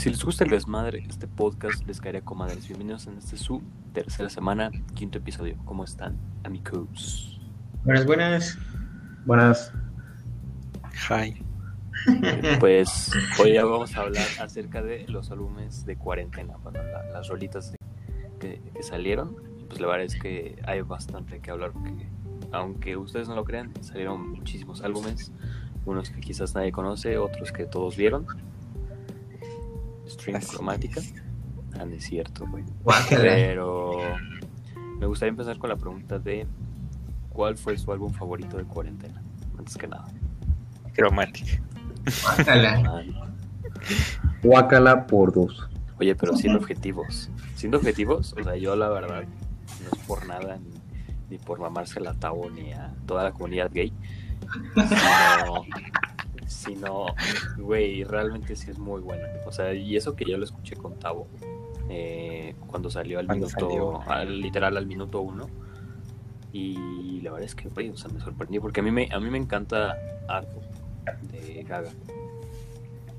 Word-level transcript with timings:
Si 0.00 0.08
les 0.08 0.24
gusta 0.24 0.44
el 0.44 0.50
desmadre, 0.50 1.04
este 1.08 1.26
podcast 1.28 1.86
les 1.86 2.00
caería 2.00 2.22
comadres. 2.22 2.66
Bienvenidos 2.66 3.06
en 3.06 3.18
este 3.18 3.36
su 3.36 3.62
tercera 3.92 4.30
semana, 4.30 4.70
quinto 4.94 5.18
episodio. 5.18 5.56
¿Cómo 5.66 5.84
están, 5.84 6.16
amigos? 6.44 7.38
Buenas, 7.84 8.06
buenas. 8.06 8.58
Buenas. 9.26 9.72
Hi. 11.10 11.42
Pues 12.60 13.10
hoy 13.38 13.52
ya 13.54 13.64
vamos 13.66 13.94
a 13.94 14.00
hablar 14.00 14.26
acerca 14.40 14.80
de 14.82 15.06
los 15.08 15.30
álbumes 15.30 15.84
de 15.84 15.96
cuarentena, 15.96 16.56
bueno, 16.62 16.82
la- 16.82 17.04
las 17.10 17.28
rolitas 17.28 17.72
de- 17.72 17.78
que, 18.38 18.62
que 18.74 18.82
salieron. 18.82 19.36
Pues 19.68 19.80
la 19.82 19.86
verdad 19.86 20.06
es 20.06 20.16
que 20.18 20.58
hay 20.66 20.80
bastante 20.80 21.40
que 21.40 21.50
hablar 21.50 21.72
porque, 21.72 22.08
aunque 22.52 22.96
ustedes 22.96 23.28
no 23.28 23.34
lo 23.34 23.44
crean, 23.44 23.70
salieron 23.82 24.30
muchísimos 24.30 24.80
álbumes. 24.82 25.30
Unos 25.84 26.08
que 26.10 26.20
quizás 26.20 26.54
nadie 26.54 26.72
conoce, 26.72 27.18
otros 27.18 27.52
que 27.52 27.66
todos 27.66 27.96
vieron. 27.98 28.26
Stream 30.10 30.36
Así 30.36 30.54
cromática. 30.56 31.00
es. 31.00 31.14
Ah, 31.78 31.84
no 31.84 31.94
es 31.94 32.04
cierto, 32.04 32.46
güey. 32.48 32.64
Pero 33.08 33.98
me 34.98 35.06
gustaría 35.06 35.30
empezar 35.30 35.58
con 35.58 35.70
la 35.70 35.76
pregunta 35.76 36.18
de 36.18 36.46
¿cuál 37.30 37.56
fue 37.56 37.78
su 37.78 37.90
álbum 37.92 38.12
favorito 38.12 38.56
de 38.56 38.64
cuarentena? 38.64 39.22
Antes 39.58 39.76
que 39.76 39.86
nada. 39.86 40.06
Cromática. 40.94 41.62
Guácala. 42.22 42.82
Ah, 42.86 43.02
Guácala 44.42 45.06
por 45.06 45.32
dos. 45.32 45.68
Oye, 45.98 46.14
pero 46.14 46.34
siendo 46.36 46.58
objetivos. 46.58 47.30
Siendo 47.54 47.78
objetivos, 47.78 48.34
o 48.38 48.42
sea, 48.42 48.56
yo 48.56 48.74
la 48.74 48.88
verdad, 48.88 49.24
no 49.84 49.90
es 49.98 50.06
por 50.06 50.26
nada, 50.26 50.58
ni, 50.58 50.70
ni 51.30 51.38
por 51.38 51.60
mamarse 51.60 52.00
la 52.00 52.14
Tabo, 52.14 52.50
ni 52.50 52.72
a 52.72 52.92
toda 53.06 53.24
la 53.24 53.32
comunidad 53.32 53.70
gay. 53.72 53.92
Sino, 54.74 55.64
sino, 56.50 57.06
güey, 57.58 58.02
realmente 58.04 58.56
sí 58.56 58.70
es 58.70 58.78
muy 58.78 59.00
buena. 59.00 59.26
O 59.46 59.52
sea, 59.52 59.72
y 59.72 59.96
eso 59.96 60.16
que 60.16 60.24
yo 60.24 60.36
lo 60.36 60.44
escuché 60.44 60.74
con 60.76 60.98
Tavo, 60.98 61.28
eh, 61.88 62.54
cuando 62.66 62.90
salió 62.90 63.18
al 63.20 63.26
Cuando 63.26 63.46
minuto, 63.46 63.68
salió. 63.68 64.02
al- 64.10 64.40
literal 64.40 64.76
al 64.76 64.86
minuto 64.86 65.20
uno. 65.20 65.48
Y 66.52 67.20
la 67.20 67.30
verdad 67.30 67.46
es 67.46 67.54
que, 67.54 67.68
güey, 67.68 67.90
o 67.90 67.96
sea, 67.96 68.10
me 68.10 68.20
sorprendió 68.20 68.60
porque 68.60 68.80
a 68.80 68.82
mí 68.82 68.90
me, 68.90 69.08
a 69.12 69.20
mí 69.20 69.30
me 69.30 69.38
encanta 69.38 69.96
Arco 70.28 70.60
de 71.30 71.62
Gaga. 71.62 71.90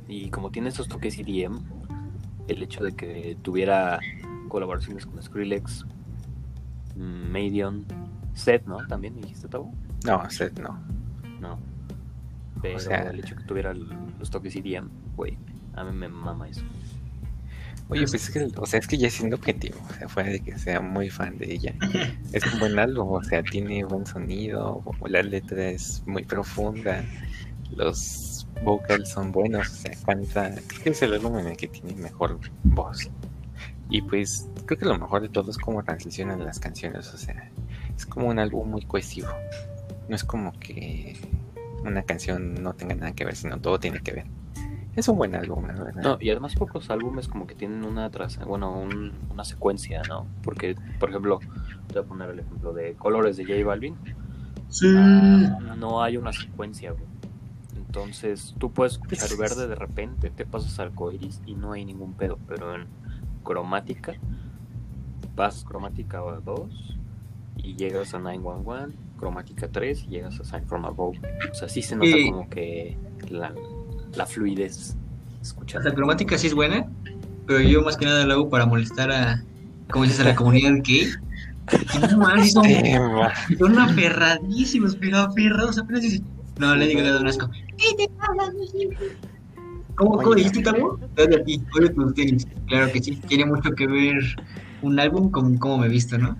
Y 0.08 0.30
como 0.30 0.52
tiene 0.52 0.68
esos 0.70 0.90
toques 0.90 1.18
EDM, 1.18 1.60
el 2.50 2.62
hecho 2.64 2.84
de 2.84 2.92
que 2.92 3.38
tuviera 3.42 4.00
colaboraciones 4.50 5.06
con 5.06 5.24
Skrillex, 5.24 5.86
mm, 6.98 7.32
Medion, 7.32 7.86
Seth, 8.34 8.66
¿no? 8.66 8.86
También 8.88 9.16
dijiste, 9.16 9.48
Tavo. 9.48 9.72
No, 10.06 10.30
Seth 10.30 10.60
no. 10.60 10.78
No. 11.40 11.58
Pero 12.62 12.80
sea- 12.80 13.10
el 13.10 13.20
hecho 13.20 13.36
que 13.36 13.44
tuviera 13.44 13.74
los 13.74 14.30
toques 14.30 14.56
EDM, 14.56 14.90
güey, 15.16 15.38
a 15.74 15.84
mí 15.84 15.92
me 15.92 16.08
mama 16.08 16.48
eso. 16.50 16.62
Oye, 17.90 18.02
pues 18.08 18.14
es 18.14 18.30
que, 18.30 18.48
o 18.56 18.66
sea, 18.66 18.80
es 18.80 18.88
que 18.88 18.98
ya 18.98 19.10
siendo 19.10 19.36
objetivo, 19.36 19.78
o 19.90 19.94
sea, 19.94 20.08
fuera 20.08 20.30
de 20.30 20.40
que 20.40 20.58
sea 20.58 20.80
muy 20.80 21.10
fan 21.10 21.38
de 21.38 21.52
ella, 21.54 21.74
es 22.32 22.54
un 22.54 22.60
buen 22.60 22.80
álbum, 22.80 23.12
o 23.12 23.24
sea, 23.24 23.44
tiene 23.44 23.84
buen 23.84 24.06
sonido, 24.06 24.82
la 25.08 25.22
letra 25.22 25.70
es 25.70 26.02
muy 26.06 26.24
profunda, 26.24 27.04
los 27.76 28.48
vocals 28.64 29.10
son 29.10 29.32
buenos, 29.34 29.68
o 29.70 29.74
sea, 29.74 29.92
canta, 30.06 30.56
creo 30.68 30.84
que 30.84 30.90
es 30.92 31.02
el 31.02 31.14
álbum 31.16 31.38
en 31.40 31.48
el 31.48 31.58
que 31.58 31.68
tiene 31.68 31.94
mejor 31.96 32.40
voz. 32.64 33.10
Y 33.90 34.02
pues 34.04 34.48
creo 34.66 34.80
que 34.80 34.86
lo 34.86 34.98
mejor 34.98 35.22
de 35.24 35.28
todo 35.30 35.52
es 35.52 35.58
cómo 35.58 35.84
transicionan 35.84 36.46
las 36.46 36.60
canciones, 36.60 37.14
o 37.14 37.18
sea, 37.18 37.52
es 37.94 38.06
como 38.06 38.28
un 38.28 38.40
álbum 38.40 38.70
muy 38.70 38.84
cohesivo. 38.84 39.28
No 40.08 40.16
es 40.16 40.24
como 40.24 40.58
que 40.60 41.18
una 41.84 42.04
canción 42.04 42.56
no 42.62 42.74
tenga 42.74 42.96
nada 42.96 43.12
que 43.14 43.26
ver, 43.26 43.36
sino 43.36 43.60
todo 43.60 43.80
tiene 43.80 44.00
que 44.02 44.12
ver. 44.12 44.26
Es 44.96 45.08
un 45.08 45.18
buen 45.18 45.36
álbum, 45.36 45.66
la 45.68 45.84
verdad. 45.84 46.02
No, 46.04 46.18
y 46.20 46.30
además 46.32 46.54
pocos 46.56 46.90
álbumes 46.90 47.28
como 47.30 47.48
que 47.48 47.56
tienen 47.56 47.86
una 47.86 48.10
tras, 48.10 48.38
bueno, 48.46 48.72
un- 48.78 49.14
una 49.32 49.46
secuencia, 49.46 50.02
¿no? 50.10 50.28
Porque, 50.44 50.76
por 51.00 51.10
ejemplo, 51.10 51.40
te 51.88 51.94
voy 51.96 52.04
a 52.04 52.08
poner 52.08 52.30
el 52.32 52.40
ejemplo 52.40 52.74
de 52.74 52.94
Colores 52.96 53.38
de 53.38 53.46
J 53.46 53.66
Balvin. 53.66 53.96
Sí. 54.68 54.88
Ah, 54.98 55.76
no 55.78 56.04
hay 56.04 56.18
una 56.18 56.34
secuencia, 56.34 56.92
güey. 56.92 57.06
Entonces, 57.78 58.54
tú 58.58 58.72
puedes 58.72 58.94
escuchar 58.94 59.30
verde 59.38 59.68
de 59.68 59.76
repente, 59.76 60.30
te 60.30 60.46
pasas 60.46 60.78
al 60.80 60.88
arcoiris 60.90 61.42
y 61.46 61.56
no 61.56 61.72
hay 61.74 61.86
ningún 61.86 62.14
pedo, 62.14 62.38
pero 62.48 62.76
en 62.76 62.86
cromática, 63.44 64.14
pasas 65.36 65.64
cromática 65.64 66.20
2 66.44 66.98
y 67.58 67.76
llegas 67.76 68.14
a 68.14 68.20
911, 68.20 68.98
cromática 69.22 69.70
3 69.72 70.04
y 70.04 70.08
llegas 70.08 70.40
a 70.40 70.44
Sign 70.44 70.66
from 70.68 70.84
Above. 70.86 71.18
O 71.50 71.56
sea, 71.56 71.70
sí 71.70 71.82
se 71.82 71.96
nota 71.96 72.10
Sí. 72.12 72.30
como 72.30 72.50
que 72.50 72.98
la, 73.30 73.54
la 74.16 74.26
fluidez 74.26 74.98
O 75.40 75.42
escuchando. 75.42 75.88
sea, 75.88 75.96
cromática 75.96 76.38
sí 76.38 76.48
es 76.48 76.54
buena, 76.54 76.90
pero 77.48 77.62
yo 77.62 77.82
más 77.84 77.96
que 77.96 78.06
nada 78.06 78.26
lo 78.26 78.34
hago 78.34 78.50
para 78.50 78.66
molestar 78.66 79.12
a, 79.12 79.42
como 79.92 80.04
dices, 80.04 80.20
a 80.20 80.24
la 80.26 80.36
comunidad 80.36 80.74
gay. 80.84 81.08
Y 81.94 82.00
no 82.00 82.18
mames, 82.18 82.52
son, 82.52 82.66
son 83.58 83.78
aferradísimos, 83.80 84.96
pero 84.98 85.20
aferrados. 85.20 85.78
Apenas 85.78 86.02
dices, 86.02 86.22
no, 86.60 86.76
le 86.76 86.88
digo 86.88 87.02
de 87.02 87.18
un 87.18 87.28
asco. 87.28 87.50
¿Qué 87.78 87.96
te 87.98 88.10
hablas, 88.20 88.50
¿Cómo, 89.96 90.12
cómo 90.18 90.30
Oye. 90.30 90.44
dijiste, 90.44 90.64
Tabo? 90.64 91.00
Oye, 91.18 91.36
a 91.36 91.44
ti, 91.44 91.62
oye 91.78 91.90
tus 91.90 92.14
tenis. 92.16 92.48
Claro 92.68 92.92
que 92.92 93.02
sí, 93.02 93.16
tiene 93.28 93.46
mucho 93.46 93.70
que 93.72 93.86
ver 93.88 94.20
un 94.82 95.00
álbum 95.00 95.30
con 95.30 95.58
cómo 95.58 95.78
me 95.78 95.86
he 95.86 95.90
visto, 95.90 96.18
¿no? 96.18 96.36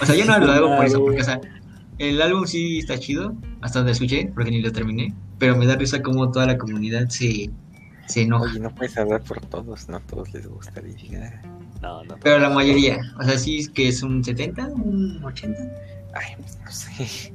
O 0.00 0.06
sea, 0.06 0.14
yo 0.14 0.24
no 0.24 0.38
lo 0.38 0.52
hago 0.52 0.76
por 0.76 0.84
eso, 0.84 1.00
porque, 1.00 1.20
o 1.20 1.24
sea, 1.24 1.40
el 1.98 2.20
álbum 2.20 2.46
sí 2.46 2.78
está 2.78 2.98
chido, 2.98 3.34
hasta 3.60 3.80
donde 3.80 3.92
escuché, 3.92 4.30
porque 4.34 4.50
ni 4.50 4.60
lo 4.60 4.72
terminé, 4.72 5.14
pero 5.38 5.56
me 5.56 5.66
da 5.66 5.76
risa 5.76 6.02
como 6.02 6.30
toda 6.30 6.46
la 6.46 6.58
comunidad 6.58 7.08
se, 7.08 7.50
se 8.06 8.22
enoja. 8.22 8.50
Oye, 8.50 8.60
no 8.60 8.74
puedes 8.74 8.96
hablar 8.96 9.22
por 9.22 9.40
todos, 9.40 9.88
no 9.88 9.96
a 9.96 10.00
todos 10.00 10.32
les 10.32 10.46
gusta 10.46 10.80
Lady 10.80 11.08
Gaga. 11.08 11.42
No, 11.82 12.02
no. 12.04 12.16
Pero 12.22 12.38
la 12.38 12.50
mayoría, 12.50 12.98
o 13.18 13.24
sea, 13.24 13.38
sí 13.38 13.58
es 13.58 13.68
que 13.68 13.88
es 13.88 14.02
un 14.02 14.24
70, 14.24 14.66
un 14.68 15.22
80. 15.24 15.60
Ay, 16.14 16.34
pues, 16.38 16.58
no 16.64 16.70
sé. 16.70 17.32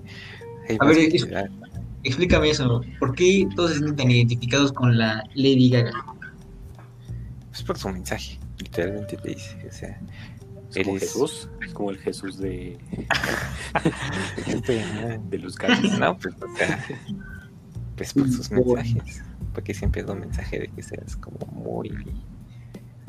Hay 0.69 0.77
A 0.79 0.85
ver, 0.85 0.97
es-. 0.97 1.27
Explícame 2.03 2.49
eso, 2.49 2.81
¿por 2.99 3.13
qué 3.13 3.45
todos 3.55 3.71
se 3.71 3.79
sienten 3.79 4.09
identificados 4.09 4.71
con 4.71 4.97
la 4.97 5.21
Lady 5.35 5.69
Gaga? 5.69 5.91
Es 7.51 7.61
por 7.61 7.77
su 7.77 7.89
mensaje, 7.89 8.39
literalmente 8.57 9.17
te 9.17 9.29
dice, 9.29 9.67
o 9.67 9.71
sea, 9.71 9.99
Es 10.75 10.83
como 10.83 10.97
eres- 10.97 11.09
Jesús, 11.13 11.49
es 11.65 11.73
como 11.73 11.89
el 11.91 11.97
Jesús 11.97 12.37
de, 12.37 12.77
de 15.29 15.37
los 15.39 15.57
gallos. 15.57 15.99
no, 15.99 16.17
pues, 16.17 16.35
o 16.41 16.55
sea, 16.57 16.85
pues 17.95 18.13
por 18.13 18.29
sus 18.29 18.51
mensajes, 18.51 19.23
porque 19.53 19.73
siempre 19.73 20.03
da 20.03 20.13
un 20.13 20.19
mensaje 20.21 20.59
de 20.59 20.67
que 20.69 20.83
seas 20.83 21.15
como 21.17 21.39
muy, 21.51 21.89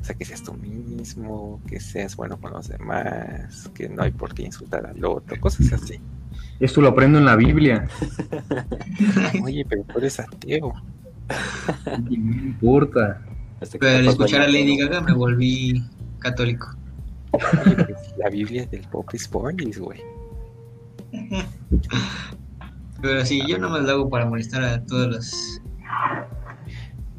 o 0.00 0.04
sea, 0.04 0.14
que 0.16 0.24
seas 0.24 0.42
tú 0.42 0.54
mismo, 0.54 1.60
que 1.66 1.80
seas 1.80 2.16
bueno 2.16 2.40
con 2.40 2.52
los 2.52 2.68
demás, 2.68 3.70
que 3.74 3.88
no 3.88 4.02
hay 4.02 4.10
por 4.10 4.34
qué 4.34 4.44
insultar 4.44 4.86
al 4.86 5.04
otro, 5.04 5.38
cosas 5.40 5.72
así. 5.72 6.00
Esto 6.58 6.80
lo 6.80 6.88
aprendo 6.88 7.18
en 7.18 7.24
la 7.24 7.36
Biblia. 7.36 7.88
Oye, 9.42 9.64
pero 9.68 9.82
tú 9.84 9.98
eres 9.98 10.20
ateo. 10.20 10.72
Y 12.08 12.18
no 12.18 12.32
importa. 12.34 13.22
Hasta 13.60 13.72
que 13.78 13.86
Pero 13.86 13.98
al 13.98 14.06
escuchar 14.08 14.42
a 14.42 14.46
Lady. 14.48 14.76
Gaga 14.76 15.00
me 15.00 15.12
volví 15.12 15.82
católico. 16.18 16.74
Pues, 17.30 18.14
la 18.16 18.28
Biblia 18.28 18.66
del 18.66 18.82
pop 18.88 19.08
is 19.14 19.28
bornis, 19.30 19.78
güey. 19.78 20.00
Pero 23.02 23.24
sí, 23.24 23.42
yo 23.46 23.58
nomás 23.58 23.82
lo 23.82 23.92
hago 23.92 24.10
para 24.10 24.26
molestar 24.26 24.62
a 24.62 24.84
todos 24.84 25.08
los... 25.08 25.62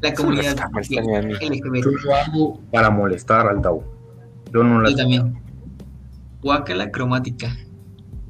La 0.01 0.13
comunidad 0.13 0.51
está 0.51 0.69
molestando 0.69 1.15
a 1.15 1.21
mí. 1.21 1.33
LGBT. 1.33 1.83
Yo 1.83 1.91
lo 1.91 2.15
hago 2.15 2.59
para 2.71 2.89
molestar 2.89 3.47
al 3.47 3.61
Tau. 3.61 3.83
Yo 4.51 4.63
no 4.63 4.83
Yo 4.83 4.89
la 4.89 4.95
también. 4.95 5.41
Guácala 6.41 6.91
cromática. 6.91 7.55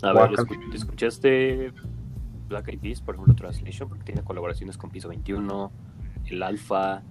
A 0.02 0.14
ver, 0.14 0.32
¿escuchaste 0.74 1.72
Black 2.50 2.68
Eyed 2.70 2.80
Peas, 2.80 3.02
por 3.02 3.16
ejemplo, 3.16 3.36
Translation? 3.36 3.88
Porque 3.88 4.04
tiene 4.04 4.22
colaboraciones 4.22 4.78
con 4.78 4.90
Piso 4.90 5.10
21, 5.10 5.72
El 6.26 6.44
Alfa, 6.44 7.04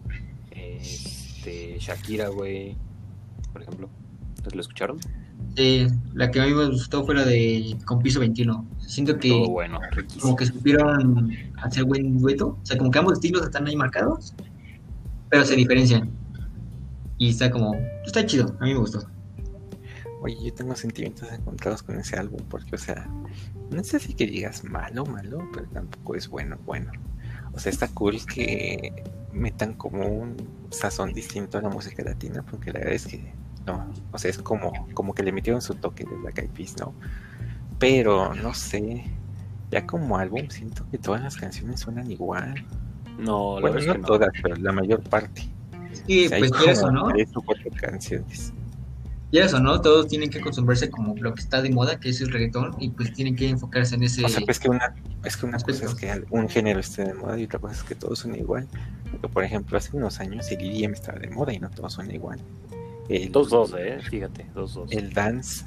este, 0.51 1.79
Shakira, 1.79 2.29
güey, 2.29 2.77
por 3.53 3.63
ejemplo. 3.63 3.89
¿Entonces 4.41 4.57
lo 4.57 4.61
escucharon? 4.63 4.99
Eh, 5.57 5.87
la 6.15 6.31
que 6.31 6.41
a 6.41 6.47
mí 6.47 6.55
me 6.55 6.67
gustó 6.67 7.05
fue 7.05 7.15
la 7.15 7.27
de 7.27 7.77
con 7.85 7.99
piso 8.01 8.21
21. 8.21 8.67
Siento 8.79 9.19
que 9.19 9.29
Todo 9.29 9.51
bueno, 9.51 9.79
riquísimo. 9.91 10.23
como 10.23 10.37
que 10.37 10.47
supieron 10.47 11.31
hacer 11.59 11.85
buen 11.85 12.19
dueto. 12.19 12.59
O 12.63 12.67
sea, 12.67 12.79
como 12.79 12.91
que 12.91 12.99
ambos 12.99 13.15
estilos 13.15 13.43
están 13.43 13.67
ahí 13.67 13.77
marcados, 13.77 14.33
pero 15.29 15.45
se 15.45 15.57
diferencian. 15.57 16.11
Y 17.19 17.29
está 17.29 17.51
como, 17.51 17.75
está 18.07 18.25
chido, 18.25 18.57
a 18.61 18.65
mí 18.65 18.73
me 18.73 18.79
gustó. 18.81 19.07
Oye, 20.23 20.39
yo 20.43 20.55
tengo 20.55 20.75
sentimientos 20.75 21.31
encontrados 21.31 21.83
con 21.83 21.99
ese 22.01 22.17
álbum 22.17 22.41
porque, 22.49 22.77
o 22.77 22.79
sea, 22.79 23.11
no 23.71 23.85
sé 23.85 23.99
si 23.99 24.15
que 24.15 24.27
digas 24.27 24.65
malo, 24.65 25.05
malo, 25.05 25.47
pero 25.53 25.67
tampoco 25.69 26.15
es 26.15 26.29
bueno, 26.29 26.57
bueno. 26.65 26.93
O 27.53 27.59
sea, 27.59 27.71
está 27.71 27.89
cool 27.89 28.25
que 28.25 29.05
metan 29.35 29.75
como 29.75 30.07
un 30.07 30.37
sazón 30.71 31.13
distinto 31.13 31.59
a 31.59 31.61
la 31.61 31.69
música 31.69 32.03
latina 32.03 32.43
porque 32.51 32.73
la 32.73 32.79
verdad 32.79 32.95
es 32.95 33.07
que, 33.07 33.35
no, 33.67 33.93
o 34.13 34.19
sea, 34.19 34.31
es 34.31 34.39
como, 34.39 34.73
como 34.95 35.15
que 35.15 35.23
le 35.23 35.33
metieron 35.33 35.61
su 35.61 35.75
toque 35.75 36.05
de 36.05 36.17
Black 36.17 36.39
Eyed 36.39 36.51
Peas, 36.51 36.77
¿no? 36.79 36.95
Pero, 37.79 38.35
no 38.35 38.55
sé, 38.55 39.05
ya 39.71 39.87
como 39.87 40.19
álbum 40.19 40.49
siento 40.49 40.87
que 40.91 40.99
todas 40.99 41.23
las 41.23 41.37
canciones 41.37 41.81
suenan 41.81 42.11
igual. 42.11 42.55
No, 43.19 43.61
la 43.61 43.71
Bueno, 43.71 43.95
no 43.95 44.07
todas, 44.07 44.31
pero 44.43 44.57
la 44.57 44.73
mayor 44.73 45.03
parte. 45.03 45.49
Que, 46.07 46.27
O 46.27 46.29
sea, 46.29 46.39
pues 46.39 46.53
hay 46.53 46.59
quieras 46.59 46.83
o 46.83 46.91
no, 46.91 47.09
tres 47.09 47.29
o 47.35 47.43
cuatro 47.43 47.71
canciones. 47.81 48.53
quieras 49.31 49.55
o 49.55 49.61
no, 49.61 49.81
todos 49.81 50.09
tienen 50.09 50.31
que 50.31 50.39
acostumbrarse 50.39 50.91
como 50.91 51.15
lo 51.17 51.35
que 51.35 51.41
está 51.41 51.63
de 51.63 51.71
moda, 51.71 52.01
que 52.01 52.09
es 52.09 52.21
el 52.21 52.33
reggaetón, 52.33 52.75
y 52.79 52.91
pues 52.91 53.13
tienen 53.13 53.37
que 53.37 53.49
enfocarse 53.49 53.95
en 53.95 54.03
ese... 54.03 54.25
O 54.25 54.29
sea, 54.29 54.41
pues 54.45 54.59
que 54.59 54.69
una, 54.69 54.95
es 55.25 55.37
que 55.37 55.47
una 55.47 55.59
cosa 55.59 55.85
es 55.85 55.95
que 55.95 56.25
un 56.31 56.49
género 56.49 56.81
esté 56.81 57.05
de 57.05 57.15
moda 57.15 57.39
y 57.39 57.45
otra 57.45 57.59
cosa 57.59 57.75
es 57.75 57.83
que 57.83 57.95
todos 57.95 58.19
son 58.19 58.35
igual. 58.35 58.67
Porque, 59.11 59.29
por 59.29 59.45
ejemplo, 59.45 59.77
hace 59.79 59.97
unos 59.97 60.19
años 60.21 60.51
el 60.51 60.61
EDM 60.61 60.95
estaba 60.95 61.19
de 61.19 61.29
moda 61.29 61.53
y 61.53 61.59
no 61.59 61.71
todos 61.71 61.93
son 61.93 62.11
igual. 62.11 62.41
El, 63.11 63.33
Dos, 63.33 63.51
dos, 63.51 63.75
eh, 63.79 63.99
fíjate, 64.09 64.47
dos, 64.55 64.75
dos. 64.75 64.93
el 64.93 65.13
dance 65.13 65.65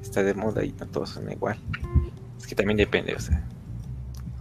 está 0.00 0.22
de 0.22 0.32
moda 0.34 0.64
y 0.64 0.72
no 0.72 0.86
todos 0.86 1.10
son 1.10 1.30
igual. 1.30 1.58
Es 2.38 2.46
que 2.46 2.54
también 2.54 2.78
depende, 2.78 3.14
o 3.14 3.20
sea, 3.20 3.44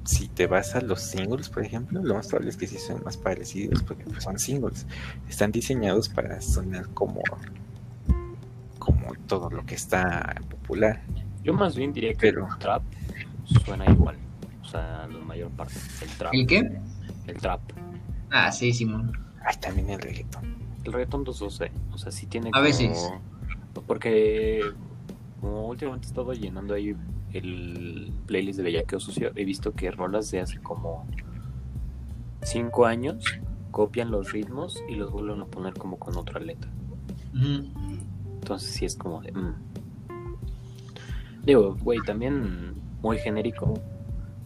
si 0.06 0.30
te 0.30 0.48
vas 0.48 0.74
a 0.76 0.82
los 0.82 1.02
singles, 1.02 1.50
por 1.50 1.66
ejemplo, 1.66 2.02
lo 2.02 2.16
más 2.16 2.28
probable 2.28 2.50
es 2.52 2.56
que 2.58 2.66
sí 2.68 2.78
son 2.78 3.04
más 3.04 3.18
parecidos 3.18 3.84
porque 3.84 4.06
pues, 4.06 4.24
son 4.24 4.40
singles. 4.40 4.86
Están 5.28 5.52
diseñados 5.52 6.08
para 6.10 6.40
sonar 6.42 6.88
como 6.94 7.22
como 8.80 9.14
todo 9.28 9.50
lo 9.50 9.66
que 9.66 9.76
está 9.76 10.36
popular. 10.50 11.02
Yo 11.44 11.54
más 11.54 11.76
bien 11.76 11.92
diría 11.92 12.14
que 12.14 12.20
Pero- 12.32 12.48
el 12.48 12.58
trap 12.60 12.84
suena 13.66 13.86
igual. 13.92 14.16
O 14.62 14.66
sea, 14.70 15.08
la 15.12 15.20
mayor 15.26 15.50
parte. 15.52 15.74
El 16.02 16.10
trap. 16.18 16.34
¿El 16.34 16.48
qué? 16.48 16.72
El 17.28 17.38
trap. 17.38 17.60
Ah, 18.30 18.52
sí, 18.52 18.72
Simón. 18.74 19.12
Ay, 19.46 19.56
también 19.60 19.90
el 19.90 20.00
reggaetón. 20.00 20.57
El 20.88 20.94
reggaetón 20.94 21.26
212. 21.26 21.72
O 21.94 21.98
sea, 21.98 22.14
sí 22.14 22.28
tiene 22.28 22.48
A 22.48 22.52
como... 22.52 22.64
veces. 22.64 23.12
Porque 23.86 24.62
como 25.42 25.68
últimamente 25.68 26.08
he 26.08 26.10
estado 26.10 26.32
llenando 26.32 26.74
ahí 26.74 26.96
el 27.34 28.14
playlist 28.26 28.58
de 28.58 28.64
Bellaqueo 28.64 29.00
Sucio, 29.00 29.32
he 29.36 29.44
visto 29.44 29.74
que 29.74 29.92
rolas 29.92 30.32
de 30.32 30.40
hace 30.40 30.60
como 30.60 31.06
5 32.42 32.86
años 32.86 33.24
copian 33.72 34.12
los 34.12 34.32
ritmos 34.32 34.82
y 34.88 34.96
los 34.96 35.12
vuelven 35.12 35.42
a 35.42 35.46
poner 35.46 35.74
como 35.74 36.00
con 36.00 36.16
otra 36.16 36.40
letra. 36.40 36.72
Entonces 37.34 38.72
sí 38.72 38.86
es 38.86 38.96
como 38.96 39.22
de... 39.22 39.34
mm. 39.34 39.56
Digo, 41.44 41.76
güey, 41.82 42.00
también 42.06 42.76
muy 43.02 43.18
genérico, 43.18 43.74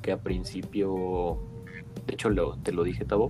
que 0.01 0.11
a 0.11 0.17
principio, 0.17 1.37
de 2.07 2.15
hecho 2.15 2.31
lo, 2.31 2.57
te 2.57 2.71
lo 2.71 2.83
dije, 2.83 3.05
Tabo, 3.05 3.27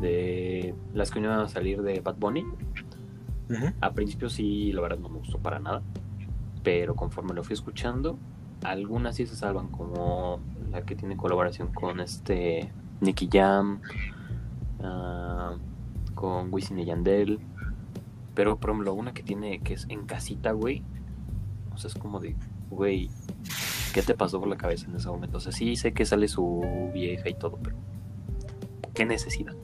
de 0.00 0.74
las 0.94 1.10
que 1.10 1.20
iban 1.20 1.40
a 1.40 1.48
salir 1.48 1.82
de 1.82 2.00
Bad 2.00 2.16
Bunny, 2.16 2.44
a 3.80 3.92
principio 3.92 4.28
sí, 4.28 4.72
la 4.72 4.80
verdad 4.80 4.98
no 4.98 5.08
me 5.08 5.18
gustó 5.18 5.38
para 5.38 5.58
nada, 5.58 5.82
pero 6.62 6.94
conforme 6.94 7.34
lo 7.34 7.42
fui 7.42 7.54
escuchando, 7.54 8.18
algunas 8.62 9.16
sí 9.16 9.26
se 9.26 9.36
salvan, 9.36 9.68
como 9.68 10.40
la 10.70 10.82
que 10.82 10.94
tiene 10.94 11.16
colaboración 11.16 11.72
con 11.72 12.00
este 12.00 12.72
Nicky 13.00 13.28
Jam, 13.30 13.80
ah, 14.82 15.56
con 16.14 16.52
Wisin 16.52 16.78
y 16.78 16.84
Yandel, 16.84 17.40
pero 18.34 18.58
por 18.58 18.70
ejemplo 18.70 18.94
una 18.94 19.12
que 19.12 19.22
tiene 19.22 19.60
que 19.60 19.74
es 19.74 19.86
en 19.88 20.06
casita, 20.06 20.52
güey, 20.52 20.84
o 21.74 21.78
sea, 21.78 21.88
es 21.88 21.94
como 21.94 22.20
de, 22.20 22.36
güey, 22.70 23.10
¿qué 23.92 24.02
te 24.02 24.14
pasó 24.14 24.38
por 24.38 24.48
la 24.48 24.56
cabeza 24.56 24.86
en 24.86 24.96
ese 24.96 25.08
momento? 25.08 25.38
O 25.38 25.40
sea, 25.40 25.52
sí 25.52 25.76
sé 25.76 25.92
que 25.92 26.04
sale 26.04 26.28
su 26.28 26.90
vieja 26.92 27.28
y 27.28 27.34
todo, 27.34 27.58
pero 27.62 27.76
¿qué 28.94 29.04
necesidad? 29.04 29.54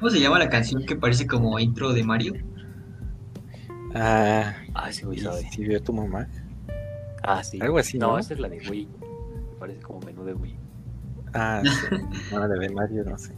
¿Cómo 0.00 0.10
se 0.10 0.18
llama 0.20 0.38
la 0.38 0.48
canción 0.48 0.84
que 0.86 0.96
parece 0.96 1.26
como 1.26 1.58
intro 1.58 1.92
de 1.92 2.02
Mario? 2.02 2.32
Ah, 3.94 4.54
Ah, 4.74 4.88
ese 4.88 5.04
güey 5.04 5.18
¿y 5.18 5.22
sabe. 5.22 5.46
si 5.50 5.62
vio 5.64 5.82
tu 5.82 5.92
mamá? 5.92 6.26
Ah, 7.22 7.44
sí. 7.44 7.58
Algo 7.60 7.78
así, 7.78 7.98
No, 7.98 8.12
¿no? 8.12 8.18
esa 8.18 8.32
es 8.34 8.40
la 8.40 8.48
de 8.48 8.60
Wii. 8.68 8.86
Me 8.86 9.58
parece 9.58 9.82
como 9.82 10.00
menú 10.00 10.24
de 10.24 10.32
Wii. 10.34 10.56
Ah, 11.34 11.62
sí. 11.64 11.86
No, 12.32 12.38
la 12.40 12.48
de 12.48 12.70
Mario, 12.70 13.04
no 13.04 13.18
sé. 13.18 13.34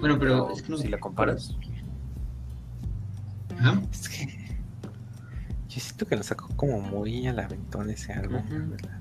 Bueno, 0.00 0.18
pero 0.18 0.44
Pero 0.48 0.52
es 0.52 0.62
que 0.62 0.70
no- 0.72 0.76
si 0.78 0.88
la 0.88 1.00
comparas. 1.00 1.56
Es 3.90 4.08
que 4.08 4.26
yo 5.68 5.80
siento 5.80 6.06
que 6.06 6.14
lo 6.16 6.22
sacó 6.22 6.48
como 6.56 6.80
muy 6.80 7.26
al 7.26 7.38
aventón 7.38 7.90
ese 7.90 8.12
álbum, 8.12 8.42
verdad. 8.70 8.98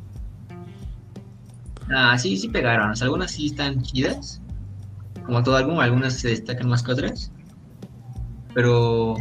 Ah, 1.89 2.17
sí, 2.17 2.35
sí 2.37 2.47
pegaron. 2.49 2.91
O 2.91 2.95
sea, 2.95 3.05
algunas 3.05 3.31
sí 3.31 3.47
están 3.47 3.81
chidas. 3.81 4.41
Como 5.27 5.43
todo 5.43 5.55
álbum, 5.57 5.79
algunas 5.79 6.13
se 6.13 6.29
destacan 6.29 6.67
más 6.69 6.81
que 6.81 6.91
otras. 6.93 7.31
Pero, 8.53 9.15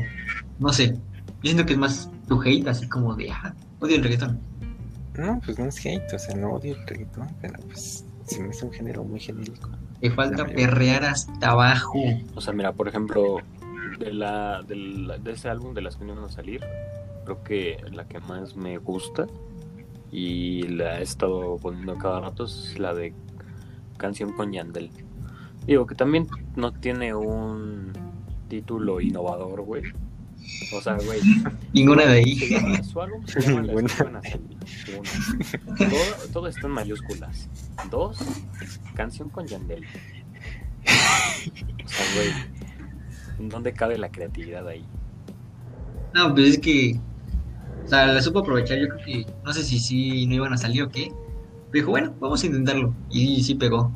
no 0.58 0.72
sé. 0.72 0.94
Yo 0.94 1.50
siento 1.52 1.66
que 1.66 1.74
es 1.74 1.78
más 1.78 2.10
tu 2.26 2.40
hate, 2.42 2.66
así 2.68 2.88
como 2.88 3.14
de, 3.14 3.30
ah, 3.30 3.54
odio 3.80 3.96
el 3.96 4.02
reggaetón. 4.04 4.40
No, 5.18 5.40
pues 5.44 5.58
no 5.58 5.66
es 5.66 5.84
hate, 5.84 6.12
o 6.14 6.18
sea, 6.18 6.34
no 6.36 6.52
odio 6.54 6.74
el 6.74 6.86
reggaetón, 6.86 7.28
pero 7.40 7.54
pues 7.68 8.04
sí 8.26 8.40
me 8.40 8.48
hace 8.50 8.64
un 8.66 8.72
género 8.72 9.04
muy 9.04 9.20
genérico. 9.20 9.68
Te 10.00 10.10
falta 10.10 10.44
La 10.46 10.48
perrear 10.54 11.04
hasta 11.04 11.50
abajo. 11.50 11.98
o 12.34 12.40
sea, 12.40 12.52
mira, 12.52 12.72
por 12.72 12.88
ejemplo, 12.88 13.36
de 13.98 14.12
la, 14.12 14.62
de, 14.62 14.76
la- 14.76 15.18
de 15.18 15.32
ese 15.32 15.48
álbum 15.48 15.74
de 15.74 15.82
las 15.82 15.96
que 15.96 16.04
no 16.04 16.12
iban 16.14 16.24
a 16.24 16.28
salir, 16.28 16.60
creo 17.24 17.42
que 17.42 17.78
la 17.92 18.06
que 18.06 18.20
más 18.20 18.56
me 18.56 18.78
gusta 18.78 19.26
y 20.12 20.62
la 20.68 21.00
he 21.00 21.02
estado 21.02 21.56
poniendo 21.56 21.96
cada 21.98 22.20
rato 22.20 22.44
es 22.44 22.78
la 22.78 22.94
de 22.94 23.12
Canción 23.96 24.32
con 24.32 24.52
Yandel. 24.52 24.90
Digo 25.66 25.86
que 25.86 25.94
también 25.94 26.28
no 26.54 26.72
tiene 26.72 27.14
un 27.14 27.92
título 28.48 29.00
innovador, 29.00 29.62
güey. 29.62 29.82
O 30.72 30.80
sea, 30.80 30.94
güey, 30.94 31.20
Ninguna 31.72 32.06
de 32.06 32.18
ahí. 32.18 32.38
Su 32.84 33.00
álbum 33.00 33.26
se 33.26 33.40
llama 33.40 33.62
Las 33.62 33.74
Ninguna. 33.74 33.88
que 33.88 34.02
iban 34.02 34.16
a 34.16 34.22
salir. 34.22 34.56
Uno. 34.96 35.76
Todo, 35.76 36.28
todo 36.32 36.46
está 36.46 36.66
en 36.66 36.72
mayúsculas. 36.72 37.48
Dos, 37.90 38.18
canción 38.94 39.28
con 39.28 39.46
Yandel. 39.46 39.84
O 41.84 41.88
sea, 41.88 42.06
güey, 42.14 42.28
¿en 43.40 43.48
dónde 43.48 43.72
cabe 43.72 43.98
la 43.98 44.10
creatividad 44.10 44.66
ahí? 44.68 44.84
No, 46.14 46.32
pues 46.32 46.50
es 46.50 46.58
que. 46.58 47.00
O 47.84 47.88
sea, 47.88 48.06
la 48.06 48.22
supo 48.22 48.40
aprovechar. 48.40 48.78
Yo 48.78 48.88
creo 48.88 49.04
que. 49.04 49.26
No 49.44 49.52
sé 49.52 49.64
si 49.64 49.80
sí 49.80 50.26
no 50.26 50.34
iban 50.34 50.52
a 50.52 50.56
salir 50.56 50.84
o 50.84 50.88
qué. 50.90 51.10
Pero 51.70 51.82
dijo, 51.82 51.90
bueno, 51.90 52.14
vamos 52.20 52.42
a 52.44 52.46
intentarlo. 52.46 52.94
Y 53.10 53.42
sí 53.42 53.56
pegó. 53.56 53.92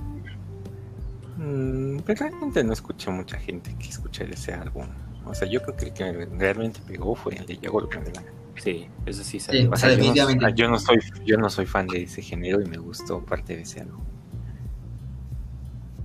Mm, 1.40 2.00
pero 2.04 2.20
realmente 2.20 2.62
no 2.62 2.74
escuché 2.74 3.10
mucha 3.10 3.38
gente 3.38 3.74
que 3.78 3.88
escuchara 3.88 4.30
ese 4.30 4.52
álbum. 4.52 4.86
O 5.24 5.34
sea, 5.34 5.48
yo 5.48 5.62
creo 5.62 5.76
que 5.76 5.86
el 5.86 5.92
que 5.94 6.26
realmente 6.36 6.80
pegó 6.86 7.14
fue 7.14 7.34
el 7.34 7.46
de 7.46 7.56
gana. 7.56 8.26
Sí, 8.56 8.88
ese 9.06 9.24
sí 9.24 9.40
salió. 9.40 9.70
O 9.70 9.76
sea, 9.76 9.88
yo 9.88 9.96
no, 9.96 10.02
definitivamente. 10.02 10.52
yo 10.54 10.68
no 10.68 10.78
soy, 10.78 10.98
yo 11.24 11.38
no 11.38 11.48
soy 11.48 11.64
fan 11.64 11.86
de 11.86 12.02
ese 12.02 12.20
género 12.20 12.60
y 12.60 12.66
me 12.66 12.76
gustó 12.76 13.24
parte 13.24 13.56
de 13.56 13.62
ese 13.62 13.80
álbum. 13.80 14.02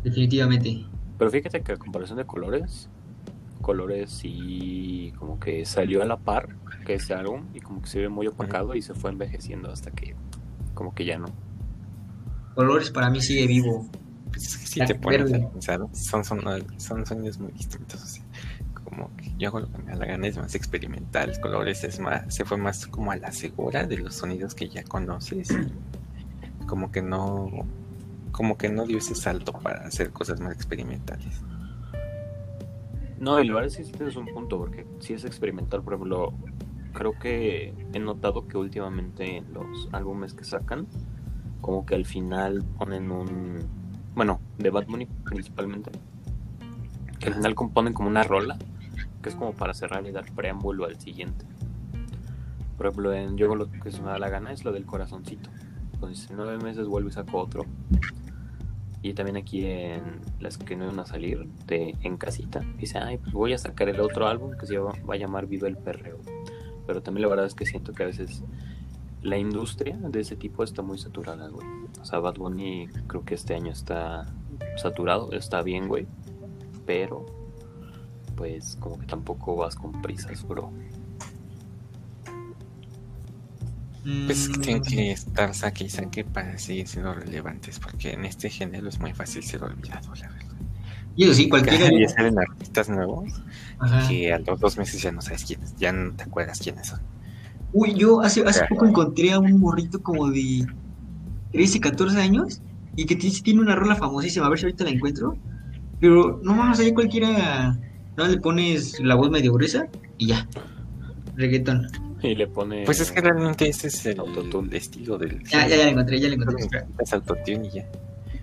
Definitivamente. 0.03 0.85
Pero 1.17 1.29
fíjate 1.31 1.61
que 1.61 1.73
a 1.73 1.77
comparación 1.77 2.17
de 2.17 2.25
colores, 2.25 2.89
colores 3.61 4.11
sí 4.11 5.13
como 5.17 5.37
que 5.39 5.65
salió 5.65 6.01
a 6.01 6.05
la 6.05 6.17
par 6.17 6.55
que 6.85 6.93
ese 6.93 7.13
álbum 7.13 7.47
y 7.53 7.59
como 7.59 7.81
que 7.81 7.89
se 7.89 7.99
ve 7.99 8.07
muy 8.07 8.27
opacado 8.27 8.73
y 8.75 8.81
se 8.81 8.93
fue 8.93 9.11
envejeciendo 9.11 9.69
hasta 9.69 9.91
que 9.91 10.15
como 10.73 10.93
que 10.93 11.03
ya 11.03 11.17
no. 11.17 11.27
Colores 12.53 12.89
para 12.89 13.09
mí 13.09 13.19
sigue 13.21 13.47
vivo. 13.47 13.89
Pues 14.35 14.47
es 14.47 14.57
que 14.57 14.67
si 14.67 14.79
La 14.81 14.85
te 14.85 14.95
pones 14.95 15.33
a 15.33 15.49
pensar, 15.49 15.79
son, 15.93 16.25
son, 16.25 16.41
son 16.77 17.05
sonidos 17.05 17.39
muy 17.39 17.53
distintos. 17.53 18.03
O 18.03 18.05
sea, 18.05 18.23
como 18.83 19.15
que 19.15 19.31
yo 19.37 19.47
hago 19.47 19.61
lo 19.61 19.71
que 19.71 19.77
me 19.77 19.91
da 19.91 19.95
la 19.95 20.05
gana, 20.07 20.27
es 20.27 20.35
más 20.35 20.55
experimental. 20.55 21.39
Colores 21.39 21.85
es 21.85 22.01
más, 22.01 22.35
se 22.35 22.43
fue 22.43 22.57
más 22.57 22.85
como 22.85 23.13
a 23.13 23.15
la 23.15 23.31
segura 23.31 23.85
de 23.85 23.97
los 23.97 24.15
sonidos 24.15 24.53
que 24.53 24.67
ya 24.67 24.83
conoces. 24.83 25.51
y 25.51 26.65
como 26.65 26.91
que 26.91 27.01
no, 27.01 27.49
como 28.33 28.57
que 28.57 28.67
no 28.67 28.85
dio 28.85 28.97
ese 28.97 29.15
salto 29.15 29.53
para 29.53 29.87
hacer 29.87 30.11
cosas 30.11 30.41
más 30.41 30.53
experimentales. 30.53 31.41
No, 33.17 33.39
y 33.39 33.47
la 33.47 33.53
verdad 33.53 33.69
sí 33.69 33.89
tienes 33.89 34.17
un 34.17 34.25
punto, 34.25 34.57
porque 34.57 34.85
si 34.99 35.13
es 35.13 35.23
experimental, 35.23 35.81
por 35.81 35.93
ejemplo, 35.93 36.33
creo 36.91 37.17
que 37.17 37.73
he 37.93 37.99
notado 37.99 38.49
que 38.49 38.57
últimamente 38.57 39.37
en 39.37 39.53
los 39.53 39.87
álbumes 39.93 40.33
que 40.33 40.43
sacan, 40.43 40.87
como 41.61 41.85
que 41.85 41.95
al 41.95 42.05
final 42.05 42.65
ponen 42.77 43.11
un, 43.11 43.84
bueno, 44.15 44.39
de 44.57 44.69
Bad 44.69 44.87
Bunny 44.87 45.05
principalmente, 45.05 45.91
que 47.19 47.27
al 47.27 47.35
final 47.35 47.55
componen 47.55 47.93
como 47.93 48.07
una 48.09 48.23
rola, 48.23 48.57
que 49.21 49.29
es 49.29 49.35
como 49.35 49.53
para 49.53 49.73
cerrar 49.73 50.05
y 50.07 50.11
dar 50.11 50.25
preámbulo 50.33 50.85
al 50.85 50.99
siguiente. 50.99 51.45
Por 52.77 52.87
ejemplo, 52.87 53.13
en 53.13 53.37
Yo 53.37 53.55
lo 53.55 53.69
que 53.69 53.91
se 53.91 54.01
me 54.01 54.07
da 54.07 54.19
la 54.19 54.29
gana 54.29 54.51
es 54.51 54.65
lo 54.65 54.71
del 54.71 54.85
corazoncito. 54.85 55.49
Entonces, 55.93 56.29
en 56.29 56.37
nueve 56.37 56.57
meses 56.57 56.87
vuelvo 56.87 57.09
y 57.09 57.11
saco 57.13 57.39
otro. 57.39 57.65
Y 59.01 59.13
también 59.13 59.37
aquí 59.37 59.65
en 59.65 60.01
las 60.39 60.57
que 60.57 60.75
no 60.75 60.85
iban 60.85 60.99
a 60.99 61.05
salir 61.05 61.47
de 61.67 61.95
En 62.01 62.17
Casita, 62.17 62.61
dice, 62.77 62.97
ay, 62.97 63.17
pues 63.17 63.33
voy 63.33 63.53
a 63.53 63.57
sacar 63.57 63.87
el 63.87 63.99
otro 63.99 64.27
álbum 64.27 64.51
que 64.57 64.65
se 64.65 64.77
va 64.77 64.91
a 64.91 65.15
llamar 65.15 65.45
Viva 65.45 65.67
el 65.67 65.77
Perreo. 65.77 66.19
Pero 66.87 67.01
también 67.01 67.23
la 67.23 67.29
verdad 67.29 67.45
es 67.45 67.53
que 67.53 67.65
siento 67.65 67.93
que 67.93 68.03
a 68.03 68.07
veces 68.07 68.43
la 69.25 69.37
industria 69.37 69.97
de 69.97 70.19
ese 70.19 70.35
tipo 70.35 70.63
está 70.63 70.83
muy 70.83 70.99
saturada, 70.99 71.47
güey. 71.49 71.65
O 71.99 72.05
sea, 72.05 72.19
Bad 72.19 72.35
Bunny 72.35 72.87
creo 73.07 73.25
que 73.25 73.33
este 73.33 73.55
año 73.55 73.71
está 73.71 74.31
saturado, 74.77 75.31
está 75.31 75.63
bien, 75.63 75.87
güey. 75.87 76.05
Pero, 76.85 77.25
pues 78.35 78.77
como 78.79 78.99
que 78.99 79.07
tampoco 79.07 79.55
vas 79.55 79.75
con 79.75 79.99
prisas, 80.03 80.47
bro. 80.47 80.71
Pues 84.27 84.41
es 84.41 84.49
que 84.49 84.59
tienen 84.59 84.83
Mm, 84.83 84.85
que 84.85 85.11
estar 85.11 85.55
saque 85.55 85.85
y 85.85 85.89
saque 85.89 86.23
para 86.23 86.59
seguir 86.59 86.87
siendo 86.87 87.11
relevantes, 87.15 87.79
porque 87.79 88.11
en 88.11 88.25
este 88.25 88.51
género 88.51 88.87
es 88.87 88.99
muy 88.99 89.13
fácil 89.13 89.41
ser 89.43 89.63
olvidado, 89.63 90.13
la 90.13 90.29
verdad. 90.29 90.55
Y 91.15 91.23
eso 91.23 91.33
sí, 91.33 91.49
cualquiera. 91.49 91.91
Y 91.91 92.07
salen 92.09 92.37
artistas 92.37 92.89
nuevos 92.89 93.33
Ajá. 93.79 94.07
que 94.07 94.31
a 94.31 94.37
los 94.37 94.59
dos 94.59 94.77
meses 94.77 95.01
ya 95.01 95.11
no 95.11 95.21
sabes 95.21 95.45
quiénes, 95.45 95.75
ya 95.77 95.91
no 95.91 96.13
te 96.13 96.25
acuerdas 96.25 96.59
quiénes 96.59 96.87
son. 96.87 97.14
Uy, 97.77 97.93
yo 97.93 98.21
hace, 98.21 98.41
hace 98.45 98.65
poco 98.69 98.85
encontré 98.85 99.33
a 99.33 99.39
un 99.39 99.59
morrito 99.59 100.01
como 100.01 100.31
de 100.31 100.65
13, 101.51 101.81
14 101.81 102.17
años 102.21 102.61
y 102.95 103.05
que 103.05 103.17
tiene 103.17 103.59
una 103.59 103.75
rola 103.75 103.97
famosísima, 103.97 104.45
a 104.45 104.49
ver 104.49 104.59
si 104.59 104.65
ahorita 104.65 104.85
la 104.85 104.91
encuentro. 104.91 105.35
Pero 105.99 106.39
no 106.41 106.53
mames, 106.53 106.79
ahí 106.79 106.93
cualquiera, 106.93 107.77
no 108.15 108.27
le 108.27 108.37
pones 108.37 108.97
la 109.01 109.15
voz 109.15 109.29
medio 109.29 109.51
gruesa 109.51 109.89
y 110.17 110.27
ya. 110.27 110.47
Reggaetón. 111.35 111.87
Y 112.23 112.35
le 112.35 112.47
pone. 112.47 112.85
Pues 112.85 113.01
es 113.01 113.11
que 113.11 113.19
realmente 113.19 113.67
ese 113.67 113.87
es 113.87 114.05
el, 114.05 114.21
Autotune. 114.21 114.77
estilo 114.77 115.17
del. 115.17 115.43
Ya, 115.43 115.67
ya, 115.67 115.75
ya 115.75 115.83
la 115.83 115.89
encontré, 115.89 116.21
ya 116.21 116.29
la 116.29 116.35
encontré. 116.35 116.85
Es 116.97 117.11
autotune 117.11 117.67
y 117.67 117.71
ya. 117.71 117.89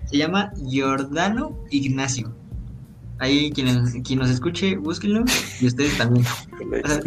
Se 0.05 0.17
llama 0.17 0.53
Giordano 0.63 1.57
Ignacio. 1.71 2.35
Ahí 3.23 3.51
quien, 3.51 4.01
quien 4.03 4.19
nos 4.19 4.29
escuche, 4.29 4.75
búsquenlo 4.75 5.23
y 5.61 5.67
ustedes 5.67 5.97
también. 5.97 6.25
Ajá. 6.83 6.99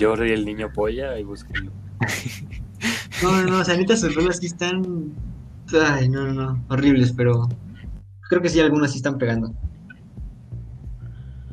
Jordi 0.00 0.32
el 0.32 0.44
niño 0.44 0.72
polla 0.74 1.16
y 1.16 1.22
búsquenlo. 1.22 1.70
No, 3.22 3.30
no, 3.30 3.42
no, 3.48 3.58
o 3.58 3.64
sea, 3.64 3.76
neta 3.76 3.96
sus 3.96 4.16
rolas 4.16 4.38
sí 4.38 4.46
están. 4.46 5.12
Ay, 5.80 6.08
no, 6.08 6.26
no, 6.26 6.32
no, 6.32 6.64
horribles, 6.68 7.12
pero 7.12 7.48
creo 8.28 8.42
que 8.42 8.48
sí 8.48 8.58
algunas 8.58 8.90
sí 8.90 8.96
están 8.96 9.16
pegando. 9.16 9.54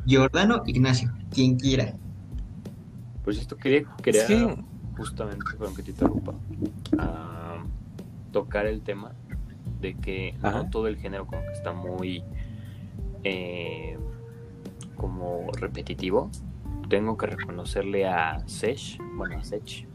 Giordano 0.04 0.64
Ignacio, 0.66 1.12
quien 1.32 1.56
quiera. 1.56 1.94
Pues 3.22 3.38
esto 3.38 3.56
quería, 3.56 3.84
quería 4.02 4.26
Sí. 4.26 4.48
justamente, 4.96 5.44
perdón 5.56 5.76
que 5.76 5.84
te 5.84 5.92
interrumpa, 5.92 6.34
a 6.98 7.62
tocar 8.32 8.66
el 8.66 8.80
tema 8.82 9.12
de 9.80 9.94
que 9.94 10.34
Ajá. 10.42 10.64
no 10.64 10.70
todo 10.70 10.88
el 10.88 10.96
género 10.96 11.24
como 11.28 11.42
que 11.42 11.52
está 11.52 11.72
muy 11.72 12.24
eh, 13.24 13.98
como 14.96 15.50
repetitivo. 15.52 16.30
Tengo 16.88 17.16
que 17.16 17.26
reconocerle 17.26 18.06
a 18.08 18.42
Sesh, 18.46 18.98
bueno 19.16 19.38
a 19.38 19.44
Sech, 19.44 19.86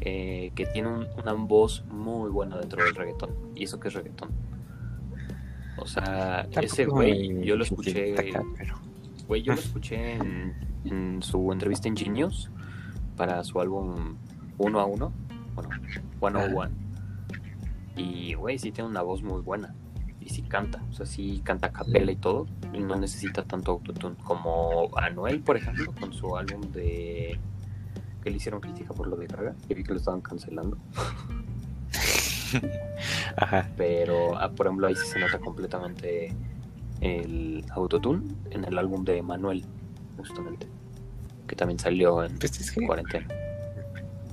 eh, 0.00 0.50
que 0.54 0.66
tiene 0.66 0.88
un- 0.88 1.06
una 1.22 1.32
voz 1.34 1.84
muy 1.90 2.30
buena 2.30 2.58
dentro 2.58 2.84
del 2.84 2.94
reggaetón. 2.94 3.30
Y 3.54 3.64
eso 3.64 3.78
que 3.80 3.88
es 3.88 3.94
reggaetón. 3.94 4.30
O 5.76 5.86
sea, 5.86 6.46
ese 6.62 6.86
güey, 6.86 7.44
yo 7.44 7.56
lo 7.56 7.64
escuché 7.64 8.14
pero 8.56 8.76
Güey, 9.26 9.42
yo 9.42 9.54
lo 9.54 9.58
escuché 9.60 10.14
en, 10.14 10.54
en 10.84 11.22
su 11.22 11.52
entrevista 11.52 11.88
en 11.88 11.96
Genius 11.96 12.50
para 13.16 13.42
su 13.44 13.60
álbum 13.60 14.16
Uno 14.58 14.80
a 14.80 14.84
Uno, 14.86 15.12
bueno, 15.54 15.68
One 16.20 16.38
on 16.44 16.56
One. 16.56 16.74
Y, 17.96 18.34
güey, 18.34 18.58
sí 18.58 18.72
tiene 18.72 18.90
una 18.90 19.02
voz 19.02 19.22
muy 19.22 19.40
buena. 19.40 19.74
Y 20.24 20.30
sí 20.30 20.42
canta, 20.42 20.82
o 20.90 20.92
sea, 20.94 21.04
sí 21.04 21.42
canta 21.44 21.66
a 21.66 21.72
capela 21.72 22.10
y 22.10 22.16
todo. 22.16 22.46
Y 22.72 22.80
no 22.80 22.96
necesita 22.96 23.44
tanto 23.44 23.72
autotune 23.72 24.16
como 24.24 24.90
Anuel, 24.96 25.40
por 25.40 25.56
ejemplo, 25.56 25.92
con 26.00 26.12
su 26.14 26.36
álbum 26.36 26.62
de. 26.72 27.38
que 28.22 28.30
le 28.30 28.36
hicieron 28.36 28.60
crítica 28.60 28.94
por 28.94 29.06
lo 29.06 29.16
de 29.16 29.26
Gaga. 29.26 29.54
Que 29.68 29.74
vi 29.74 29.84
que 29.84 29.92
lo 29.92 29.98
estaban 29.98 30.22
cancelando. 30.22 30.78
Ajá. 33.36 33.68
Pero, 33.76 34.36
ah, 34.38 34.50
por 34.50 34.66
ejemplo, 34.66 34.86
ahí 34.86 34.94
sí 34.94 35.06
se 35.06 35.18
nota 35.18 35.38
completamente 35.38 36.32
el 37.00 37.64
autotune 37.70 38.22
en 38.50 38.64
el 38.64 38.78
álbum 38.78 39.04
de 39.04 39.22
Manuel, 39.22 39.64
justamente. 40.16 40.66
Que 41.46 41.56
también 41.56 41.78
salió 41.78 42.24
en 42.24 42.38
Pues 42.38 42.58
es 42.60 42.70
que 42.70 42.86
cuarentena. 42.86 43.26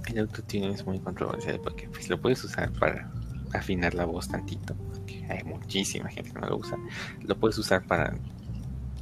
el 0.07 0.19
autotune 0.19 0.71
es 0.71 0.85
muy 0.85 0.99
controversial 0.99 1.59
porque 1.61 1.87
pues 1.89 2.09
lo 2.09 2.19
puedes 2.21 2.43
usar 2.43 2.71
para 2.73 3.11
afinar 3.53 3.93
la 3.93 4.05
voz 4.05 4.29
tantito, 4.29 4.75
hay 5.31 5.43
muchísima 5.43 6.09
gente 6.09 6.31
que 6.31 6.39
no 6.39 6.47
lo 6.47 6.57
usa. 6.57 6.77
Lo 7.21 7.37
puedes 7.37 7.57
usar 7.57 7.85
para 7.85 8.15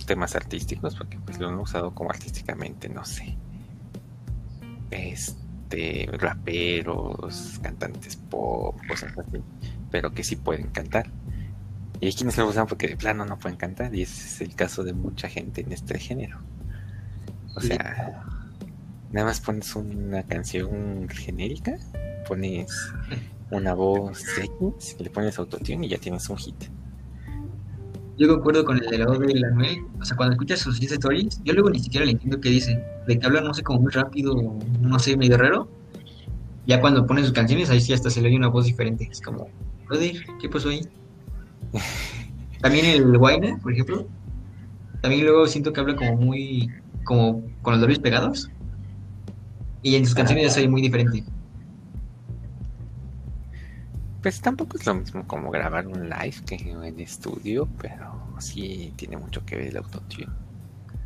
temas 0.05 0.35
artísticos 0.35 0.95
porque 0.95 1.19
pues 1.19 1.39
lo 1.39 1.49
han 1.49 1.59
usado 1.59 1.93
como 1.93 2.09
artísticamente, 2.09 2.89
no 2.89 3.05
sé. 3.05 3.37
Este, 4.91 6.09
raperos, 6.11 7.59
cantantes 7.61 8.15
pop, 8.15 8.75
cosas 8.87 9.15
así, 9.17 9.41
pero 9.91 10.11
que 10.11 10.23
sí 10.23 10.35
pueden 10.35 10.67
cantar. 10.67 11.11
Y 12.01 12.07
hay 12.07 12.13
quienes 12.13 12.37
lo 12.37 12.47
usan 12.47 12.65
porque 12.65 12.87
de 12.87 12.97
plano 12.97 13.25
no 13.25 13.37
pueden 13.37 13.57
cantar, 13.57 13.93
y 13.93 14.03
ese 14.03 14.25
es 14.25 14.41
el 14.41 14.55
caso 14.55 14.83
de 14.83 14.93
mucha 14.93 15.27
gente 15.27 15.61
en 15.61 15.73
este 15.73 15.99
género. 15.99 16.39
O 17.55 17.61
sea, 17.61 18.23
nada 19.11 19.27
más 19.27 19.41
pones 19.41 19.75
una 19.75 20.23
canción 20.23 21.09
genérica, 21.09 21.77
pones 22.27 22.71
una 23.51 23.73
voz 23.73 24.23
X, 24.37 24.97
le 24.99 25.09
pones 25.09 25.37
autotune 25.39 25.85
y 25.85 25.89
ya 25.89 25.97
tienes 25.97 26.29
un 26.29 26.37
hit. 26.37 26.55
Yo 28.17 28.27
concuerdo 28.27 28.65
con 28.65 28.77
el 28.77 28.85
de 28.89 28.97
la 28.97 29.07
voz 29.07 29.19
de 29.19 29.45
Anuel. 29.45 29.85
O 29.99 30.03
sea, 30.03 30.17
cuando 30.17 30.33
escuchas 30.33 30.59
sus 30.59 30.77
10 30.79 30.91
stories, 30.93 31.41
yo 31.45 31.53
luego 31.53 31.69
ni 31.69 31.79
siquiera 31.79 32.05
le 32.05 32.11
entiendo 32.11 32.41
qué 32.41 32.49
dicen. 32.49 32.83
De 33.07 33.17
que 33.17 33.25
hablan, 33.25 33.45
no 33.45 33.53
sé, 33.53 33.63
como 33.63 33.79
muy 33.79 33.91
rápido, 33.93 34.35
no 34.81 34.99
sé, 34.99 35.15
medio 35.15 35.37
raro. 35.37 35.69
Ya 36.67 36.81
cuando 36.81 37.07
ponen 37.07 37.23
sus 37.23 37.33
canciones, 37.33 37.69
ahí 37.69 37.79
sí 37.79 37.93
hasta 37.93 38.09
se 38.09 38.21
le 38.21 38.27
oye 38.27 38.35
una 38.35 38.49
voz 38.49 38.65
diferente. 38.65 39.07
Es 39.09 39.21
como, 39.21 39.47
brother, 39.87 40.17
¿qué 40.41 40.49
pasó 40.49 40.67
ahí? 40.67 40.81
También 42.61 42.85
el 42.87 43.17
Guayna, 43.17 43.57
por 43.63 43.71
ejemplo. 43.71 44.05
También 45.01 45.23
luego 45.25 45.47
siento 45.47 45.71
que 45.71 45.79
habla 45.79 45.95
como 45.95 46.17
muy, 46.17 46.69
como 47.05 47.41
con 47.61 47.73
los 47.73 47.81
labios 47.81 47.99
pegados. 47.99 48.49
Y 49.81 49.95
en 49.95 50.05
sus 50.05 50.13
canciones 50.13 50.43
ya 50.43 50.49
se 50.49 50.59
oye 50.59 50.67
muy 50.67 50.81
diferente. 50.81 51.23
Pues 54.21 54.41
tampoco 54.41 54.77
es 54.77 54.85
lo 54.85 54.95
mismo 54.95 55.25
como 55.27 55.49
grabar 55.49 55.87
un 55.87 56.09
live 56.09 56.35
que 56.45 56.55
en 56.55 56.99
estudio, 56.99 57.67
pero 57.81 58.35
sí 58.39 58.93
tiene 58.97 59.17
mucho 59.17 59.45
que 59.45 59.55
ver 59.55 59.67
el 59.67 59.77
autotune. 59.77 60.27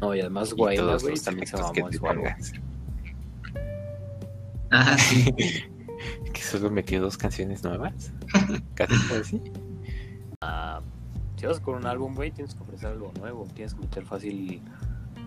No, 0.01 0.15
y 0.15 0.21
además 0.21 0.51
Y 0.51 0.55
Guayna, 0.55 0.81
todos 0.81 1.03
los 1.03 1.23
también 1.23 1.47
se 1.47 1.57
que 1.73 1.83
te 1.83 1.99
pongas. 1.99 2.53
Ah, 4.71 4.97
sí. 4.97 5.33
Que 6.33 6.41
solo 6.41 6.69
metió 6.69 6.99
dos 6.99 7.17
canciones 7.17 7.63
nuevas. 7.63 8.11
Casi 8.75 8.93
puedo 9.07 9.19
decir. 9.19 9.41
Si 11.37 11.45
vas 11.45 11.59
con 11.59 11.75
un 11.75 11.85
álbum, 11.85 12.15
güey, 12.15 12.31
tienes 12.31 12.55
que 12.55 12.63
ofrecer 12.63 12.91
algo 12.91 13.11
nuevo. 13.19 13.47
Tienes 13.53 13.73
que 13.73 13.81
meter 13.81 14.05
fácil 14.05 14.61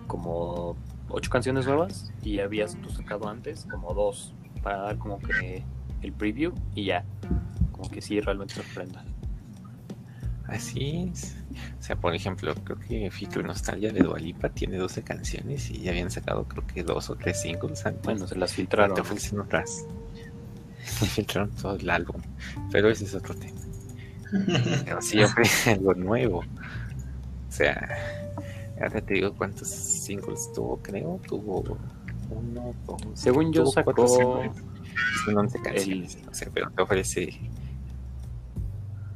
como 0.07 0.75
ocho 1.09 1.29
canciones 1.29 1.65
nuevas 1.65 2.11
y 2.21 2.37
ya 2.37 2.43
habías 2.43 2.75
tú 2.75 2.89
sacado 2.89 3.27
antes 3.27 3.65
como 3.69 3.93
dos 3.93 4.33
para 4.61 4.77
dar 4.77 4.97
como 4.97 5.19
que 5.19 5.63
el 6.01 6.13
preview 6.13 6.53
y 6.75 6.85
ya. 6.85 7.05
Como 7.77 7.89
que 7.89 8.01
sí, 8.01 8.19
realmente 8.19 8.55
sorprenda. 8.55 9.05
Así 10.47 11.11
es. 11.11 11.35
O 11.79 11.83
sea, 11.83 11.95
por 11.95 12.15
ejemplo, 12.15 12.55
creo 12.63 12.79
que 12.79 13.11
Ficro 13.11 13.43
Nostalgia 13.43 13.91
de 13.91 13.99
Dualipa 13.99 14.49
tiene 14.49 14.77
12 14.77 15.03
canciones 15.03 15.69
y 15.69 15.81
ya 15.81 15.91
habían 15.91 16.09
sacado 16.09 16.45
creo 16.45 16.65
que 16.65 16.83
dos 16.83 17.09
o 17.09 17.15
tres 17.15 17.41
singles 17.41 17.85
antes. 17.85 18.03
Bueno, 18.03 18.27
se 18.27 18.35
las 18.35 18.53
filtraron. 18.53 18.95
te 18.95 19.01
ofrecen 19.01 19.39
otras. 19.39 19.85
Filtraron 21.15 21.51
todo 21.51 21.75
el 21.75 21.89
álbum. 21.89 22.21
Pero 22.71 22.89
ese 22.89 23.05
es 23.05 23.13
otro 23.13 23.35
tema. 23.35 23.59
Pero 24.85 25.01
sí 25.01 25.21
ofrece 25.21 25.71
algo 25.71 25.93
nuevo. 25.93 26.39
O 26.39 27.51
sea, 27.51 27.89
ahora 28.81 29.01
te 29.01 29.15
digo 29.15 29.33
cuántos 29.33 29.67
singles 29.67 30.51
tuvo, 30.53 30.77
creo. 30.81 31.19
Tuvo 31.27 31.77
uno, 32.29 32.73
dos. 32.85 33.01
Según 33.13 33.51
yo, 33.51 33.65
sacó 33.65 34.07
singles. 34.07 34.51
Son 35.25 35.37
11 35.37 35.61
canciones. 35.61 36.17
O 36.29 36.33
sea, 36.33 36.49
pero 36.53 36.69
te 36.71 36.81
ofrece 36.81 37.39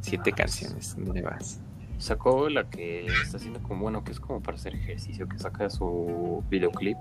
siete 0.01 0.31
canciones 0.31 0.97
nuevas. 0.97 1.61
Sacó 1.97 2.49
la 2.49 2.69
que 2.69 3.05
está 3.05 3.37
haciendo 3.37 3.61
como 3.61 3.83
bueno, 3.83 4.03
que 4.03 4.11
es 4.11 4.19
como 4.19 4.41
para 4.41 4.57
hacer 4.57 4.75
ejercicio, 4.75 5.29
que 5.29 5.37
saca 5.37 5.69
su 5.69 6.43
videoclip 6.49 6.97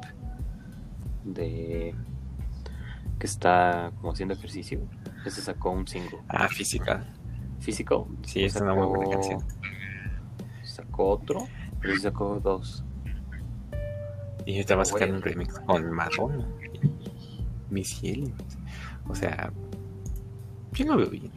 de 1.25 1.95
que 3.19 3.27
está 3.27 3.93
como 4.01 4.13
haciendo 4.13 4.35
ejercicio. 4.35 4.81
Ese 5.25 5.41
sacó 5.41 5.71
un 5.71 5.87
single. 5.87 6.19
Ah, 6.29 6.49
física. 6.49 7.07
Physical. 7.61 8.05
Sí, 8.23 8.45
es 8.45 8.57
una 8.57 8.75
muy 8.75 8.87
buena 8.87 9.11
canción. 9.11 9.43
Sacó 10.63 11.09
otro, 11.11 11.47
pero 11.81 11.99
sacó 11.99 12.41
dos. 12.41 12.85
Y 14.47 14.55
ahorita 14.55 14.77
va 14.77 14.83
a 14.83 14.87
sacar 14.87 15.13
un 15.13 15.21
remix 15.21 15.59
con 15.61 15.91
Madonna 15.93 16.47
Missy 17.71 18.11
Elliott. 18.11 18.43
O 19.09 19.15
sea, 19.15 19.53
yo 20.73 20.87
lo 20.87 20.97
veo 20.97 21.11
bien. 21.11 21.33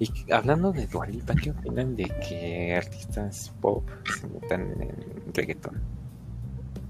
Y 0.00 0.32
hablando 0.32 0.72
de 0.72 0.86
Dualipa, 0.86 1.34
¿qué 1.34 1.50
opinan 1.50 1.94
de 1.94 2.04
que 2.26 2.74
artistas 2.74 3.52
pop 3.60 3.86
se 4.18 4.26
metan 4.28 4.62
en 4.80 5.34
reggaetón? 5.34 5.78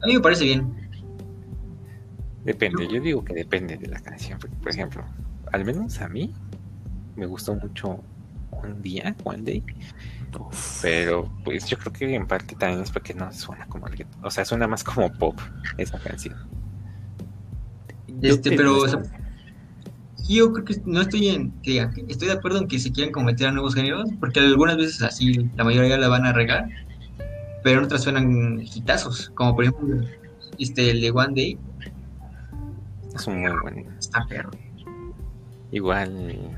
A 0.00 0.06
mí 0.06 0.14
me 0.14 0.20
parece 0.20 0.44
bien. 0.44 0.72
Depende, 2.44 2.86
yo 2.88 3.00
digo 3.00 3.24
que 3.24 3.34
depende 3.34 3.76
de 3.76 3.88
la 3.88 3.98
canción. 3.98 4.38
por 4.38 4.70
ejemplo, 4.70 5.04
al 5.50 5.64
menos 5.64 6.00
a 6.00 6.08
mí 6.08 6.32
me 7.16 7.26
gustó 7.26 7.56
mucho 7.56 8.00
un 8.52 8.80
día, 8.80 9.16
One 9.24 9.42
Day, 9.42 9.64
pero 10.80 11.28
pues 11.44 11.66
yo 11.66 11.78
creo 11.78 11.92
que 11.92 12.14
en 12.14 12.28
parte 12.28 12.54
también 12.54 12.80
es 12.80 12.92
porque 12.92 13.12
no 13.12 13.32
suena 13.32 13.66
como 13.66 13.88
reggaetón. 13.88 14.24
O 14.24 14.30
sea, 14.30 14.44
suena 14.44 14.68
más 14.68 14.84
como 14.84 15.12
pop 15.12 15.36
esa 15.78 15.98
canción. 15.98 16.36
Este, 18.22 18.50
te 18.50 18.56
pero, 18.56 18.78
o 18.78 18.88
sea, 18.88 19.02
yo 20.28 20.52
creo 20.52 20.64
que 20.64 20.80
no 20.84 21.00
estoy 21.00 21.28
en 21.28 21.50
que 21.62 21.86
estoy 22.08 22.28
de 22.28 22.34
acuerdo 22.34 22.58
en 22.58 22.68
que 22.68 22.78
se 22.78 22.92
quieran 22.92 23.12
cometer 23.12 23.48
a 23.48 23.52
nuevos 23.52 23.74
géneros, 23.74 24.08
porque 24.18 24.40
algunas 24.40 24.76
veces 24.76 25.02
así 25.02 25.50
la 25.56 25.64
mayoría 25.64 25.96
la 25.98 26.08
van 26.08 26.26
a 26.26 26.32
regar, 26.32 26.68
pero 27.62 27.78
en 27.78 27.84
otras 27.84 28.02
suenan 28.02 28.60
hitazos, 28.60 29.30
como 29.34 29.54
por 29.54 29.64
ejemplo 29.64 30.06
este 30.58 30.90
el 30.90 31.00
de 31.00 31.10
One 31.10 31.34
Day, 31.34 31.58
Es 33.14 33.26
un 33.26 33.40
muy 33.40 33.52
buen. 33.62 33.86
está 33.98 34.24
perro. 34.26 34.50
Igual. 35.72 36.50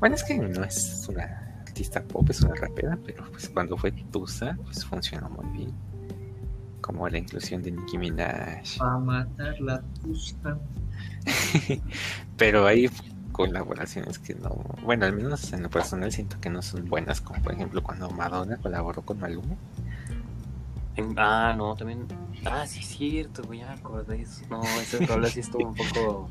Bueno, 0.00 0.16
es 0.16 0.24
que 0.24 0.36
no 0.36 0.64
es 0.64 1.06
una 1.08 1.22
artista 1.66 2.02
pop, 2.02 2.28
es 2.28 2.40
una 2.42 2.54
rapera, 2.56 2.98
pero 3.06 3.24
pues 3.30 3.48
cuando 3.48 3.76
fue 3.76 3.92
Tusa, 3.92 4.56
pues 4.64 4.84
funcionó 4.84 5.30
muy 5.30 5.58
bien. 5.58 5.72
Como 6.80 7.08
la 7.08 7.18
inclusión 7.18 7.62
de 7.62 7.70
Nicki 7.70 7.96
Minaj. 7.96 8.78
Para 8.78 8.98
matar 8.98 9.60
la 9.60 9.80
tusa. 10.02 10.58
Pero 12.36 12.66
hay 12.66 12.90
colaboraciones 13.32 14.18
que 14.18 14.34
no. 14.34 14.50
Bueno, 14.82 15.06
al 15.06 15.12
menos 15.12 15.52
en 15.52 15.62
lo 15.62 15.70
personal 15.70 16.12
siento 16.12 16.40
que 16.40 16.50
no 16.50 16.62
son 16.62 16.86
buenas, 16.86 17.20
como 17.20 17.42
por 17.42 17.52
ejemplo 17.52 17.82
cuando 17.82 18.10
Madonna 18.10 18.56
colaboró 18.58 19.02
con 19.02 19.18
Maluma. 19.18 19.56
En- 20.96 21.18
ah, 21.18 21.54
no, 21.56 21.74
también. 21.74 22.06
Ah, 22.44 22.66
sí, 22.66 22.80
es 22.80 22.86
cierto, 22.86 23.42
güey, 23.42 23.60
ya 23.60 23.72
acordé 23.72 24.22
eso. 24.22 24.44
No, 24.50 24.62
ese 24.62 25.04
rola 25.06 25.28
sí 25.28 25.40
estuvo 25.40 25.68
un 25.68 25.74
poco 25.74 26.30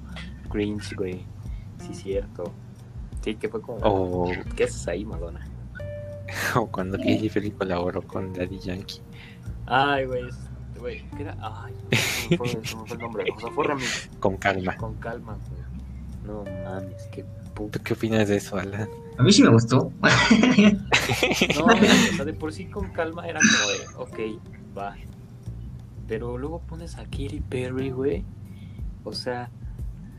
cringe, 0.50 0.96
güey. 0.96 1.26
Sí, 1.80 1.92
es 1.92 1.98
cierto. 2.02 2.54
Sí, 3.22 3.36
que 3.36 3.50
fue 3.50 3.62
como. 3.62 3.80
O, 3.82 4.32
¿Qué 4.56 4.66
haces 4.66 4.88
ahí, 4.88 5.04
Madonna? 5.04 5.46
o 6.56 6.68
cuando 6.68 6.98
Katy 6.98 7.30
Perry 7.30 7.52
colaboró 7.52 8.02
con 8.02 8.34
Daddy 8.34 8.60
Yankee. 8.60 9.02
Ay, 9.66 10.06
güey, 10.06 10.24
güey, 10.84 11.02
¿qué 11.16 11.24
era? 11.24 11.38
Ay, 11.42 11.74
se 11.92 12.30
me 12.32 12.38
fue, 12.38 12.50
se 12.50 12.58
me 12.58 12.64
fue 12.86 12.98
el 12.98 13.00
nombre. 13.00 13.26
O 13.36 13.40
sea, 13.40 13.52
fue 13.52 13.66
remix. 13.66 14.10
Con 14.20 14.36
calma. 14.38 14.76
Con 14.76 14.96
calma, 14.96 15.38
güey. 15.50 15.64
No 16.26 16.44
mames, 16.66 17.08
qué 17.12 17.26
puto. 17.54 17.80
¿Tú 17.80 17.84
qué 17.84 17.94
opinas 17.94 18.28
de 18.28 18.38
eso, 18.38 18.58
Alan? 18.58 18.90
A 19.18 19.24
mí 19.24 19.32
sí 19.32 19.44
me 19.44 19.50
gustó. 19.50 19.92
No, 21.56 21.66
o 21.66 22.16
sea, 22.16 22.26
de 22.26 22.34
por 22.34 22.54
sí 22.54 22.66
con 22.66 22.90
calma 22.92 23.28
era 23.28 23.40
como 23.40 24.08
de, 24.08 24.34
ok, 24.38 24.42
va. 24.78 24.96
Pero 26.08 26.38
luego 26.38 26.60
pones 26.62 26.96
a 26.98 27.04
Katy 27.04 27.42
Perry, 27.50 27.92
güey. 27.92 28.24
O 29.04 29.12
sea, 29.14 29.50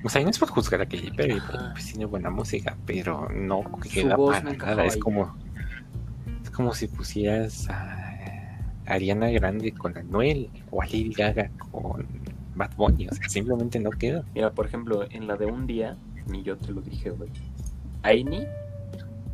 O 0.05 0.09
sea, 0.09 0.23
no 0.23 0.31
es 0.31 0.39
por 0.39 0.51
juzgar 0.51 0.83
a 0.83 0.85
Katy 0.85 1.11
Perry, 1.13 1.41
porque 1.41 1.65
pues 1.73 1.87
tiene 1.87 2.05
buena 2.05 2.31
música, 2.31 2.77
pero 2.85 3.29
no 3.31 3.65
queda 3.83 4.17
para 4.17 4.41
nada. 4.43 4.85
Es 4.85 4.99
como, 4.99 5.35
es 6.43 6.51
como 6.51 6.75
si 6.75 6.89
pusieras 6.89 7.69
a 7.71 8.04
Ariana 8.87 9.31
Grande 9.31 9.73
con 9.73 9.97
Anuel 9.97 10.51
o 10.71 10.83
a 10.83 10.87
Gaga 11.17 11.51
con 11.71 12.07
Bad 12.55 12.77
Bunny. 12.77 13.09
O 13.09 13.15
sea, 13.15 13.29
simplemente 13.29 13.79
no 13.81 13.91
queda. 13.91 14.25
mira, 14.35 14.53
por 14.53 14.67
ejemplo, 14.67 15.05
en 15.11 15.27
la 15.27 15.37
de 15.37 15.47
un 15.47 15.67
día, 15.67 15.97
ni 16.27 16.43
yo 16.43 16.57
te 16.57 16.73
lo 16.73 16.81
dije, 16.81 17.11
güey. 17.11 17.31
Aini 18.03 18.45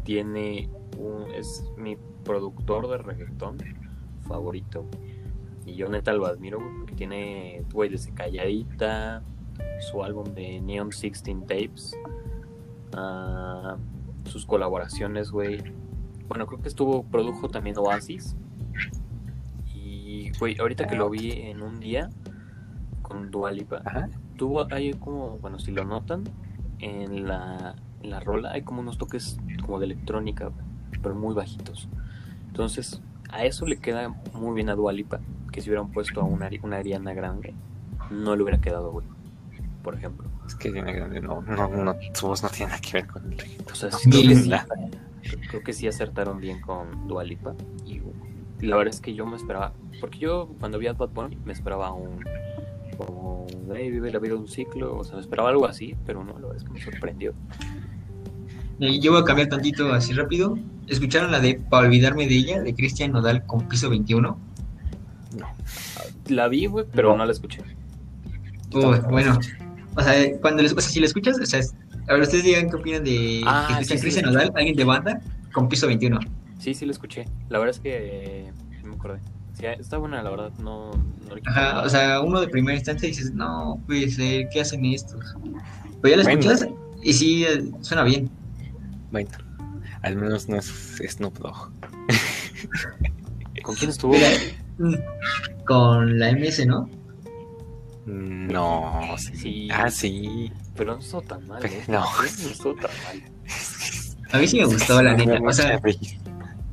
tiene 0.05 0.69
un. 0.99 1.31
Es 1.33 1.65
mi 1.77 1.97
productor 2.25 2.89
de 2.89 2.99
reggaetón 2.99 3.59
favorito. 4.27 4.87
Y 5.67 5.75
yo 5.75 5.89
neta 5.89 6.13
lo 6.13 6.27
admiro, 6.27 6.59
güey, 6.59 6.73
porque 6.79 6.95
tiene, 6.95 7.65
güey, 7.73 7.91
desde 7.91 8.13
Calladita, 8.13 9.23
su 9.91 10.03
álbum 10.03 10.25
de 10.35 10.61
Neon 10.61 10.89
16 10.89 11.41
Tapes, 11.47 11.97
ah, 12.95 13.77
sus 14.25 14.47
colaboraciones, 14.47 15.31
güey. 15.31 15.63
Bueno, 16.29 16.47
creo 16.47 16.61
que 16.61 16.69
estuvo, 16.69 17.03
produjo 17.03 17.49
también 17.49 17.77
Oasis. 17.79 18.37
Y, 20.21 20.31
güey, 20.39 20.59
ahorita 20.59 20.87
que 20.87 20.97
lo 20.97 21.09
vi 21.09 21.31
en 21.33 21.63
un 21.63 21.81
día 21.81 22.11
con 23.03 23.31
Dualipa, 23.31 23.83
tuvo, 24.37 24.67
hay 24.73 24.93
como, 24.93 25.39
bueno, 25.39 25.59
si 25.59 25.71
lo 25.73 25.85
notan, 25.85 26.25
en 26.79 27.27
la, 27.27 27.75
en 28.03 28.11
la 28.11 28.21
rola 28.21 28.53
hay 28.53 28.63
como 28.63 28.81
unos 28.81 28.99
toques 28.99 29.39
como 29.65 29.79
de 29.79 29.87
electrónica, 29.87 30.51
pero 31.03 31.15
muy 31.15 31.35
bajitos. 31.35 31.89
Entonces, 32.49 33.01
a 33.31 33.45
eso 33.45 33.65
le 33.67 33.79
queda 33.79 34.15
muy 34.35 34.55
bien 34.55 34.69
a 34.69 34.75
Dualipa, 34.75 35.21
que 35.53 35.63
si 35.63 35.71
hubieran 35.71 35.91
puesto 35.91 36.21
a 36.21 36.25
una, 36.25 36.51
una 36.63 36.77
Ariana 36.77 37.15
Grande, 37.15 37.55
no 38.11 38.37
le 38.37 38.43
hubiera 38.43 38.61
quedado, 38.61 38.93
güey. 38.93 39.07
Por 39.83 39.95
ejemplo. 39.95 40.29
Es 40.47 40.55
que 40.55 40.69
Ariana 40.69 40.93
Grande 40.93 41.21
no, 41.23 41.41
no, 41.43 41.69
no, 41.69 41.97
su 42.13 42.27
voz 42.27 42.43
no 42.43 42.51
tiene 42.51 42.73
nada 42.73 42.81
que 42.83 42.93
ver 42.93 43.07
con 43.07 43.33
el 43.33 43.39
reggaetón. 43.39 43.73
O 43.73 43.75
sea, 43.75 43.91
sí, 43.93 44.11
creo, 44.11 44.23
que 44.29 44.35
sí, 44.37 44.49
La- 44.51 44.67
creo 45.49 45.63
que 45.63 45.73
sí 45.73 45.89
acertaron 45.89 46.41
bien 46.41 46.61
con 46.61 47.09
Dualipa. 47.09 47.55
Y 47.87 48.01
la 48.63 48.77
verdad 48.77 48.95
es 48.95 49.01
que 49.01 49.15
yo 49.15 49.27
me 49.27 49.37
esperaba, 49.37 49.73
porque 50.01 50.19
yo 50.19 50.49
cuando 50.61 50.79
vi 50.79 50.87
a 50.87 50.93
Bad 50.93 51.11
Bunny 51.11 51.39
me 51.45 51.53
esperaba 51.53 51.93
un, 51.93 52.25
como, 52.97 53.47
hey, 53.75 53.91
vive 53.91 54.11
la 54.11 54.19
vida 54.19 54.35
de 54.35 54.41
un 54.41 54.49
ciclo, 54.49 54.97
o 54.99 55.05
sea, 55.05 55.15
me 55.17 55.21
esperaba 55.21 55.51
algo 55.51 55.67
así, 55.67 55.97
pero 56.07 56.23
no, 56.25 56.33
la 56.39 56.47
verdad 56.49 56.57
es 56.57 56.65
que 56.65 56.71
me 56.71 56.81
sorprendió. 56.83 57.33
Eh, 58.81 58.99
Yo 59.01 59.13
voy 59.13 59.21
a 59.23 59.25
cambiar 59.25 59.49
tantito 59.49 59.93
así 59.93 60.13
rápido. 60.13 60.59
¿Escucharon 60.89 61.31
la 61.31 61.41
de 61.41 61.55
Para 61.55 61.87
olvidarme 61.87 62.27
de 62.27 62.35
ella, 62.37 62.61
de 62.63 62.75
Cristian 62.75 63.13
Nodal 63.13 63.45
con 63.47 63.69
piso 63.69 63.91
21? 63.91 64.39
no. 65.39 65.47
La 66.29 66.49
vi, 66.49 66.67
güey, 66.67 66.85
pero 66.93 67.17
no 67.17 67.25
la 67.25 67.33
escuché. 67.33 67.61
Bueno, 68.71 69.39
o 69.97 70.03
sea, 70.03 70.15
cuando 70.41 70.63
les, 70.63 70.73
o 70.73 70.81
sea, 70.81 70.91
si 70.91 71.01
la 71.01 71.07
escuchas, 71.07 71.39
o 71.41 71.45
sea, 71.47 71.61
a 72.09 72.13
ver, 72.13 72.23
ustedes 72.23 72.45
digan 72.45 72.71
qué 72.71 72.77
opinan 72.77 73.03
de 73.05 73.43
Ah, 73.47 73.67
que 73.69 73.75
Cristian 73.75 73.99
sí, 73.99 74.03
sí, 74.03 74.03
Cristian 74.03 74.27
sí. 74.27 74.33
Nodal, 74.33 74.53
alguien 74.55 74.77
de 74.77 74.85
banda, 74.85 75.21
con 75.53 75.69
piso 75.69 75.89
21. 75.89 76.21
Sí, 76.61 76.75
sí 76.75 76.85
la 76.87 76.93
escuché. 76.93 77.25
La 77.49 77.59
verdad 77.59 77.75
es 77.75 77.81
que 77.81 77.91
eh, 78.47 78.53
no 78.83 78.91
me 78.91 78.95
acordé. 78.95 79.19
Sí, 79.55 79.67
está 79.67 79.97
buena, 79.99 80.23
la 80.23 80.31
verdad, 80.31 80.53
no, 80.63 80.91
no 81.29 81.35
le 81.35 81.43
Ajá, 81.47 81.61
nada. 81.73 81.83
o 81.85 81.89
sea, 81.89 82.21
uno 82.21 82.41
de 82.41 82.49
primera 82.49 82.77
instancia 82.79 83.09
dices, 83.09 83.33
no, 83.35 83.83
pues, 83.87 84.19
eh, 84.19 84.49
¿qué 84.53 84.61
hacen 84.61 84.85
estos? 84.87 85.35
Pero 86.01 86.17
ya 86.17 86.23
Bueno. 86.23 86.39
escuchas 86.41 86.69
y 87.03 87.13
sí, 87.13 87.45
eh, 87.45 87.65
suena 87.81 88.05
bien. 88.05 88.31
Bueno, 89.11 89.29
al 90.03 90.17
menos 90.17 90.49
no 90.49 90.57
es 90.59 90.67
Snoop 91.09 91.39
Dogg. 91.39 91.73
¿Con 93.63 93.75
quién 93.75 93.91
estuvo? 93.91 94.13
Mira, 94.13 94.29
mm, 94.79 94.95
con 95.67 96.19
la 96.19 96.31
MS, 96.31 96.67
¿no? 96.67 96.89
No, 98.07 99.15
sí. 99.19 99.37
Sí. 99.37 99.69
Ah, 99.73 99.91
sí. 99.91 100.51
Pero 100.77 100.95
no 100.95 101.01
estuvo 101.01 101.23
tan 101.23 101.47
mal, 101.47 101.65
¿eh? 101.67 101.83
No. 101.89 102.01
No 102.01 102.25
estuvo 102.51 102.75
tan 102.75 102.91
mal. 103.05 103.23
A 104.33 104.39
mí 104.39 104.47
sí 104.47 104.59
me 104.59 104.65
gustó 104.67 105.03
la 105.03 105.15
neta. 105.15 105.39
O 105.45 105.53
sea. 105.53 105.79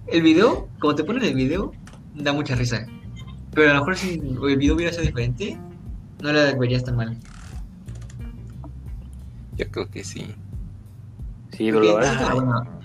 El 0.08 0.22
video, 0.22 0.68
como 0.80 0.96
te 0.96 1.04
ponen 1.04 1.24
el 1.24 1.36
video, 1.36 1.72
da 2.16 2.34
mucha 2.34 2.56
risa. 2.56 2.86
Pero 3.54 3.72
a 3.72 3.74
lo 3.74 3.80
mejor 3.80 3.98
si 3.98 4.14
el 4.16 4.58
video 4.58 4.76
hubiera 4.76 4.92
sido 4.92 5.06
diferente, 5.06 5.58
no 6.22 6.32
la 6.32 6.54
verías 6.56 6.84
tan 6.84 6.96
mal. 6.96 7.18
Yo 9.56 9.70
creo 9.72 9.90
que 9.90 10.04
sí. 10.04 10.36
Sí, 11.52 11.72
pero 11.72 12.00
ah, 12.00 12.34
bueno. 12.36 12.80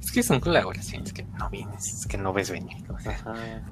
Es 0.00 0.12
que 0.12 0.22
son 0.22 0.40
colaboraciones 0.40 1.12
que 1.12 1.24
no 1.24 1.50
vienes, 1.50 1.94
es 1.94 2.06
que 2.06 2.16
no 2.16 2.32
ves 2.32 2.50
venir. 2.50 2.76
o 2.90 2.98
sea, 2.98 3.62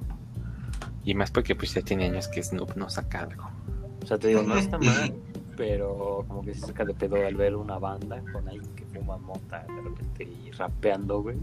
y 1.03 1.13
más 1.15 1.31
porque 1.31 1.55
pues 1.55 1.73
ya 1.73 1.81
tiene 1.81 2.05
años 2.05 2.27
que 2.27 2.43
Snoop 2.43 2.75
no 2.75 2.89
saca 2.89 3.21
algo. 3.21 3.49
O 4.03 4.05
sea, 4.05 4.17
te 4.17 4.27
digo, 4.27 4.43
no 4.43 4.57
está 4.57 4.77
mal, 4.77 5.13
pero 5.57 6.25
como 6.27 6.43
que 6.43 6.53
se 6.53 6.67
saca 6.67 6.85
de 6.85 6.93
pedo 6.93 7.15
al 7.15 7.35
ver 7.35 7.55
una 7.55 7.79
banda 7.79 8.21
con 8.31 8.47
alguien 8.47 8.75
que 8.75 8.85
fuma 8.85 9.17
mota 9.17 9.65
de 9.67 9.81
repente 9.81 10.23
y 10.23 10.51
rapeando, 10.51 11.21
güey. 11.21 11.37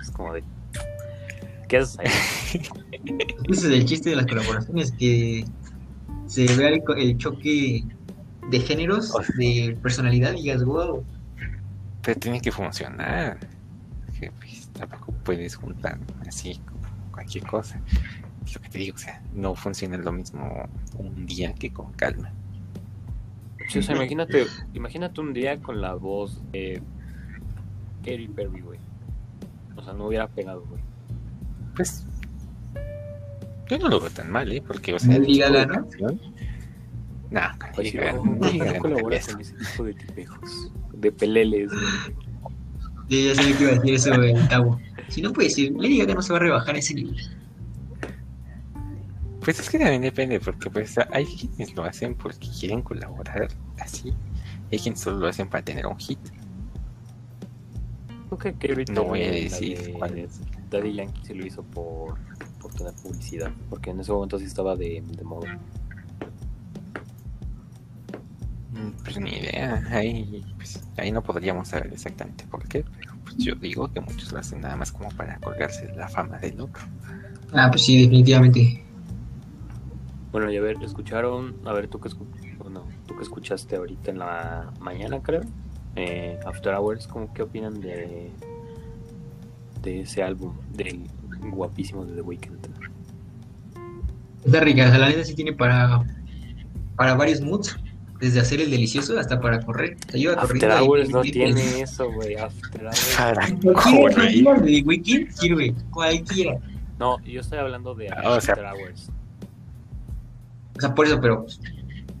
Es 0.00 0.10
como 0.10 0.32
de. 0.32 0.42
¿Qué 1.68 1.78
haces 1.78 1.98
ahí? 1.98 2.06
ese 3.48 3.50
es 3.50 3.64
el 3.64 3.84
chiste 3.84 4.10
de 4.10 4.16
las 4.16 4.26
colaboraciones, 4.26 4.92
que 4.92 5.44
se 6.26 6.46
vea 6.56 6.68
el, 6.68 7.18
choque 7.18 7.84
de 8.50 8.60
géneros, 8.60 9.12
de 9.36 9.76
personalidad 9.82 10.32
y 10.34 10.42
digas, 10.42 10.64
wow. 10.64 11.04
Pero 12.02 12.20
tiene 12.20 12.40
que 12.40 12.52
funcionar. 12.52 13.38
Que, 14.18 14.30
pues, 14.30 14.68
tampoco 14.72 15.12
puedes 15.24 15.56
juntar 15.56 15.98
así 16.26 16.60
como 16.64 16.80
cualquier 17.12 17.44
cosa. 17.46 17.80
Es 18.44 18.54
lo 18.54 18.62
que 18.62 18.68
te 18.68 18.78
digo, 18.78 18.94
o 18.94 18.98
sea, 18.98 19.22
no 19.34 19.54
funciona 19.54 19.96
lo 19.96 20.12
mismo 20.12 20.68
un 20.96 21.26
día 21.26 21.52
que 21.54 21.72
con 21.72 21.92
calma. 21.92 22.32
Sí, 23.68 23.80
o 23.80 23.82
sea, 23.82 23.96
imagínate, 23.96 24.46
imagínate 24.74 25.20
un 25.20 25.32
día 25.32 25.60
con 25.60 25.80
la 25.80 25.94
voz 25.94 26.40
de 26.52 26.80
Katy 28.04 28.28
Perry, 28.28 28.60
güey. 28.60 28.78
O 29.76 29.82
sea, 29.82 29.92
no 29.92 30.06
hubiera 30.08 30.26
pegado, 30.28 30.64
güey. 30.66 30.80
Pues 31.74 32.04
yo 33.68 33.78
no 33.78 33.88
lo 33.88 34.00
veo 34.00 34.10
tan 34.10 34.30
mal, 34.30 34.50
¿eh? 34.52 34.62
Porque, 34.66 34.94
o 34.94 34.98
sea, 34.98 35.18
Gaga, 35.18 35.66
¿no? 35.66 35.72
canción- 35.74 36.20
No, 37.30 37.40
Pues, 37.74 37.92
Gaga, 37.92 38.12
no, 38.12 38.36
Lady 38.40 38.58
no 38.58 38.64
Gaga 38.64 38.76
no 38.76 38.82
colabora 38.82 39.18
te 39.18 39.32
con 39.32 39.40
ese 39.40 39.54
tipo 39.54 39.84
de 39.84 39.94
tipejos. 39.94 40.72
De 40.94 41.12
peleles, 41.12 41.68
güey. 41.72 41.84
Yo 43.08 43.18
ya 43.28 43.34
sabía 43.34 43.56
que 43.56 43.62
iba 43.64 43.72
a 43.72 43.74
decir 43.76 43.94
eso 43.94 44.14
el 44.14 44.48
Tabo. 44.48 44.80
Si 45.08 45.20
no 45.22 45.32
puede 45.32 45.50
ser, 45.50 45.72
Lady 45.72 45.98
Gaga 45.98 46.14
no 46.14 46.22
se 46.22 46.32
va 46.32 46.38
a 46.38 46.42
rebajar 46.42 46.76
ese 46.76 46.94
nivel. 46.94 47.16
Pues 49.40 49.60
es 49.60 49.70
que 49.70 49.78
también 49.78 50.02
depende, 50.02 50.40
porque 50.40 50.70
pues 50.70 50.96
hay 51.12 51.24
quienes 51.24 51.74
lo 51.76 51.84
hacen 51.84 52.14
porque 52.16 52.48
quieren 52.58 52.82
colaborar 52.82 53.48
así. 53.78 54.12
Hay 54.72 54.78
quienes 54.78 55.00
solo 55.00 55.18
lo 55.18 55.28
hacen 55.28 55.48
para 55.48 55.64
tener 55.64 55.86
un 55.86 55.96
hit. 55.98 56.18
Creo 58.38 58.54
que 58.54 58.68
Katy 58.84 58.92
No 58.92 59.04
voy 59.04 59.22
a 59.22 59.30
decir 59.30 59.78
de 59.82 59.92
cuál 59.92 60.18
es. 60.18 60.40
Daddy 60.70 60.94
Yankee 60.94 61.24
se 61.26 61.34
lo 61.34 61.46
hizo 61.46 61.62
por, 61.62 62.16
por 62.60 62.72
tener 62.74 62.92
publicidad. 62.94 63.50
Porque 63.70 63.90
en 63.90 64.00
ese 64.00 64.12
momento 64.12 64.38
sí 64.38 64.44
estaba 64.46 64.76
de, 64.76 65.02
de 65.06 65.24
moda. 65.24 65.58
Mm, 68.72 68.90
Pues 69.04 69.18
ni 69.20 69.30
idea, 69.30 69.82
ahí, 69.90 70.44
pues, 70.56 70.82
ahí 70.96 71.12
no 71.12 71.22
podríamos 71.22 71.68
saber 71.68 71.92
exactamente 71.92 72.44
por 72.50 72.66
qué, 72.68 72.84
pero 72.98 73.14
pues, 73.24 73.36
yo 73.38 73.54
digo 73.54 73.90
que 73.92 74.00
muchos 74.00 74.32
lo 74.32 74.38
hacen 74.40 74.60
nada 74.60 74.76
más 74.76 74.92
como 74.92 75.08
para 75.10 75.38
colgarse 75.38 75.88
la 75.96 76.08
fama 76.08 76.38
del 76.38 76.60
otro. 76.60 76.82
Ah, 77.52 77.68
pues 77.70 77.84
sí, 77.84 78.02
definitivamente. 78.02 78.82
Bueno, 80.32 80.50
y 80.50 80.56
a 80.56 80.60
ver, 80.60 80.76
¿escucharon? 80.82 81.56
A 81.64 81.72
ver, 81.72 81.88
tú 81.88 81.98
que, 82.00 82.10
escu- 82.10 82.26
bueno, 82.58 82.84
tú 83.06 83.16
que 83.16 83.22
escuchaste 83.22 83.76
ahorita 83.76 84.10
en 84.10 84.18
la 84.18 84.72
mañana, 84.80 85.22
creo. 85.22 85.42
Eh, 85.96 86.38
After 86.44 86.74
Hours, 86.74 87.06
¿cómo 87.06 87.32
qué 87.32 87.42
opinan 87.42 87.80
de, 87.80 88.30
de 89.82 90.00
ese 90.02 90.22
álbum, 90.22 90.52
del 90.74 91.00
guapísimo 91.50 92.04
de 92.04 92.14
The 92.14 92.20
Weeknd? 92.22 92.66
Está 94.44 94.60
rica, 94.60 94.86
o 94.86 94.90
sea, 94.90 94.98
la 94.98 95.08
neta 95.08 95.24
sí 95.24 95.34
tiene 95.34 95.52
para, 95.52 96.04
para 96.96 97.14
varios 97.14 97.40
moods. 97.40 97.76
Desde 98.20 98.40
hacer 98.40 98.62
el 98.62 98.70
delicioso 98.70 99.18
hasta 99.20 99.38
para 99.40 99.60
correr. 99.60 99.96
Te 99.96 100.16
ayuda 100.16 100.36
After 100.40 100.48
corriendo. 100.58 100.74
ahí, 100.74 100.86
Hours 100.86 101.10
no 101.10 101.20
tiene 101.20 101.80
eso, 101.82 102.10
güey. 102.10 102.34
After 102.36 102.86
Hours. 102.86 103.16
Cualquiera, 103.62 104.42
correr. 104.54 104.62
de 104.62 104.82
Weekend 104.86 105.30
sirve, 105.32 105.74
cualquiera. 105.90 106.58
No, 106.98 107.20
yo 107.24 107.40
estoy 107.42 107.58
hablando 107.58 107.94
de 107.94 108.08
Ah, 108.08 108.30
o 108.30 108.40
sea- 108.40 108.54
After 108.54 108.64
Hours. 108.72 109.10
O 110.78 110.80
sea, 110.80 110.94
por 110.94 111.04
eso, 111.06 111.20
pero 111.20 111.44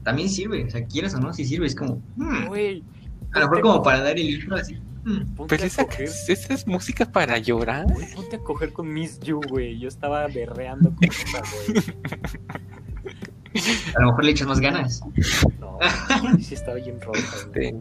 también 0.02 0.28
sirve. 0.28 0.64
O 0.66 0.70
sea, 0.70 0.84
quieras 0.84 1.14
o 1.14 1.18
no, 1.20 1.32
si 1.32 1.46
sirve. 1.46 1.66
Es 1.66 1.74
como, 1.74 2.02
hmm, 2.16 2.46
Güey, 2.48 2.82
a 2.82 2.95
lo 3.40 3.48
mejor 3.48 3.60
como 3.60 3.82
para 3.82 4.00
dar 4.00 4.18
el 4.18 4.30
intro 4.30 4.56
así. 4.56 4.78
ponte 5.36 5.56
Pero 5.56 5.64
esa, 5.64 5.84
coger. 5.84 6.08
esa 6.28 6.54
es 6.54 6.66
música 6.66 7.04
para 7.10 7.38
llorar. 7.38 7.86
Güey, 7.92 8.14
ponte 8.14 8.36
a 8.36 8.38
coger 8.40 8.72
con 8.72 8.92
Miss 8.92 9.20
You, 9.20 9.40
güey. 9.48 9.78
Yo 9.78 9.88
estaba 9.88 10.26
berreando 10.28 10.94
con 10.94 11.04
esa, 11.04 11.42
güey. 11.66 11.84
A 13.96 14.00
lo 14.00 14.08
mejor 14.08 14.24
le 14.24 14.30
echas 14.32 14.46
más 14.46 14.60
ganas. 14.60 15.00
No, 15.60 15.78
güey, 16.20 16.42
sí 16.42 16.54
estaba 16.54 16.76
bien 16.76 17.00
roja, 17.00 17.20
güey. 17.54 17.72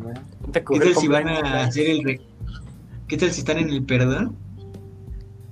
Ponte 0.42 0.60
a 0.60 0.62
¿Qué 0.62 0.64
coger 0.64 0.84
tal 0.84 0.94
con 0.94 1.02
si 1.02 1.08
van 1.08 1.28
a 1.28 1.64
hacer 1.64 1.90
el 1.90 2.04
re... 2.04 2.22
¿Qué 3.08 3.18
tal 3.18 3.32
si 3.32 3.40
están 3.40 3.58
en 3.58 3.70
el 3.70 3.84
perdón? 3.84 4.36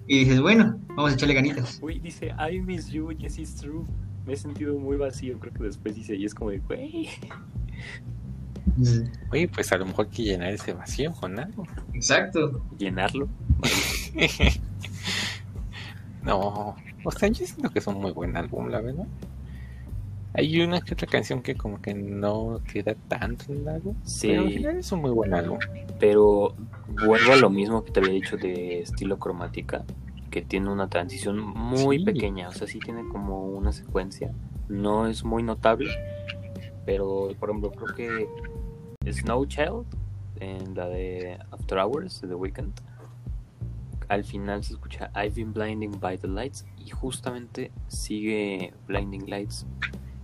Y 0.08 0.20
dices, 0.20 0.42
bueno, 0.42 0.80
vamos 0.90 1.12
a 1.12 1.16
echarle 1.16 1.34
ganitas. 1.34 1.80
Güey, 1.80 2.00
dice, 2.00 2.34
I 2.40 2.60
miss 2.62 2.90
you, 2.90 3.12
yes, 3.12 3.38
it's 3.38 3.56
true. 3.56 3.86
Me 4.26 4.34
he 4.34 4.38
sentido 4.38 4.78
muy 4.80 4.98
vacío, 4.98 5.38
creo 5.40 5.54
que 5.54 5.64
después 5.64 5.96
dice, 5.96 6.16
y 6.16 6.26
es 6.26 6.34
como 6.34 6.52
de, 6.52 6.60
güey. 6.60 7.10
Oye, 9.32 9.48
pues 9.48 9.72
a 9.72 9.78
lo 9.78 9.86
mejor 9.86 10.06
hay 10.08 10.12
que 10.16 10.24
llenar 10.24 10.50
ese 10.54 10.74
vacío 10.74 11.12
con 11.14 11.38
algo. 11.40 11.66
Exacto. 11.94 12.62
Llenarlo. 12.78 13.28
No, 16.24 16.76
o 17.04 17.12
sea, 17.12 17.28
yo 17.30 17.46
siento 17.46 17.70
que 17.70 17.80
es 17.80 17.88
un 17.88 18.00
muy 18.00 18.12
buen 18.12 18.38
álbum, 18.38 18.70
la 18.70 18.80
verdad. 18.80 19.06
Hay 20.36 20.62
una 20.62 20.80
que 20.82 20.94
otra 20.94 21.06
canción 21.06 21.42
que 21.42 21.56
como 21.56 21.82
que 21.82 21.94
no 21.94 22.62
queda 22.72 22.96
tanto 23.10 23.52
en 23.52 23.60
el 23.60 23.68
álbum. 23.68 23.96
Sí. 24.04 24.30
Pero 24.30 24.70
es 24.70 24.92
un 24.92 25.02
muy 25.02 25.12
buen 25.12 25.34
álbum. 25.34 25.60
Pero 26.00 26.56
vuelvo 27.06 27.34
a 27.34 27.36
lo 27.36 27.50
mismo 27.50 27.84
que 27.84 27.92
te 27.92 28.00
había 28.00 28.14
dicho 28.14 28.38
de 28.38 28.80
estilo 28.80 29.20
cromática, 29.20 29.84
que 30.32 30.42
tiene 30.42 30.72
una 30.72 30.88
transición 30.88 31.40
muy 31.40 32.00
Sí. 32.00 32.06
pequeña, 32.06 32.48
o 32.48 32.52
sea, 32.54 32.68
sí 32.68 32.80
tiene 32.80 33.06
como 33.10 33.46
una 33.46 33.74
secuencia, 33.74 34.32
no 34.70 35.08
es 35.08 35.24
muy 35.24 35.44
notable, 35.44 35.92
pero 36.86 37.30
por 37.40 37.50
ejemplo 37.50 37.72
creo 37.72 37.96
que 37.96 38.28
Snow 39.12 39.46
Child, 39.46 39.86
en 40.40 40.76
la 40.76 40.88
de 40.88 41.38
After 41.52 41.80
Hours, 41.80 42.22
de 42.22 42.28
The 42.30 42.36
Weeknd, 42.36 42.72
al 44.10 44.24
final 44.24 44.64
se 44.64 44.74
escucha 44.74 45.12
I've 45.16 45.36
been 45.36 45.54
blinding 45.54 46.00
by 46.00 46.18
the 46.18 46.28
lights 46.28 46.66
y 46.78 46.90
justamente 46.90 47.72
sigue 47.88 48.74
Blinding 48.88 49.30
Lights. 49.30 49.66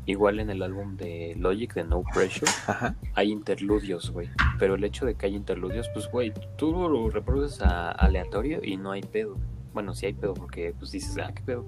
Igual 0.05 0.39
en 0.39 0.49
el 0.49 0.63
álbum 0.63 0.97
de 0.97 1.35
Logic 1.37 1.71
de 1.75 1.83
No 1.83 2.01
Pressure, 2.13 2.49
Ajá. 2.67 2.95
hay 3.13 3.31
interludios, 3.31 4.09
güey. 4.09 4.27
Pero 4.57 4.73
el 4.75 4.83
hecho 4.83 5.05
de 5.05 5.13
que 5.13 5.27
haya 5.27 5.37
interludios, 5.37 5.87
pues, 5.93 6.09
güey, 6.11 6.33
tú 6.57 6.71
lo 6.71 7.09
reproduces 7.11 7.61
a 7.61 7.91
aleatorio 7.91 8.59
y 8.63 8.75
no 8.77 8.91
hay 8.91 9.01
pedo. 9.01 9.37
Bueno, 9.71 9.93
sí 9.93 10.07
hay 10.07 10.13
pedo 10.13 10.33
porque, 10.33 10.73
pues, 10.79 10.91
dices, 10.91 11.15
ah, 11.19 11.31
qué 11.33 11.43
pedo. 11.43 11.65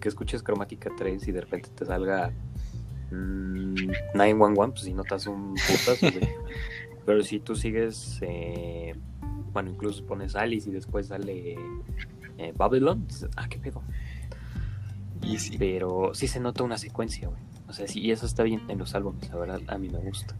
Que 0.00 0.08
escuches 0.08 0.42
Cromática 0.42 0.90
3 0.96 1.28
y 1.28 1.30
de 1.30 1.40
repente 1.40 1.70
te 1.70 1.84
salga 1.84 2.32
mm, 3.12 3.74
911, 4.14 4.72
pues, 4.72 4.84
si 4.84 4.94
notas 4.94 5.26
un 5.26 5.54
putazo, 5.54 6.10
güey. 6.10 6.28
Pero 7.06 7.22
si 7.22 7.40
tú 7.40 7.56
sigues, 7.56 8.18
eh, 8.22 8.94
bueno, 9.52 9.70
incluso 9.70 10.04
pones 10.06 10.36
Alice 10.36 10.68
y 10.68 10.72
después 10.72 11.08
sale 11.08 11.56
eh, 12.38 12.52
Babylon, 12.56 13.06
ah, 13.36 13.48
qué 13.48 13.58
pedo. 13.58 13.82
Y 15.22 15.38
sí. 15.38 15.56
Pero 15.58 16.12
sí 16.14 16.28
se 16.28 16.40
nota 16.40 16.62
una 16.62 16.78
secuencia, 16.78 17.28
güey. 17.28 17.40
O 17.68 17.72
sea, 17.72 17.88
sí, 17.88 18.00
y 18.00 18.10
eso 18.10 18.26
está 18.26 18.42
bien 18.42 18.62
en 18.68 18.78
los 18.78 18.94
álbumes, 18.94 19.30
la 19.30 19.36
verdad, 19.36 19.60
a 19.68 19.78
mí 19.78 19.88
me 19.88 19.98
gusta. 19.98 20.36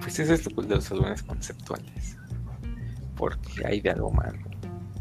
Pues 0.00 0.18
eso 0.18 0.34
es 0.34 0.52
lo 0.52 0.62
de 0.62 0.76
los 0.76 0.90
álbumes 0.92 1.22
conceptuales. 1.22 2.16
Porque 3.16 3.66
hay 3.66 3.80
de 3.80 3.90
algo 3.90 4.10
malo. 4.10 4.38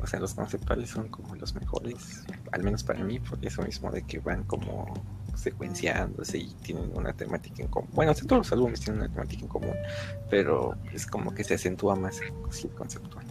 O 0.02 0.08
sea, 0.08 0.19
los 0.19 0.34
conceptuales 0.34 0.89
son 0.89 1.10
como 1.10 1.36
los 1.36 1.54
mejores. 1.56 2.26
Al 2.52 2.63
menos 2.63 2.84
para 2.84 3.04
mí, 3.04 3.19
por 3.19 3.43
eso 3.45 3.62
mismo 3.62 3.91
de 3.91 4.04
que 4.04 4.19
van 4.19 4.43
como 4.43 4.93
secuenciándose 5.36 6.38
y 6.38 6.54
tienen 6.63 6.91
una 6.93 7.13
temática 7.13 7.63
en 7.63 7.69
común. 7.69 7.89
Bueno, 7.93 8.12
o 8.12 8.15
sea, 8.15 8.26
todos 8.28 8.45
los 8.48 8.52
álbumes 8.54 8.80
tienen 8.82 9.02
una 9.02 9.12
temática 9.12 9.41
en 9.41 9.48
común, 9.48 9.76
pero 10.30 10.76
es 10.93 11.06
como 11.06 11.34
que 11.34 11.43
se 11.43 11.56
acentúa 11.56 11.95
más 11.95 12.19
el 12.21 12.32
conceptual. 12.71 13.26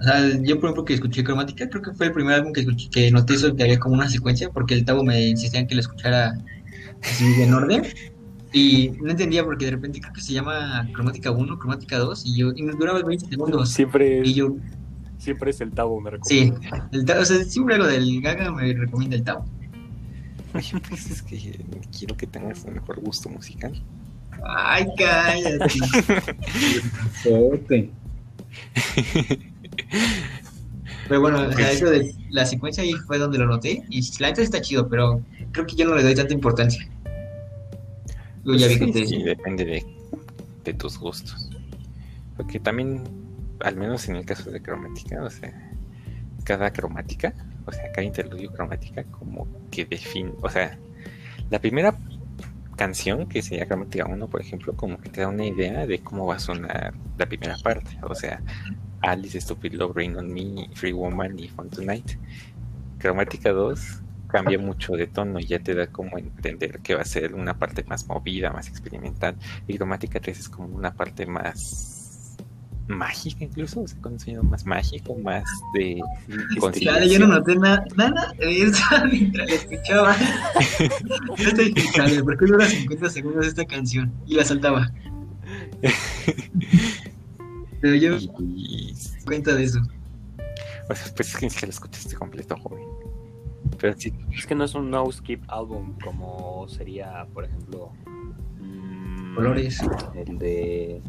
O 0.00 0.04
sea, 0.04 0.20
yo 0.42 0.56
por 0.56 0.64
ejemplo 0.64 0.84
que 0.84 0.94
escuché 0.94 1.22
Cromática, 1.22 1.68
creo 1.68 1.80
que 1.80 1.92
fue 1.92 2.06
el 2.06 2.12
primer 2.12 2.34
álbum 2.34 2.52
que 2.52 2.60
escuché, 2.60 2.90
que 2.90 3.10
noté 3.12 3.34
eso 3.34 3.54
que 3.54 3.62
había 3.62 3.78
como 3.78 3.94
una 3.94 4.08
secuencia, 4.08 4.50
porque 4.50 4.74
el 4.74 4.84
Tavo 4.84 5.04
me 5.04 5.28
insistía 5.28 5.60
en 5.60 5.68
que 5.68 5.76
lo 5.76 5.80
escuchara 5.80 6.34
así 7.02 7.42
en 7.42 7.54
orden. 7.54 7.84
Y 8.52 8.90
no 9.00 9.10
entendía 9.10 9.44
porque 9.44 9.64
de 9.64 9.70
repente 9.70 10.00
creo 10.00 10.12
que 10.12 10.20
se 10.20 10.32
llama 10.34 10.86
Cromática 10.92 11.30
1, 11.30 11.58
Cromática 11.58 11.98
2, 11.98 12.26
y 12.26 12.36
yo, 12.36 12.52
y 12.54 12.62
me 12.62 12.72
duraba 12.72 13.00
20 13.02 13.26
segundos. 13.26 13.70
Siempre, 13.70 14.22
Y 14.24 14.34
yo, 14.34 14.56
siempre 15.18 15.52
es 15.52 15.60
el 15.60 15.70
Tavo, 15.70 16.00
me 16.00 16.10
sí, 16.24 16.50
recomiendo. 16.50 16.88
el 16.92 17.04
Tavo, 17.04 17.22
o 17.22 17.24
sea, 17.24 17.44
siempre 17.44 17.76
algo 17.76 17.86
del 17.86 18.20
Gaga 18.20 18.52
me 18.52 18.74
recomienda 18.74 19.16
el 19.16 19.22
Tavo. 19.22 19.44
Oye, 20.54 20.72
pues 20.88 21.10
es 21.10 21.22
que 21.22 21.64
quiero 21.96 22.16
que 22.16 22.26
tengas 22.26 22.64
un 22.64 22.74
mejor 22.74 23.00
gusto 23.00 23.28
musical. 23.28 23.82
Ay, 24.44 24.86
cállate. 24.96 25.80
Pero 31.08 31.20
bueno, 31.20 31.48
o 31.48 31.52
sea, 31.52 31.70
eso 31.70 31.90
de 31.90 32.14
la 32.30 32.46
secuencia 32.46 32.82
ahí 32.82 32.92
fue 32.92 33.18
donde 33.18 33.38
lo 33.38 33.46
noté. 33.46 33.84
Y 33.88 34.02
la 34.20 34.28
neta 34.28 34.42
está 34.42 34.60
chido, 34.60 34.88
pero 34.88 35.22
creo 35.52 35.66
que 35.66 35.76
yo 35.76 35.86
no 35.86 35.94
le 35.94 36.02
doy 36.02 36.14
tanta 36.14 36.34
importancia. 36.34 36.88
Yo 38.44 38.54
ya 38.54 38.66
vi 38.68 38.78
que 38.78 38.86
Sí, 38.86 38.92
te... 38.92 39.06
sí, 39.06 39.22
depende 39.22 39.64
de, 39.64 39.86
de 40.64 40.74
tus 40.74 40.98
gustos. 40.98 41.48
Porque 42.36 42.58
también, 42.58 43.02
al 43.60 43.76
menos 43.76 44.08
en 44.08 44.16
el 44.16 44.24
caso 44.24 44.50
de 44.50 44.60
cromática, 44.60 45.22
o 45.22 45.30
sea, 45.30 45.52
cada 46.44 46.72
cromática, 46.72 47.34
o 47.66 47.72
sea, 47.72 47.90
cada 47.92 48.04
interludio 48.04 48.52
cromática, 48.52 49.04
como 49.04 49.46
que 49.70 49.84
define, 49.84 50.32
o 50.40 50.48
sea, 50.48 50.78
la 51.50 51.58
primera 51.58 51.96
canción 52.76 53.28
que 53.28 53.42
sería 53.42 53.66
cromática 53.66 54.06
1, 54.06 54.28
por 54.28 54.40
ejemplo, 54.40 54.74
como 54.74 54.98
que 54.98 55.10
te 55.10 55.20
da 55.20 55.28
una 55.28 55.44
idea 55.44 55.86
de 55.86 56.00
cómo 56.00 56.26
va 56.26 56.36
a 56.36 56.38
sonar 56.38 56.94
la 57.18 57.26
primera 57.26 57.56
parte, 57.62 57.98
o 58.02 58.14
sea, 58.14 58.42
Alice, 59.02 59.40
Stupid 59.40 59.74
Love, 59.74 59.96
Rain 59.96 60.16
on 60.16 60.32
Me, 60.32 60.68
Free 60.74 60.92
Woman 60.92 61.38
y 61.38 61.48
Fun 61.48 61.68
Tonight. 61.70 62.18
Cromática 62.98 63.50
2 63.50 64.02
cambia 64.28 64.58
mucho 64.58 64.94
de 64.94 65.06
tono 65.08 65.38
y 65.38 65.46
ya 65.46 65.58
te 65.58 65.74
da 65.74 65.88
como 65.88 66.16
entender 66.18 66.78
que 66.80 66.94
va 66.94 67.02
a 67.02 67.04
ser 67.04 67.34
una 67.34 67.58
parte 67.58 67.84
más 67.84 68.06
movida, 68.06 68.50
más 68.50 68.68
experimental. 68.68 69.36
Y 69.66 69.76
cromática 69.76 70.20
3 70.20 70.38
es 70.38 70.48
como 70.48 70.74
una 70.74 70.94
parte 70.94 71.26
más 71.26 72.01
mágica 72.92 73.44
incluso, 73.44 73.80
o 73.80 73.88
sea, 73.88 74.00
con 74.00 74.12
un 74.14 74.20
sonido 74.20 74.42
más 74.42 74.64
mágico, 74.66 75.16
más 75.18 75.44
de 75.74 76.00
yo 77.08 77.18
no 77.18 77.26
noté 77.28 77.56
na- 77.56 77.84
nada 77.96 78.32
de 78.38 78.62
eso 78.62 78.82
mientras 79.10 79.48
la 79.48 79.54
escuchaba. 79.56 80.16
Yo 81.38 81.48
estoy 81.48 81.74
¿por 82.22 82.38
qué 82.38 82.46
dura 82.46 82.66
50 82.68 83.10
segundos 83.10 83.46
esta 83.46 83.64
canción? 83.64 84.12
Y 84.26 84.34
la 84.34 84.44
saltaba. 84.44 84.90
Pero 87.80 87.94
yo 87.96 88.16
Y, 88.40 88.94
cuenta 89.24 89.54
de 89.54 89.64
eso. 89.64 89.80
o 90.88 90.94
sea, 90.94 91.12
pues 91.14 91.28
es 91.28 91.36
que 91.36 91.46
ni 91.46 91.50
siquiera 91.50 91.66
lo 91.68 91.72
escuchaste 91.72 92.14
completo, 92.16 92.56
joven. 92.58 92.84
Pero 93.78 93.94
sí, 93.98 94.12
Es 94.36 94.46
que 94.46 94.54
no 94.54 94.64
es 94.64 94.74
un 94.74 94.90
no 94.90 95.10
skip 95.10 95.42
álbum 95.48 95.94
como 96.04 96.66
sería, 96.68 97.26
por 97.32 97.44
ejemplo, 97.44 97.90
Colores. 99.34 99.80
El 100.14 100.38
de. 100.38 101.02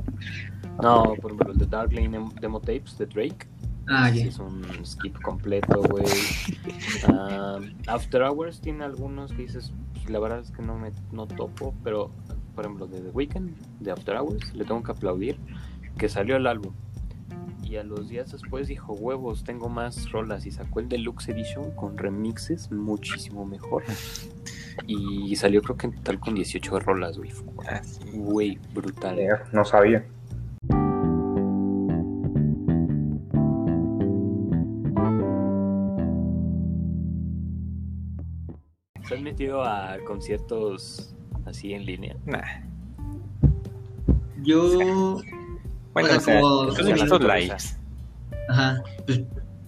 No, 0.81 1.13
por 1.21 1.31
ejemplo, 1.31 1.51
el 1.53 1.57
de 1.59 1.65
Dark 1.67 1.91
Lane 1.93 2.19
Demo- 2.41 2.59
Tapes 2.59 2.97
de 2.97 3.05
Drake. 3.05 3.47
Ah, 3.87 4.09
ya. 4.09 4.25
es 4.25 4.39
un 4.39 4.63
skip 4.85 5.21
completo, 5.21 5.81
güey. 5.89 6.05
Ah, 7.07 7.59
After 7.87 8.21
Hours 8.23 8.61
tiene 8.61 8.85
algunos 8.85 9.31
que 9.33 9.41
dices, 9.43 9.73
pues, 9.93 10.09
la 10.09 10.19
verdad 10.19 10.39
es 10.39 10.51
que 10.51 10.61
no 10.61 10.77
me 10.79 10.91
no 11.11 11.27
topo, 11.27 11.73
pero 11.83 12.11
por 12.55 12.65
ejemplo, 12.65 12.87
de 12.87 13.01
The 13.01 13.09
Weeknd, 13.09 13.51
de 13.81 13.91
After 13.91 14.15
Hours, 14.15 14.53
le 14.53 14.63
tengo 14.63 14.81
que 14.83 14.91
aplaudir 14.91 15.37
que 15.97 16.07
salió 16.07 16.37
el 16.37 16.47
álbum. 16.47 16.73
Y 17.63 17.75
a 17.77 17.83
los 17.83 18.07
días 18.09 18.31
después 18.31 18.67
dijo, 18.67 18.93
huevos, 18.93 19.43
tengo 19.43 19.67
más 19.69 20.11
rolas 20.11 20.45
y 20.45 20.51
sacó 20.51 20.79
el 20.79 20.87
Deluxe 20.87 21.29
Edition 21.29 21.71
con 21.71 21.97
remixes 21.97 22.71
muchísimo 22.71 23.45
mejor. 23.45 23.83
Y 24.87 25.35
salió 25.35 25.61
creo 25.61 25.77
que 25.77 25.87
en 25.87 25.93
total 25.95 26.19
con 26.19 26.35
18 26.35 26.79
rolas, 26.79 27.17
güey. 27.17 27.31
Ah. 27.69 27.81
Güey, 28.13 28.57
brutal. 28.73 29.17
No 29.51 29.63
sabía. 29.65 30.05
¿Se 39.07 39.15
han 39.15 39.23
metido 39.23 39.63
a 39.63 39.97
conciertos 40.05 41.13
así 41.45 41.73
en 41.73 41.85
línea? 41.85 42.15
Nah. 42.25 42.41
Yo. 44.43 45.21
Bueno, 45.93 46.09
O 46.17 46.19
sea, 46.19 46.41
o 46.41 46.71
sea, 46.71 46.83
como- 46.83 46.89
he 46.89 46.93
visto 46.93 47.19
la 47.19 47.37
lives. 47.39 47.77
Ajá. 48.49 48.81
Pues, 49.05 49.21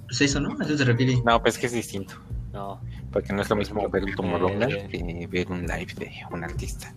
pues 0.08 0.22
eso, 0.22 0.40
¿no? 0.40 0.56
A 0.60 0.64
eso 0.64 0.78
se 0.78 0.86
refiere. 0.86 1.22
No, 1.26 1.42
pues 1.42 1.56
es 1.56 1.60
que 1.60 1.66
es 1.68 1.74
distinto. 1.74 2.16
No. 2.54 2.80
Porque 3.16 3.32
no 3.32 3.44
es 3.44 3.50
lo 3.50 3.56
mismo 3.56 3.88
ver 3.88 4.04
un 4.04 4.14
Tomorrowland 4.14 4.74
Eh. 4.74 4.88
que 4.92 5.28
ver 5.28 5.50
un 5.50 5.62
live 5.62 5.94
de 5.98 6.12
un 6.32 6.44
artista. 6.44 6.94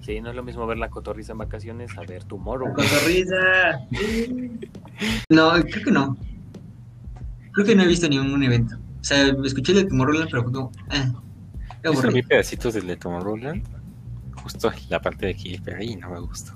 Sí, 0.00 0.20
no 0.20 0.30
es 0.30 0.36
lo 0.36 0.44
mismo 0.44 0.64
ver 0.68 0.78
la 0.78 0.88
cotorriza 0.88 1.32
en 1.32 1.38
vacaciones 1.38 1.98
a 1.98 2.02
ver 2.02 2.22
Tomorrow. 2.22 2.72
Cotorriza. 2.72 3.34
No, 5.28 5.50
creo 5.50 5.84
que 5.84 5.90
no. 5.90 6.16
Creo 7.50 7.66
que 7.66 7.74
no 7.74 7.82
he 7.82 7.88
visto 7.88 8.08
ningún 8.08 8.40
evento. 8.44 8.76
O 8.76 9.04
sea, 9.04 9.26
escuché 9.44 9.72
el 9.72 9.78
de 9.78 9.84
Tomorrowland, 9.86 10.30
pero. 10.30 10.70
Ah, 10.90 11.12
qué 11.82 11.88
Yo 11.92 11.94
solo 11.94 12.12
vi 12.12 12.22
pedacitos 12.22 12.74
del 12.74 12.86
de 12.86 12.96
Tomorrowland. 12.96 13.64
Justo 14.36 14.70
la 14.90 15.02
parte 15.02 15.26
de 15.26 15.32
aquí, 15.32 15.60
pero 15.64 15.78
ahí 15.78 15.96
no 15.96 16.08
me 16.08 16.20
gustó. 16.20 16.52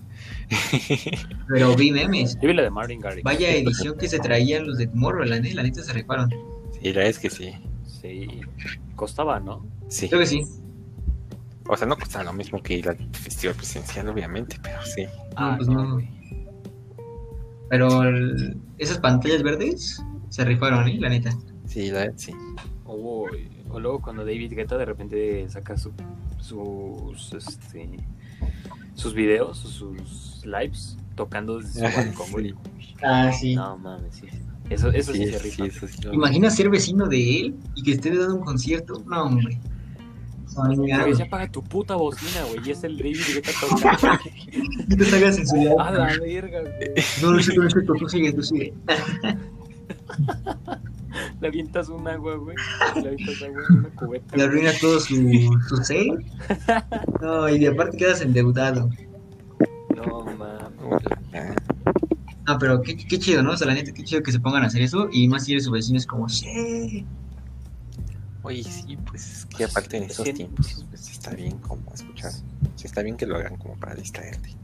Pero 1.48 1.74
vi 1.74 1.90
memes. 1.90 2.38
Yo 2.40 2.46
vi 2.46 2.54
la 2.54 2.62
de 2.62 2.70
Martin 2.70 3.00
Garrix. 3.00 3.24
Vaya 3.24 3.50
edición 3.50 3.98
que 3.98 4.09
se 4.09 4.20
traían 4.20 4.68
los 4.68 4.78
de 4.78 4.87
Tomorrowland, 4.87 5.46
¿eh? 5.46 5.54
La 5.54 5.64
neta 5.64 5.83
se 5.83 5.92
rifaron. 5.92 6.30
Sí, 6.30 6.92
la 6.92 6.92
verdad 6.92 7.06
es 7.06 7.18
que 7.18 7.30
sí. 7.30 7.52
Sí. 8.00 8.40
Costaba, 8.96 9.40
¿no? 9.40 9.66
Sí. 9.88 10.08
Creo 10.08 10.20
que 10.20 10.26
sí. 10.26 10.42
O 11.68 11.76
sea, 11.76 11.86
no 11.86 11.96
costaba 11.96 12.24
lo 12.24 12.32
mismo 12.32 12.62
que 12.62 12.74
ir 12.78 12.88
al 12.88 12.96
festival 13.12 13.54
presencial, 13.56 14.08
obviamente, 14.08 14.56
pero 14.62 14.82
sí. 14.84 15.04
Ah, 15.36 15.54
pues 15.56 15.68
no. 15.68 16.00
Pero 17.68 18.02
el- 18.02 18.56
esas 18.78 18.98
pantallas 18.98 19.42
verdes 19.42 20.04
se 20.28 20.44
rifaron, 20.44 20.88
¿eh? 20.88 20.96
La 20.98 21.08
neta. 21.08 21.30
Sí, 21.66 21.90
la 21.90 22.12
sí. 22.16 22.32
O 22.84 23.28
luego 23.78 24.00
cuando 24.00 24.24
David 24.24 24.52
Guetta 24.54 24.76
de 24.76 24.84
repente 24.84 25.48
saca 25.48 25.76
su- 25.76 25.92
sus 26.40 27.32
este 27.32 27.96
sus 28.94 29.14
videos, 29.14 29.58
sus 29.58 30.44
lives 30.44 30.96
tocando 31.14 31.58
desde 31.60 31.88
su 31.88 31.96
balcón, 31.96 32.26
güey. 32.32 32.54
Ah, 33.02 33.30
sí. 33.32 33.54
No 33.54 33.76
mames, 33.78 34.16
sí. 34.16 34.26
Eso, 34.70 34.88
eso 34.90 35.12
sí, 35.12 35.26
Sí, 35.26 35.33
se 35.33 35.50
sí, 35.50 35.62
eso 35.64 35.87
sí 35.87 35.98
Imagina 36.12 36.48
ser 36.48 36.70
vecino 36.70 37.06
de 37.06 37.40
él 37.40 37.54
y 37.74 37.83
que 37.83 37.92
esté 37.92 38.16
dando 38.16 38.37
un 38.37 38.44
concierto. 38.44 39.02
No, 39.06 39.24
hombre. 39.24 39.59
Güey, 40.54 41.14
se 41.14 41.22
apaga 41.22 41.50
tu 41.50 41.62
puta 41.62 41.94
bocina, 41.94 42.44
güey. 42.48 42.61
Y 42.66 42.70
es 42.72 42.83
el 42.83 42.98
David 42.98 43.20
Guetta 43.35 43.50
tocando. 43.61 44.18
No 44.88 44.96
te 44.96 45.04
salgas 45.04 45.38
en 45.38 45.46
su 45.46 45.80
A 45.80 45.90
la 45.92 46.06
verga, 46.18 46.62
güey. 46.62 46.74
No, 47.22 47.30
no 47.33 47.38
es 47.38 47.44
cierto, 47.44 47.62
no 47.62 47.68
es 47.68 47.72
cierto. 47.72 47.94
Tú 47.94 48.09
sigue, 48.09 48.33
tú 48.33 48.42
sigue. 48.42 48.74
Le 51.40 51.48
avientas 51.48 51.88
un 51.88 52.06
agua, 52.06 52.37
güey. 52.37 52.56
Le 53.02 53.09
avientas 53.09 53.42
agua 53.42 53.62
en 53.68 53.78
una 53.78 53.88
cubeta. 53.96 54.37
Le 54.37 54.42
arruina 54.42 54.72
todo 54.80 55.00
su, 55.00 55.16
su 55.68 55.76
ser. 55.78 56.06
No, 57.20 57.48
y 57.48 57.59
de 57.59 57.68
aparte 57.68 57.96
quedas 57.96 58.20
endeudado. 58.20 58.90
No 59.94 60.24
mames. 60.24 61.54
Ah, 62.50 62.56
pero 62.58 62.82
qué, 62.82 62.96
qué 62.96 63.18
chido, 63.18 63.42
¿no? 63.42 63.52
O 63.52 63.56
sea, 63.56 63.68
la 63.68 63.74
neta, 63.74 63.92
qué 63.92 64.02
chido 64.02 64.22
que 64.22 64.32
se 64.32 64.40
pongan 64.40 64.64
a 64.64 64.66
hacer 64.66 64.82
eso. 64.82 65.08
Y 65.12 65.28
más 65.28 65.44
si 65.44 65.52
eres 65.52 65.64
su 65.64 65.70
vecino, 65.70 65.98
es 65.98 66.06
como, 66.06 66.28
sí. 66.28 67.06
Oye, 68.42 68.64
sí, 68.64 68.96
pues 69.06 69.30
es 69.30 69.46
que 69.46 69.64
aparte 69.64 69.98
en 69.98 70.04
esos 70.04 70.32
tiempos, 70.32 70.84
pues 70.88 71.10
está 71.10 71.30
bien 71.30 71.58
como 71.58 71.92
escuchar. 71.94 72.32
Sí, 72.74 72.86
está 72.86 73.02
bien 73.02 73.16
que 73.16 73.26
lo 73.26 73.36
hagan 73.36 73.56
como 73.56 73.76
para 73.76 73.94
distraerte. 73.94 74.56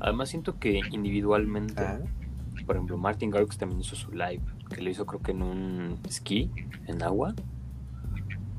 Además 0.00 0.28
siento 0.30 0.58
que 0.58 0.80
individualmente, 0.92 1.82
Ah, 1.82 1.98
por 2.66 2.76
ejemplo, 2.76 2.96
Martin 2.96 3.30
Garrix 3.30 3.58
también 3.58 3.80
hizo 3.80 3.96
su 3.96 4.12
live, 4.12 4.40
que 4.70 4.80
lo 4.80 4.90
hizo 4.90 5.04
creo 5.06 5.20
que 5.20 5.32
en 5.32 5.42
un 5.42 5.98
esquí, 6.08 6.50
en 6.86 7.02
agua, 7.02 7.34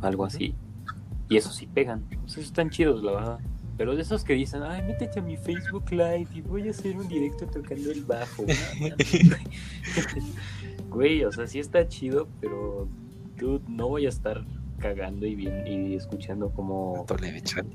algo 0.01 0.25
así. 0.25 0.53
Y 1.29 1.37
eso 1.37 1.51
sí 1.51 1.67
pegan. 1.67 2.03
O 2.25 2.29
sea, 2.29 2.43
están 2.43 2.69
chidos, 2.69 3.03
la 3.03 3.11
verdad. 3.11 3.39
Pero 3.77 3.95
de 3.95 4.01
esos 4.01 4.23
que 4.23 4.33
dicen, 4.33 4.63
ay, 4.63 4.81
métete 4.83 5.19
a 5.19 5.21
mi 5.21 5.37
Facebook 5.37 5.91
Live 5.91 6.27
y 6.33 6.41
voy 6.41 6.67
a 6.67 6.71
hacer 6.71 6.97
un 6.97 7.07
directo 7.07 7.45
tocando 7.45 7.91
el 7.91 8.03
bajo. 8.03 8.43
Mames, 8.79 10.25
güey. 10.89 11.23
O 11.23 11.31
sea, 11.31 11.45
sí 11.47 11.59
está 11.59 11.87
chido, 11.87 12.27
pero 12.41 12.87
tú 13.37 13.61
no 13.67 13.87
voy 13.87 14.05
a 14.07 14.09
estar 14.09 14.43
cagando 14.79 15.25
y 15.25 15.35
bien 15.35 15.65
y 15.67 15.93
escuchando 15.95 16.49
cómo 16.51 17.05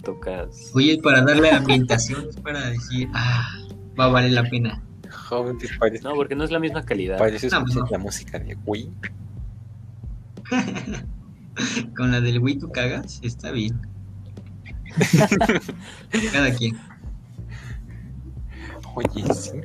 tocas. 0.02 0.70
Oye, 0.74 0.98
para 1.02 1.22
darle 1.22 1.50
ambientación, 1.50 2.26
es 2.28 2.36
para 2.36 2.68
decir, 2.70 3.08
ah, 3.14 3.46
va 3.98 4.04
a 4.04 4.08
valer 4.08 4.32
la 4.32 4.44
pena. 4.44 4.82
Joven, 5.28 5.58
te 5.58 5.68
parece, 5.78 6.02
No, 6.04 6.14
porque 6.14 6.34
no 6.34 6.42
es 6.44 6.50
la 6.50 6.58
misma 6.58 6.84
calidad. 6.84 7.18
parece 7.18 7.48
No, 7.48 7.58
escuchar 7.58 7.82
no. 7.84 7.88
la 7.90 7.98
música 7.98 8.38
de 8.38 8.56
Wii. 8.66 8.90
Con 11.96 12.10
la 12.10 12.20
del 12.20 12.38
Wii 12.40 12.58
tú 12.58 12.70
cagas, 12.70 13.20
está 13.22 13.50
bien. 13.52 13.78
Cada 16.32 16.54
quien. 16.54 16.76
Oye, 18.94 19.34
sí. 19.34 19.60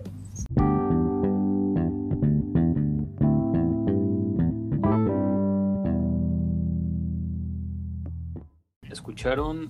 ¿Escucharon 8.90 9.70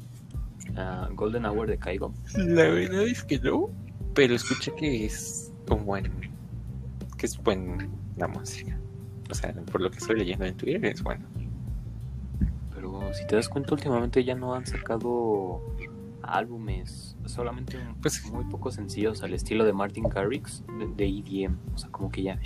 Golden 1.14 1.46
Hour 1.46 1.68
de 1.68 1.78
Kaigo? 1.78 2.14
La 2.36 2.68
verdad 2.70 3.04
es 3.08 3.24
que 3.24 3.40
no. 3.40 3.70
Pero 4.14 4.36
escuché 4.36 4.74
que 4.76 5.06
es 5.06 5.52
un 5.70 5.86
buen. 5.86 6.12
que 7.18 7.26
es 7.26 7.38
buena 7.38 7.88
música. 8.34 8.78
O 9.30 9.36
sea, 9.36 9.54
por 9.72 9.82
lo 9.82 9.92
que 9.92 9.98
estoy 9.98 10.18
leyendo 10.18 10.46
en 10.46 10.56
Twitter 10.56 10.86
es 10.86 11.02
bueno. 11.04 11.26
Si 13.18 13.26
te 13.26 13.36
das 13.36 13.50
cuenta, 13.50 13.74
últimamente 13.74 14.24
ya 14.24 14.36
no 14.36 14.54
han 14.54 14.68
sacado 14.68 15.62
álbumes, 16.22 17.16
solamente 17.26 17.80
Pues- 18.02 18.24
muy 18.32 18.46
pocos 18.46 18.76
sencillos 18.76 19.24
al 19.24 19.34
estilo 19.34 19.66
de 19.66 19.74
Martin 19.74 20.04
Garrix 20.04 20.64
de, 20.78 20.88
de 20.96 21.06
EDM. 21.08 21.58
O 21.74 21.78
sea, 21.80 21.90
como 21.90 22.12
que 22.12 22.22
ya 22.22 22.40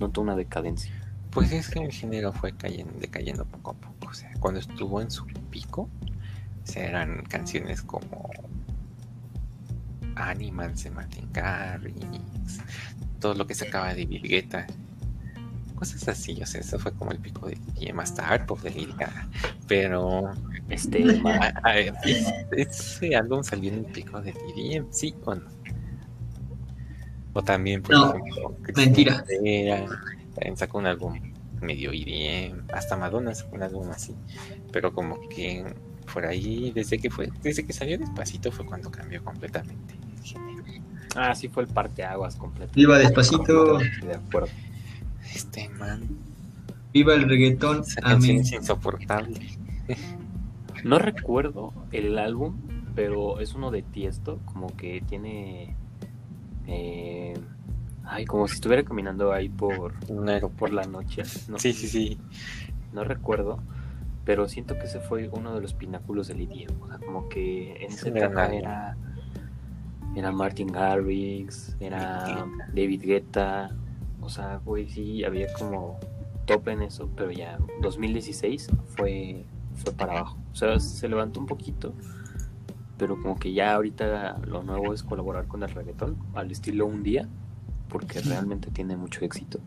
notó 0.00 0.20
una 0.20 0.34
decadencia. 0.34 0.92
Pues 1.30 1.52
es 1.52 1.68
que 1.68 1.78
el 1.84 1.92
género 1.92 2.32
fue 2.32 2.52
cayendo, 2.52 2.94
decayendo 2.98 3.44
poco 3.44 3.70
a 3.72 3.74
poco. 3.74 4.08
O 4.10 4.14
sea, 4.14 4.32
cuando 4.40 4.58
estuvo 4.58 5.00
en 5.00 5.10
su 5.10 5.24
pico, 5.50 5.88
eran 6.74 7.22
canciones 7.24 7.82
como 7.82 8.30
Animals 10.16 10.82
de 10.84 10.90
Martin 10.90 11.28
Garrix, 11.32 12.60
todo 13.20 13.34
lo 13.34 13.46
que 13.46 13.54
sacaba 13.54 13.94
de 13.94 14.04
Bill 14.04 14.22
Guetta, 14.22 14.66
cosas 15.78 16.08
así. 16.08 16.40
O 16.42 16.46
sea, 16.46 16.60
eso 16.60 16.78
fue 16.78 16.92
como 16.92 17.12
el 17.12 17.18
pico 17.18 17.46
de 17.46 17.58
y 17.78 17.92
más 17.92 18.14
tarde 18.14 18.44
pop 18.44 18.60
de 18.60 18.70
Gaga. 18.98 19.28
Pero 19.66 20.32
Este, 20.68 21.02
a- 21.26 21.54
a 21.62 21.72
ver, 21.74 21.94
¿es- 22.04 22.32
ese 22.52 23.16
álbum 23.16 23.42
salió 23.42 23.72
en 23.72 23.78
el 23.78 23.84
pico 23.86 24.20
de 24.20 24.30
EDM, 24.30 24.86
sí 24.90 25.14
o 25.24 25.34
no? 25.34 25.42
O 27.32 27.42
también, 27.42 27.82
por 27.82 27.92
No, 27.92 28.08
ejemplo, 28.14 28.56
mentira. 28.74 29.24
También 30.34 30.56
sacó 30.56 30.78
un 30.78 30.86
álbum 30.86 31.18
medio 31.60 31.90
EDM, 31.92 32.62
hasta 32.72 32.96
Madonna 32.96 33.34
sacó 33.34 33.56
un 33.56 33.62
álbum 33.62 33.90
así, 33.90 34.14
pero 34.72 34.92
como 34.92 35.18
que 35.28 35.64
por 36.12 36.24
ahí, 36.24 36.70
desde 36.72 36.98
que 36.98 37.10
fue, 37.10 37.28
desde 37.42 37.64
que 37.66 37.72
salió 37.72 37.98
despacito 37.98 38.50
fue 38.52 38.64
cuando 38.64 38.90
cambió 38.90 39.22
completamente 39.24 39.94
el 40.16 40.22
género. 40.24 40.64
ah, 41.16 41.34
sí 41.34 41.48
fue 41.48 41.64
el 41.64 41.68
parteaguas 41.68 42.36
completo. 42.36 42.72
Viva 42.74 42.98
despacito, 42.98 43.78
De 43.78 44.14
acuerdo. 44.14 44.48
Este 45.34 45.68
man, 45.70 46.08
viva 46.92 47.14
el 47.14 47.28
reggaetón. 47.28 47.80
esa 47.82 48.00
canción 48.00 48.38
es 48.38 48.52
insoportable. 48.52 49.40
No 50.84 50.98
recuerdo 50.98 51.72
el 51.92 52.18
álbum, 52.18 52.56
pero 52.94 53.40
es 53.40 53.54
uno 53.54 53.70
de 53.70 53.82
Tiesto, 53.82 54.38
como 54.44 54.68
que 54.76 55.02
tiene... 55.06 55.76
eh, 56.66 57.34
ay, 58.04 58.24
como 58.26 58.46
si 58.48 58.54
estuviera 58.54 58.82
caminando 58.84 59.32
ahí 59.32 59.48
por, 59.48 59.94
aeropuerto. 60.28 60.50
por 60.50 60.72
la 60.72 60.84
noche. 60.84 61.22
No, 61.48 61.58
Sí, 61.58 61.72
sí, 61.72 61.88
sí. 61.88 62.18
no 62.92 63.04
recuerdo, 63.04 63.60
pero 64.24 64.48
siento 64.48 64.74
que 64.78 64.84
ese 64.86 65.00
fue 65.00 65.28
uno 65.28 65.54
de 65.54 65.60
los 65.60 65.74
pináculos 65.74 66.28
del 66.28 66.42
EDM. 66.42 66.80
O 66.82 66.88
sea, 66.88 66.98
como 66.98 67.28
que 67.28 67.76
en 67.84 67.92
Es 67.92 67.98
esa 67.98 68.08
un 68.08 68.14
gran 68.14 68.32
etapa 68.32 68.54
era, 68.54 68.96
era 70.14 70.32
Martin 70.32 70.68
Garrix, 70.68 71.76
era 71.80 72.46
David 72.74 73.02
Guetta. 73.04 73.70
O 74.28 74.30
sea, 74.30 74.60
güey, 74.62 74.86
sí, 74.90 75.24
había 75.24 75.50
como 75.54 75.98
top 76.44 76.68
en 76.68 76.82
eso, 76.82 77.08
pero 77.16 77.30
ya 77.30 77.58
2016 77.80 78.68
fue, 78.94 79.46
fue 79.76 79.92
para 79.94 80.18
abajo. 80.18 80.36
O 80.52 80.54
sea, 80.54 80.78
se 80.80 81.08
levantó 81.08 81.40
un 81.40 81.46
poquito, 81.46 81.94
pero 82.98 83.18
como 83.22 83.38
que 83.38 83.54
ya 83.54 83.74
ahorita 83.74 84.40
lo 84.46 84.62
nuevo 84.62 84.92
es 84.92 85.02
colaborar 85.02 85.46
con 85.46 85.62
el 85.62 85.70
reggaetón 85.70 86.18
al 86.34 86.50
estilo 86.50 86.84
un 86.84 87.02
día, 87.02 87.26
porque 87.88 88.20
realmente 88.20 88.70
tiene 88.70 88.98
mucho 88.98 89.24
éxito. 89.24 89.60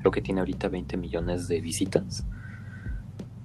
Creo 0.00 0.12
que 0.12 0.20
tiene 0.20 0.40
ahorita 0.40 0.68
20 0.68 0.98
millones 0.98 1.48
de 1.48 1.62
visitas. 1.62 2.26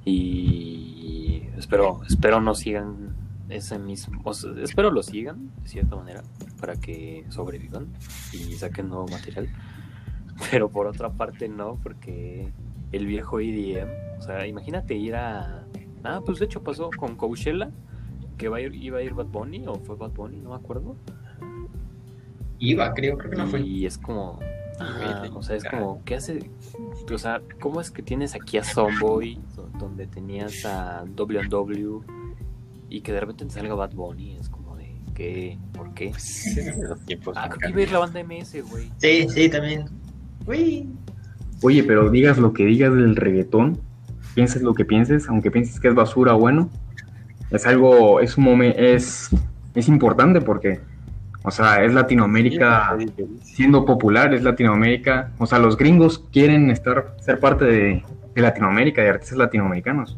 Y 0.03 1.43
espero, 1.55 2.01
espero 2.09 2.41
no 2.41 2.55
sigan 2.55 3.15
ese 3.47 3.79
mismo, 3.79 4.19
o 4.25 4.33
sea, 4.33 4.51
espero 4.61 4.91
lo 4.91 5.01
sigan 5.01 5.49
de 5.63 5.69
cierta 5.69 5.95
manera 5.95 6.23
para 6.59 6.75
que 6.75 7.25
sobrevivan 7.29 7.87
y 8.33 8.55
saquen 8.55 8.89
nuevo 8.89 9.07
material. 9.07 9.47
Pero 10.51 10.69
por 10.69 10.87
otra 10.87 11.09
parte 11.11 11.47
no, 11.49 11.79
porque 11.83 12.47
el 12.91 13.05
viejo 13.05 13.39
EDM, 13.39 13.89
o 14.19 14.21
sea, 14.21 14.45
imagínate 14.47 14.95
ir 14.95 15.15
a... 15.15 15.65
Ah, 16.03 16.21
pues 16.25 16.39
de 16.39 16.45
hecho 16.45 16.63
pasó 16.63 16.89
con 16.97 17.15
Coachella, 17.15 17.71
que 18.37 18.47
va 18.49 18.57
a 18.57 18.61
ir, 18.61 18.75
iba 18.75 18.99
a 18.99 19.01
ir 19.01 19.13
Bad 19.13 19.25
Bunny, 19.27 19.65
o 19.67 19.75
fue 19.75 19.95
Bad 19.95 20.11
Bunny, 20.11 20.37
no 20.39 20.51
me 20.51 20.55
acuerdo. 20.55 20.95
Iba, 22.59 22.93
creo, 22.93 23.17
creo 23.17 23.31
que 23.31 23.37
no 23.37 23.47
fue. 23.47 23.61
Y 23.61 23.85
es 23.85 23.97
como... 23.97 24.39
Really? 24.79 25.31
o 25.33 25.41
sea, 25.41 25.55
es 25.55 25.63
como, 25.63 26.03
¿qué 26.05 26.13
hace? 26.15 26.51
O 27.11 27.17
sea, 27.17 27.41
¿cómo 27.59 27.81
es 27.81 27.89
que 27.89 28.03
tienes 28.03 28.35
aquí 28.35 28.59
a 28.59 28.63
Zomboy, 28.63 29.39
do- 29.55 29.69
donde 29.79 30.05
tenías 30.05 30.63
a 30.65 31.03
W&W 31.15 32.01
y 32.87 33.01
que 33.01 33.11
de 33.11 33.19
repente 33.19 33.45
te 33.45 33.51
salga 33.51 33.73
Bad 33.73 33.93
Bunny? 33.95 34.35
Es 34.37 34.49
como 34.49 34.75
de, 34.77 34.95
¿qué? 35.15 35.57
¿Por 35.73 35.95
qué? 35.95 36.09
Pues 36.11 36.59
tiempos. 37.07 37.35
Ah, 37.35 37.49
creo 37.49 37.59
que 37.59 37.69
iba 37.69 37.79
a 37.79 37.83
ir 37.83 37.91
la 37.91 37.99
banda 37.99 38.19
MS, 38.23 38.61
güey. 38.69 38.91
Sí, 38.97 39.27
sí, 39.29 39.49
también. 39.49 39.85
Uy. 40.47 40.89
Oye, 41.61 41.83
pero 41.83 42.09
digas 42.09 42.37
lo 42.37 42.53
que 42.53 42.65
digas 42.65 42.93
del 42.93 43.15
reggaetón, 43.15 43.79
pienses 44.35 44.61
lo 44.61 44.73
que 44.73 44.85
pienses, 44.85 45.27
aunque 45.29 45.51
pienses 45.51 45.79
que 45.79 45.87
es 45.87 45.95
basura 45.95 46.33
bueno, 46.33 46.69
es 47.51 47.65
algo, 47.65 48.19
es 48.19 48.37
un 48.37 48.43
momento, 48.43 48.79
es, 48.79 49.29
es 49.73 49.87
importante 49.87 50.41
porque, 50.41 50.79
o 51.43 51.51
sea, 51.51 51.83
es 51.83 51.93
Latinoamérica 51.93 52.95
siendo 53.41 53.85
popular, 53.85 54.33
es 54.33 54.43
Latinoamérica, 54.43 55.31
o 55.39 55.45
sea, 55.45 55.59
los 55.59 55.77
gringos 55.77 56.19
quieren 56.31 56.69
estar, 56.69 57.15
ser 57.19 57.39
parte 57.39 57.65
de, 57.65 58.03
de 58.35 58.41
Latinoamérica, 58.41 59.01
de 59.01 59.09
artistas 59.09 59.37
latinoamericanos. 59.37 60.17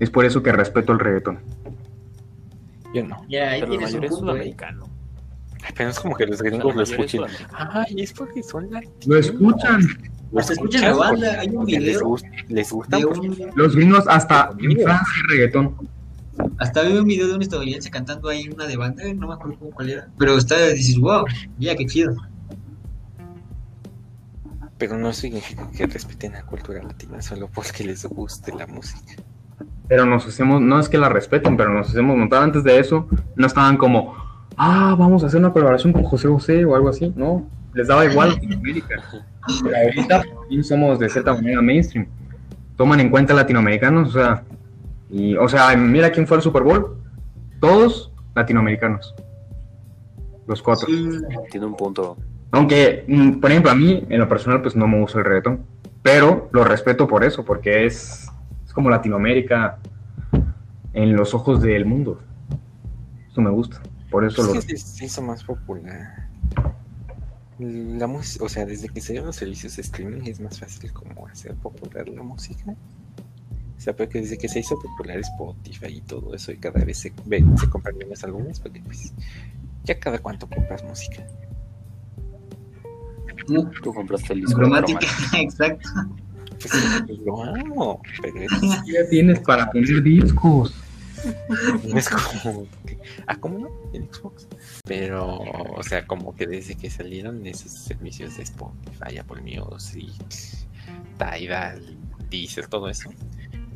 Es 0.00 0.10
por 0.10 0.24
eso 0.24 0.42
que 0.42 0.50
respeto 0.50 0.92
el 0.92 0.98
reggaetón. 0.98 1.38
Yo 2.92 3.04
no. 3.04 3.24
Ya, 3.28 3.50
ahí 3.50 3.60
Pero 3.60 3.72
la 3.72 3.86
tienes 3.86 3.94
un 3.94 4.00
mayoría 4.00 4.08
es 4.08 4.16
punto, 4.16 4.36
¿eh? 4.36 4.56
Pero 5.76 5.90
es 5.90 5.98
como 6.00 6.14
que 6.16 6.26
los 6.26 6.42
gringos 6.42 6.74
lo 6.74 6.82
escuchen. 6.82 7.22
Ay, 7.52 7.94
es 7.98 8.12
porque 8.12 8.42
son 8.42 8.70
latinos. 8.70 9.06
Lo 9.06 9.18
escuchan. 9.18 9.80
Lo 10.32 10.40
escuchan 10.40 10.82
la 10.82 10.94
banda, 10.94 11.40
hay 11.40 11.48
un 11.48 11.64
video 11.64 12.00
gusta, 12.04 12.28
les 12.48 12.70
gusta 12.72 12.98
un, 12.98 13.38
Los 13.54 13.76
gringos 13.76 14.04
hasta 14.08 14.50
en 14.58 14.72
Francia 14.82 15.12
reggaetón. 15.28 15.76
hasta 16.58 16.82
vi 16.82 16.96
un 16.96 17.04
video 17.06 17.28
de 17.28 17.34
un 17.36 17.42
estadounidense 17.42 17.88
cantando 17.90 18.28
ahí 18.28 18.48
una 18.48 18.66
de 18.66 18.76
banda, 18.76 19.04
no 19.14 19.28
me 19.28 19.34
acuerdo 19.34 19.58
cómo- 19.60 19.70
cuál 19.70 19.90
era. 19.90 20.08
Pero 20.18 20.36
está, 20.36 20.58
dices, 20.70 20.98
wow, 20.98 21.24
ya, 21.58 21.76
qué 21.76 21.86
chido. 21.86 22.16
Pero 24.78 24.98
no 24.98 25.12
significa 25.12 25.70
que 25.70 25.86
respeten 25.86 26.32
la 26.32 26.42
cultura 26.42 26.82
latina 26.82 27.22
solo 27.22 27.48
porque 27.52 27.84
les 27.84 28.04
guste 28.06 28.52
la 28.54 28.66
música. 28.66 29.14
Pero 29.86 30.04
nos 30.04 30.26
hacemos, 30.26 30.60
no 30.60 30.80
es 30.80 30.88
que 30.88 30.98
la 30.98 31.08
respeten, 31.08 31.56
pero 31.56 31.72
nos 31.72 31.90
hacemos 31.90 32.16
notar 32.16 32.42
antes 32.42 32.64
de 32.64 32.78
eso, 32.80 33.06
no 33.36 33.46
estaban 33.46 33.76
como, 33.76 34.16
ah, 34.56 34.96
vamos 34.98 35.22
a 35.22 35.26
hacer 35.26 35.40
una 35.40 35.52
colaboración 35.52 35.92
con 35.92 36.04
José 36.04 36.28
José 36.28 36.64
o 36.64 36.74
algo 36.74 36.88
así, 36.88 37.12
no, 37.16 37.46
les 37.74 37.88
daba 37.88 38.04
igual 38.04 38.30
Latinoamérica. 38.30 39.02
Pero 39.62 39.76
ahorita 39.76 40.22
sí 40.48 40.62
somos 40.62 40.98
de 40.98 41.08
cierta 41.08 41.34
manera 41.34 41.60
mainstream. 41.60 42.06
Toman 42.76 43.00
en 43.00 43.10
cuenta 43.10 43.34
latinoamericanos, 43.34 44.10
o 44.10 44.12
sea, 44.12 44.42
y, 45.10 45.36
o 45.36 45.48
sea, 45.48 45.76
mira 45.76 46.10
quién 46.10 46.26
fue 46.26 46.38
al 46.38 46.42
Super 46.42 46.62
Bowl, 46.62 46.96
todos 47.60 48.12
latinoamericanos, 48.34 49.14
los 50.46 50.62
cuatro. 50.62 50.88
Tiene 51.50 51.66
un 51.66 51.76
punto. 51.76 52.16
Aunque, 52.50 53.04
mm, 53.06 53.40
por 53.40 53.50
ejemplo, 53.50 53.70
a 53.70 53.74
mí, 53.74 54.04
en 54.08 54.18
lo 54.18 54.28
personal, 54.28 54.62
pues 54.62 54.76
no 54.76 54.86
me 54.86 55.00
gusta 55.00 55.18
el 55.18 55.24
reggaetón. 55.24 55.64
Pero 56.02 56.48
lo 56.52 56.64
respeto 56.64 57.08
por 57.08 57.24
eso, 57.24 57.44
porque 57.44 57.86
es, 57.86 58.30
es 58.64 58.72
como 58.72 58.90
Latinoamérica 58.90 59.78
en 60.92 61.16
los 61.16 61.34
ojos 61.34 61.62
del 61.62 61.86
mundo. 61.86 62.20
Eso 63.30 63.40
me 63.40 63.50
gusta. 63.50 63.80
Por 64.14 64.24
eso 64.24 64.42
Es 64.42 64.54
lo 64.54 64.62
que 64.62 64.76
se, 64.76 64.76
se 64.76 65.04
hizo 65.06 65.22
más 65.22 65.42
popular. 65.42 66.28
La 67.58 68.06
música, 68.06 68.44
o 68.44 68.48
sea, 68.48 68.64
desde 68.64 68.88
que 68.88 69.00
salieron 69.00 69.26
los 69.26 69.34
servicios 69.34 69.74
de 69.74 69.82
streaming 69.82 70.22
es 70.26 70.38
más 70.38 70.60
fácil 70.60 70.92
como 70.92 71.26
hacer 71.26 71.56
popular 71.56 72.08
la 72.08 72.22
música. 72.22 72.76
O 73.76 73.80
sea, 73.80 73.96
porque 73.96 74.20
desde 74.20 74.38
que 74.38 74.48
se 74.48 74.60
hizo 74.60 74.78
popular 74.78 75.18
Spotify 75.18 75.96
y 75.96 76.00
todo 76.02 76.32
eso, 76.32 76.52
y 76.52 76.58
cada 76.58 76.84
vez 76.84 76.98
se, 76.98 77.12
se 77.12 77.68
compran 77.68 77.98
menos 77.98 78.22
álbumes, 78.22 78.60
porque 78.60 78.80
pues 78.82 79.12
ya 79.82 79.98
cada 79.98 80.20
cuánto 80.20 80.48
compras 80.48 80.84
música. 80.84 81.26
Tú 83.82 83.92
compraste 83.92 84.32
el 84.32 84.42
disco. 84.42 84.60
de 84.60 84.62
cromática, 84.62 85.00
Cromática. 85.00 85.38
exacto. 85.42 85.88
Pues, 86.50 86.72
pues, 87.04 87.18
lo 87.18 87.42
amo, 87.42 88.00
pero 88.22 88.42
es, 88.42 88.50
ya 88.86 89.08
tienes 89.10 89.40
para 89.40 89.68
poner 89.72 90.04
discos. 90.04 90.83
es 91.96 92.08
como 92.08 92.66
que, 92.86 92.98
ah, 93.26 93.36
¿cómo 93.36 93.58
no? 93.58 93.68
En 93.92 94.12
Xbox. 94.12 94.46
Pero, 94.84 95.38
o 95.38 95.82
sea, 95.82 96.06
como 96.06 96.34
que 96.34 96.46
desde 96.46 96.74
que 96.74 96.90
salieron 96.90 97.46
esos 97.46 97.72
servicios 97.72 98.36
de 98.36 98.42
Spotify, 98.42 99.18
Apple 99.18 99.42
Music, 99.42 100.12
Tidal, 101.18 101.96
Deezer, 102.30 102.66
todo 102.66 102.88
eso, 102.88 103.10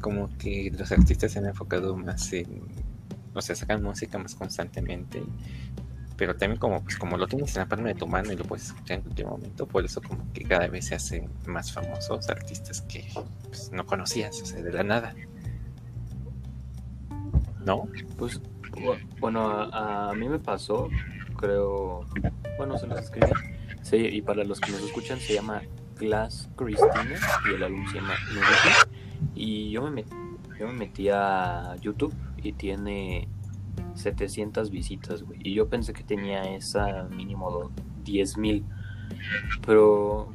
como 0.00 0.28
que 0.38 0.72
los 0.76 0.90
artistas 0.92 1.32
se 1.32 1.38
han 1.38 1.46
enfocado 1.46 1.96
más 1.96 2.32
en, 2.32 2.62
o 3.34 3.42
sea, 3.42 3.54
sacan 3.54 3.82
música 3.82 4.18
más 4.18 4.34
constantemente, 4.34 5.22
pero 6.16 6.36
también 6.36 6.58
como, 6.58 6.82
pues, 6.82 6.96
como 6.96 7.16
lo 7.16 7.26
tienes 7.28 7.54
en 7.54 7.62
la 7.62 7.68
palma 7.68 7.88
de 7.88 7.94
tu 7.94 8.06
mano 8.06 8.32
y 8.32 8.36
lo 8.36 8.44
puedes 8.44 8.66
escuchar 8.66 8.98
en 8.98 9.02
cualquier 9.02 9.28
momento, 9.28 9.66
por 9.66 9.84
eso 9.84 10.02
como 10.02 10.30
que 10.32 10.44
cada 10.44 10.66
vez 10.66 10.86
se 10.86 10.96
hacen 10.96 11.30
más 11.46 11.72
famosos 11.72 12.28
artistas 12.28 12.82
que 12.82 13.08
pues, 13.44 13.70
no 13.72 13.86
conocías, 13.86 14.40
o 14.42 14.46
sea, 14.46 14.60
de 14.60 14.72
la 14.72 14.82
nada. 14.82 15.14
¿No? 17.64 17.88
Pues, 18.16 18.40
bu- 18.72 18.98
bueno, 19.20 19.48
a, 19.50 20.10
a 20.10 20.14
mí 20.14 20.28
me 20.28 20.38
pasó, 20.38 20.88
creo, 21.36 22.04
bueno, 22.56 22.78
se 22.78 22.86
los 22.86 23.00
escribí. 23.00 23.26
Sí, 23.82 23.96
y 23.96 24.22
para 24.22 24.44
los 24.44 24.60
que 24.60 24.72
nos 24.72 24.82
escuchan, 24.82 25.18
se 25.18 25.34
llama 25.34 25.62
Glass 25.98 26.48
Christina 26.56 27.16
y 27.50 27.54
el 27.54 27.62
álbum 27.62 27.86
se 27.88 27.96
llama 27.96 28.14
Nudity. 28.32 28.98
Y 29.34 29.70
yo 29.70 29.82
me, 29.82 30.02
met- 30.02 30.58
yo 30.58 30.66
me 30.68 30.72
metí 30.74 31.08
a 31.08 31.74
YouTube 31.80 32.14
y 32.42 32.52
tiene 32.52 33.28
700 33.94 34.70
visitas, 34.70 35.22
güey. 35.22 35.40
Y 35.42 35.54
yo 35.54 35.68
pensé 35.68 35.92
que 35.92 36.02
tenía 36.04 36.42
esa 36.54 37.04
mínimo 37.04 37.70
10 38.04 38.36
mil. 38.38 38.64
Pero 39.66 40.32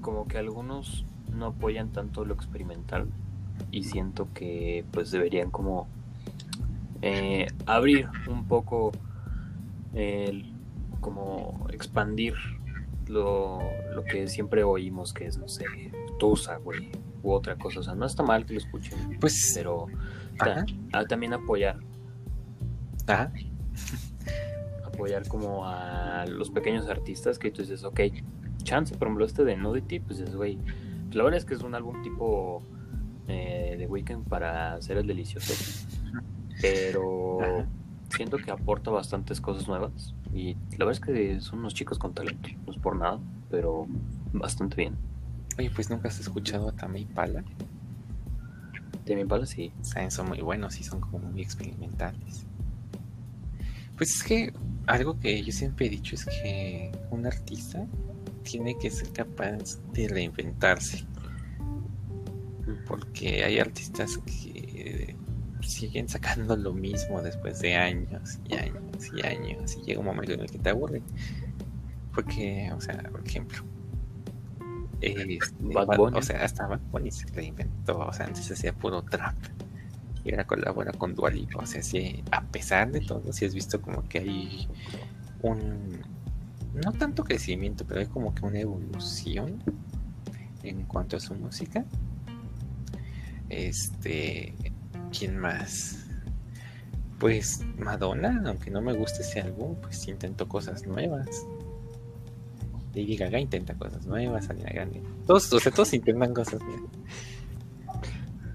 como 0.00 0.26
que 0.26 0.38
algunos 0.38 1.04
no 1.32 1.46
apoyan 1.46 1.90
tanto 1.90 2.24
lo 2.24 2.34
experimental 2.34 3.08
y 3.70 3.84
siento 3.84 4.28
que 4.34 4.84
pues 4.92 5.10
deberían 5.10 5.50
como 5.50 5.88
eh, 7.02 7.46
abrir 7.66 8.08
un 8.28 8.46
poco 8.46 8.92
el 9.92 10.52
como 11.00 11.66
expandir 11.70 12.34
lo, 13.08 13.58
lo 13.94 14.04
que 14.04 14.26
siempre 14.28 14.64
oímos 14.64 15.12
que 15.12 15.26
es 15.26 15.36
no 15.38 15.48
sé 15.48 15.64
Tusa 16.18 16.56
güey 16.56 16.90
u 17.22 17.32
otra 17.32 17.56
cosa. 17.56 17.80
O 17.80 17.82
sea 17.82 17.94
no 17.94 18.06
está 18.06 18.22
mal 18.22 18.44
que 18.46 18.54
lo 18.54 18.58
escuchen 18.60 19.18
Pues, 19.20 19.52
pero 19.54 19.86
ta- 20.38 20.64
también 21.08 21.32
apoyar. 21.34 21.78
Ajá. 23.06 23.30
apoyar 24.86 25.26
como 25.28 25.66
a 25.66 26.24
los 26.26 26.50
pequeños 26.50 26.88
artistas 26.88 27.38
que 27.38 27.50
tú 27.50 27.62
dices 27.62 27.84
ok 27.84 28.00
chance 28.62 28.94
por 28.96 29.08
ejemplo 29.08 29.24
este 29.26 29.44
de 29.44 29.56
Nudity 29.56 29.98
pues 30.00 30.20
es 30.20 30.34
güey 30.34 30.58
la 31.12 31.22
verdad 31.24 31.38
es 31.38 31.44
que 31.44 31.54
es 31.54 31.62
un 31.62 31.74
álbum 31.74 32.02
tipo 32.02 32.62
eh, 33.28 33.74
de 33.78 33.86
Weekend 33.86 34.26
para 34.28 34.74
hacer 34.74 34.96
el 34.96 35.06
delicioso 35.06 35.52
pero 36.72 37.40
Ajá. 37.40 37.66
siento 38.08 38.36
que 38.38 38.50
aporta 38.50 38.90
bastantes 38.90 39.40
cosas 39.40 39.68
nuevas 39.68 40.14
y 40.32 40.54
la 40.72 40.84
verdad 40.84 40.92
es 40.92 41.00
que 41.00 41.40
son 41.40 41.60
unos 41.60 41.74
chicos 41.74 41.98
con 41.98 42.14
talento, 42.14 42.48
no 42.66 42.72
es 42.72 42.78
por 42.78 42.96
nada, 42.96 43.20
pero 43.50 43.86
bastante 44.32 44.76
bien. 44.76 44.96
Oye, 45.58 45.70
pues 45.70 45.88
nunca 45.88 46.08
has 46.08 46.18
escuchado 46.18 46.68
a 46.68 46.72
Tame 46.72 47.00
Impala. 47.00 47.44
De 49.04 49.14
mi 49.14 49.24
pala 49.24 49.46
sí. 49.46 49.72
Saben, 49.82 50.10
son 50.10 50.28
muy 50.28 50.40
buenos 50.40 50.80
y 50.80 50.84
son 50.84 51.00
como 51.00 51.18
muy 51.18 51.42
experimentales. 51.42 52.44
Pues 53.96 54.16
es 54.16 54.22
que 54.24 54.52
algo 54.86 55.18
que 55.20 55.42
yo 55.42 55.52
siempre 55.52 55.86
he 55.86 55.90
dicho 55.90 56.16
es 56.16 56.24
que 56.24 56.90
un 57.10 57.26
artista 57.26 57.86
tiene 58.42 58.76
que 58.78 58.90
ser 58.90 59.12
capaz 59.12 59.78
de 59.92 60.08
reinventarse. 60.08 61.04
Porque 62.86 63.44
hay 63.44 63.58
artistas 63.58 64.18
que 64.18 64.53
siguen 65.64 66.08
sacando 66.08 66.56
lo 66.56 66.72
mismo 66.72 67.22
después 67.22 67.60
de 67.60 67.74
años 67.74 68.38
y 68.48 68.54
años 68.54 69.10
y 69.14 69.26
años 69.26 69.76
y 69.76 69.82
llega 69.82 70.00
un 70.00 70.06
momento 70.06 70.32
en 70.32 70.40
el 70.40 70.50
que 70.50 70.58
te 70.58 70.70
aburren. 70.70 71.02
Porque, 72.14 72.70
o 72.72 72.80
sea, 72.80 73.02
por 73.10 73.26
ejemplo, 73.26 73.64
este, 75.00 75.46
Bad 75.60 75.96
Bunny. 75.96 76.18
o 76.18 76.22
sea, 76.22 76.44
hasta 76.44 76.66
Bad 76.66 76.80
Bunny 76.90 77.10
se 77.10 77.26
reinventó, 77.26 77.98
o 77.98 78.12
sea, 78.12 78.26
antes 78.26 78.50
hacía 78.50 78.72
puro 78.72 79.02
trap 79.02 79.34
y 80.24 80.30
ahora 80.30 80.46
colabora 80.46 80.92
con 80.92 81.14
Dua 81.14 81.30
Lipa, 81.30 81.58
o 81.58 81.66
sea, 81.66 81.82
sí, 81.82 82.22
a 82.30 82.42
pesar 82.42 82.90
de 82.90 83.00
todo, 83.00 83.32
si 83.32 83.44
has 83.44 83.54
visto 83.54 83.82
como 83.82 84.02
que 84.08 84.20
hay 84.20 84.68
un, 85.42 86.00
no 86.74 86.92
tanto 86.92 87.24
crecimiento, 87.24 87.84
pero 87.86 88.00
hay 88.00 88.06
como 88.06 88.34
que 88.34 88.44
una 88.46 88.58
evolución 88.58 89.62
en 90.62 90.84
cuanto 90.84 91.16
a 91.16 91.20
su 91.20 91.34
música. 91.34 91.84
Este, 93.50 94.54
¿Quién 95.16 95.38
más? 95.38 96.06
Pues 97.18 97.64
Madonna, 97.78 98.42
aunque 98.46 98.70
no 98.70 98.80
me 98.82 98.92
guste 98.92 99.22
ese 99.22 99.40
álbum, 99.40 99.76
pues 99.80 100.06
intentó 100.08 100.48
cosas 100.48 100.86
nuevas. 100.86 101.28
Lady 102.94 103.16
Gaga 103.16 103.38
intenta 103.40 103.74
cosas 103.74 104.06
nuevas, 104.06 104.48
Ariana 104.50 104.70
Grande. 104.72 105.02
Todos, 105.26 105.52
o 105.52 105.58
sea, 105.60 105.72
todos 105.72 105.92
intentan 105.94 106.32
cosas 106.34 106.60
nuevas. 106.62 106.90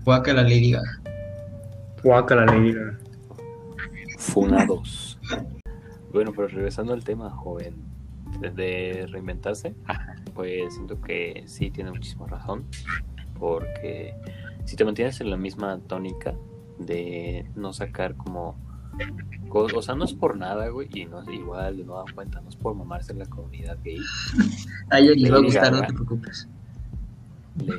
Guácala 0.05 0.43
Lady 0.43 0.71
Gaga. 0.71 1.01
Guácala, 2.03 2.45
Lady 2.45 2.73
Gaga. 2.73 2.97
Funados. 4.17 5.19
Bueno, 6.13 6.31
pero 6.35 6.47
regresando 6.47 6.93
al 6.93 7.03
tema, 7.03 7.29
joven, 7.29 7.75
de- 8.55 9.07
reinventarse, 9.11 9.75
pues 10.33 10.73
siento 10.73 10.99
que 11.01 11.43
sí 11.47 11.69
tiene 11.71 11.91
muchísima 11.91 12.27
razón, 12.27 12.65
porque 13.37 14.15
si 14.69 14.75
te 14.75 14.85
mantienes 14.85 15.19
en 15.21 15.29
la 15.29 15.37
misma 15.37 15.79
tónica 15.79 16.33
de 16.77 17.49
no 17.55 17.73
sacar 17.73 18.15
como... 18.15 18.55
co- 19.49 19.67
O 19.75 19.81
sea, 19.81 19.95
no 19.95 20.05
es 20.05 20.13
por 20.13 20.37
nada, 20.37 20.67
güey, 20.69 20.87
y 20.93 21.05
no 21.05 21.23
igual 21.31 21.77
de 21.77 21.83
nueva 21.83 22.05
cuenta, 22.13 22.39
no 22.41 22.49
es 22.49 22.55
por 22.55 22.75
mamarse 22.75 23.11
en 23.13 23.19
la 23.19 23.25
comunidad 23.25 23.77
gay. 23.83 23.99
A 24.89 24.99
ellos 24.99 25.17
les 25.17 25.31
va 25.33 25.37
a 25.37 25.41
gustar, 25.41 25.71
no 25.73 25.81
te 25.81 25.93
preocupes. 25.93 26.47
Le- 27.65 27.77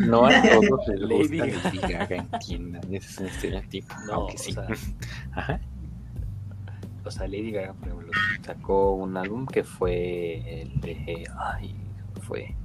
No 0.06 0.26
a 0.26 0.30
todos 0.42 0.88
les 0.88 1.00
Lady 1.00 1.38
gusta. 1.52 1.68
Lady 1.72 1.78
Gaga, 1.92 2.16
entiendan, 2.16 2.82
ese 2.94 3.06
es 3.10 3.18
un 3.18 3.26
estereotipo. 3.26 3.94
No, 4.06 4.12
aunque 4.14 4.34
o 4.34 4.38
sí. 4.38 4.52
sea, 4.52 4.66
Ajá. 5.34 5.60
o 7.04 7.10
sea, 7.10 7.26
Lady 7.28 7.50
Gaga, 7.52 7.74
por 7.74 7.88
ejemplo, 7.88 8.10
sacó 8.42 8.94
un 8.94 9.16
álbum 9.16 9.46
que 9.46 9.62
fue 9.62 10.62
el 10.62 10.80
de. 10.80 11.28
Ay, 11.38 11.76
fue. 12.22 12.56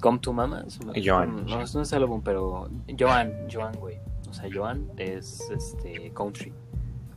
Come 0.00 0.18
to 0.20 0.32
Mama. 0.32 0.64
Joan. 1.02 1.46
No, 1.46 1.56
no 1.58 1.82
es 1.82 1.92
el 1.92 2.02
álbum, 2.02 2.22
pero. 2.22 2.68
Joan, 2.98 3.32
Joan, 3.52 3.74
güey. 3.76 3.98
O 4.28 4.32
sea, 4.34 4.48
Joan 4.52 4.88
es 4.96 5.40
este 5.50 6.12
country. 6.14 6.52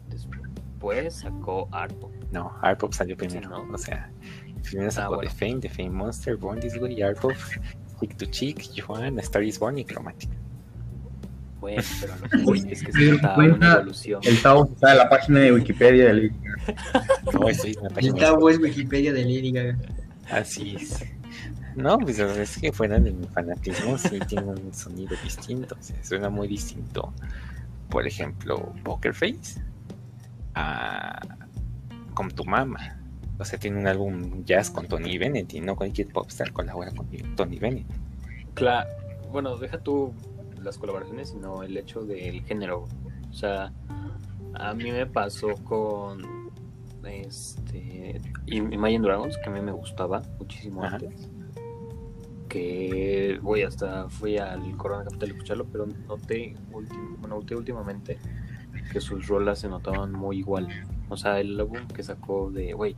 Después 0.09 1.15
sacó 1.15 1.67
Art 1.71 1.93
Pop. 1.95 2.11
No, 2.31 2.53
Art 2.61 2.79
Pop 2.79 2.93
salió 2.93 3.17
primero. 3.17 3.49
¿no? 3.49 3.73
O 3.73 3.77
sea, 3.77 4.09
primero 4.63 4.89
sacó 4.91 5.13
Ah, 5.13 5.15
bueno. 5.17 5.31
The 5.31 5.35
Fame, 5.37 5.59
The 5.61 5.69
Fame 5.69 5.89
Monster, 5.89 6.35
Born 6.37 6.59
This 6.59 6.77
Way, 6.79 7.01
Art 7.01 7.19
Pop, 7.19 7.33
Chick 7.99 8.15
to 8.17 8.25
Chick, 8.27 8.61
Joan, 8.79 9.19
Star 9.19 9.43
is 9.43 9.59
Born 9.59 9.77
y 9.77 9.85
Chromatic. 9.85 10.29
Bueno, 11.59 11.83
pero 11.99 12.13
voy 12.45 12.59
es 12.69 12.81
que 12.83 12.91
se 12.93 13.11
nota 13.11 13.35
una 13.37 13.73
evolución. 13.73 14.21
El 14.23 14.41
Tao 14.41 14.65
está 14.71 14.93
en 14.93 14.97
la 14.99 15.09
página 15.09 15.39
de 15.39 15.51
Wikipedia 15.51 16.05
de 16.05 16.13
Lady 16.13 16.31
Gaga. 16.41 17.05
No, 17.33 17.49
estoy 17.49 17.71
en 17.71 17.81
la 17.83 17.87
El 17.89 17.93
página. 17.95 18.15
Tabo 18.15 18.49
es 18.49 18.59
Wikipedia 18.59 19.11
de 19.11 19.23
Lady 19.23 19.51
Gaga. 19.51 19.77
Así 20.31 20.75
es. 20.75 21.03
No, 21.75 21.97
pues 21.97 22.19
es 22.19 22.57
que 22.57 22.71
fuera 22.71 22.99
de 22.99 23.11
mi 23.11 23.27
fanatismo, 23.27 23.97
sí 23.97 24.19
tiene 24.27 24.47
un 24.47 24.73
sonido 24.73 25.15
distinto. 25.23 25.75
O 25.79 25.83
sea, 25.83 26.03
suena 26.03 26.29
muy 26.29 26.47
distinto. 26.47 27.13
Por 27.89 28.05
ejemplo, 28.05 28.73
Poker 28.83 29.13
Face 29.13 29.61
a 30.55 31.19
Como 32.13 32.29
tu 32.31 32.45
mamá. 32.45 32.99
O 33.37 33.45
sea, 33.45 33.57
tiene 33.57 33.79
un 33.79 33.87
álbum 33.87 34.43
jazz 34.43 34.69
con 34.69 34.87
Tony 34.87 35.17
Bennett 35.17 35.53
y 35.53 35.61
no 35.61 35.75
cualquier 35.75 36.09
popstar 36.09 36.51
colabora 36.51 36.91
con 36.91 37.07
Tony 37.35 37.57
Bennett. 37.57 37.87
Claro, 38.53 38.89
bueno, 39.31 39.55
deja 39.57 39.77
tú 39.79 40.13
las 40.61 40.77
colaboraciones, 40.77 41.29
sino 41.29 41.63
el 41.63 41.77
hecho 41.77 42.01
del 42.01 42.43
género. 42.43 42.85
O 43.29 43.33
sea, 43.33 43.71
a 44.55 44.73
mí 44.73 44.91
me 44.91 45.05
pasó 45.05 45.55
con 45.63 46.21
este 47.05 48.19
Imagine 48.47 48.99
Dragons, 49.07 49.37
que 49.37 49.49
a 49.49 49.53
mí 49.53 49.61
me 49.61 49.71
gustaba 49.71 50.21
muchísimo 50.37 50.83
Ajá. 50.83 50.95
antes. 50.95 51.29
Que 52.49 53.39
voy 53.41 53.61
hasta 53.61 54.09
fui 54.09 54.37
al 54.37 54.75
Corona 54.75 55.03
Capital 55.05 55.29
a 55.29 55.31
escucharlo, 55.33 55.65
pero 55.71 55.85
noté, 56.07 56.55
bueno, 56.71 56.89
noté 57.27 57.55
últimamente 57.55 58.17
que 58.91 58.99
sus 58.99 59.27
rolas 59.27 59.59
se 59.59 59.69
notaban 59.69 60.11
muy 60.11 60.39
igual. 60.39 60.67
O 61.09 61.15
sea, 61.17 61.39
el 61.39 61.59
álbum 61.59 61.87
que 61.87 62.01
sacó 62.03 62.49
de, 62.51 62.73
güey, 62.73 62.95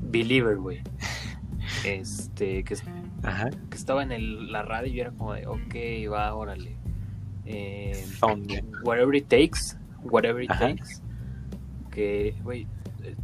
Believer, 0.00 0.56
güey. 0.56 0.82
Este, 1.84 2.64
que 2.64 2.74
es 2.74 2.82
Ajá. 3.22 3.50
que 3.50 3.76
estaba 3.76 4.02
en 4.02 4.10
el- 4.12 4.50
la 4.50 4.62
radio 4.62 4.92
y 4.92 5.00
era 5.00 5.10
como 5.10 5.34
de, 5.34 5.46
ok, 5.46 5.74
va, 6.10 6.34
órale. 6.34 6.76
Eh, 7.44 8.04
whatever 8.84 9.14
it 9.14 9.26
takes, 9.28 9.76
whatever 10.02 10.42
it 10.42 10.50
Ajá. 10.50 10.68
takes. 10.68 11.02
Que, 11.90 12.34
güey, 12.42 12.66
eh, 13.02 13.16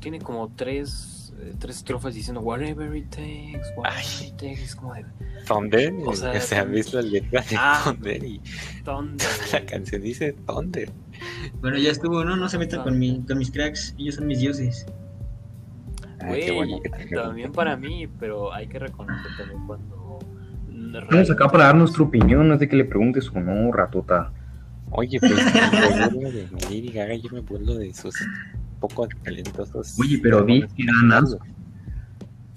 tiene 0.00 0.18
como 0.20 0.48
tres, 0.56 1.19
tres 1.58 1.76
estrofas 1.78 2.14
diciendo, 2.14 2.40
whatever 2.40 2.94
it 2.96 3.08
takes, 3.10 3.68
whatever 3.76 4.02
Ay. 4.20 4.26
it 4.28 4.36
takes. 4.36 4.62
Es 4.62 4.76
como 4.76 4.94
de, 4.94 5.04
Thunder. 5.46 5.92
O 6.04 6.10
O 6.10 6.14
sea, 6.16 6.40
sea, 6.40 6.64
ves 6.64 6.92
la 6.92 7.02
letra 7.02 7.42
de 7.42 7.56
Ah. 7.56 7.80
Thunder 7.84 8.24
y 8.24 8.40
Thunder, 8.84 9.26
la 9.52 9.64
canción 9.66 10.02
dice 10.02 10.32
Thunder. 10.46 10.90
Bueno, 11.60 11.78
ya 11.78 11.90
estuvo, 11.90 12.24
no, 12.24 12.36
no 12.36 12.48
se 12.48 12.58
metan 12.58 12.82
con, 12.82 12.98
mi, 12.98 13.22
con 13.26 13.38
mis 13.38 13.50
cracks. 13.50 13.94
Ellos 13.98 14.14
son 14.16 14.26
mis 14.26 14.40
dioses. 14.40 14.86
Ah, 16.20 16.26
Güey, 16.28 16.44
qué 16.46 16.52
bueno 16.52 16.80
que 16.82 16.90
te 16.90 17.06
también 17.14 17.52
para 17.52 17.76
mí, 17.76 18.06
pero 18.18 18.52
hay 18.52 18.66
que 18.66 18.78
reconocer 18.78 19.26
también 19.38 19.66
cuando... 19.66 20.18
Estamos 21.02 21.30
acá 21.30 21.48
para 21.48 21.64
dar 21.66 21.76
nuestra 21.76 22.02
opinión, 22.02 22.48
no 22.48 22.54
es 22.54 22.60
de 22.60 22.68
que 22.68 22.76
le 22.76 22.84
preguntes 22.84 23.30
o 23.32 23.38
no, 23.38 23.70
ratota. 23.70 24.32
Oye, 24.90 25.20
pues 25.20 25.32
me 26.12 26.30
de 26.32 26.48
Lady 26.64 26.88
Gaga, 26.88 27.14
yo 27.14 27.30
me 27.30 27.40
burlo 27.40 27.74
de 27.76 27.94
sus 27.94 28.14
poco 28.80 29.06
talentosos. 29.22 29.98
Oye, 30.00 30.18
pero 30.22 30.42
di 30.42 30.62
que 30.62 30.84
ganas. 30.84 31.36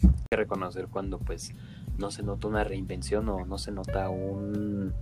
Hay 0.04 0.10
que 0.30 0.38
reconocer 0.38 0.88
cuando 0.88 1.20
pues 1.20 1.54
no 1.98 2.10
se 2.10 2.24
nota 2.24 2.48
una 2.48 2.64
reinvención 2.64 3.30
o 3.30 3.46
no 3.46 3.58
se 3.58 3.72
nota 3.72 4.10
un 4.10 4.94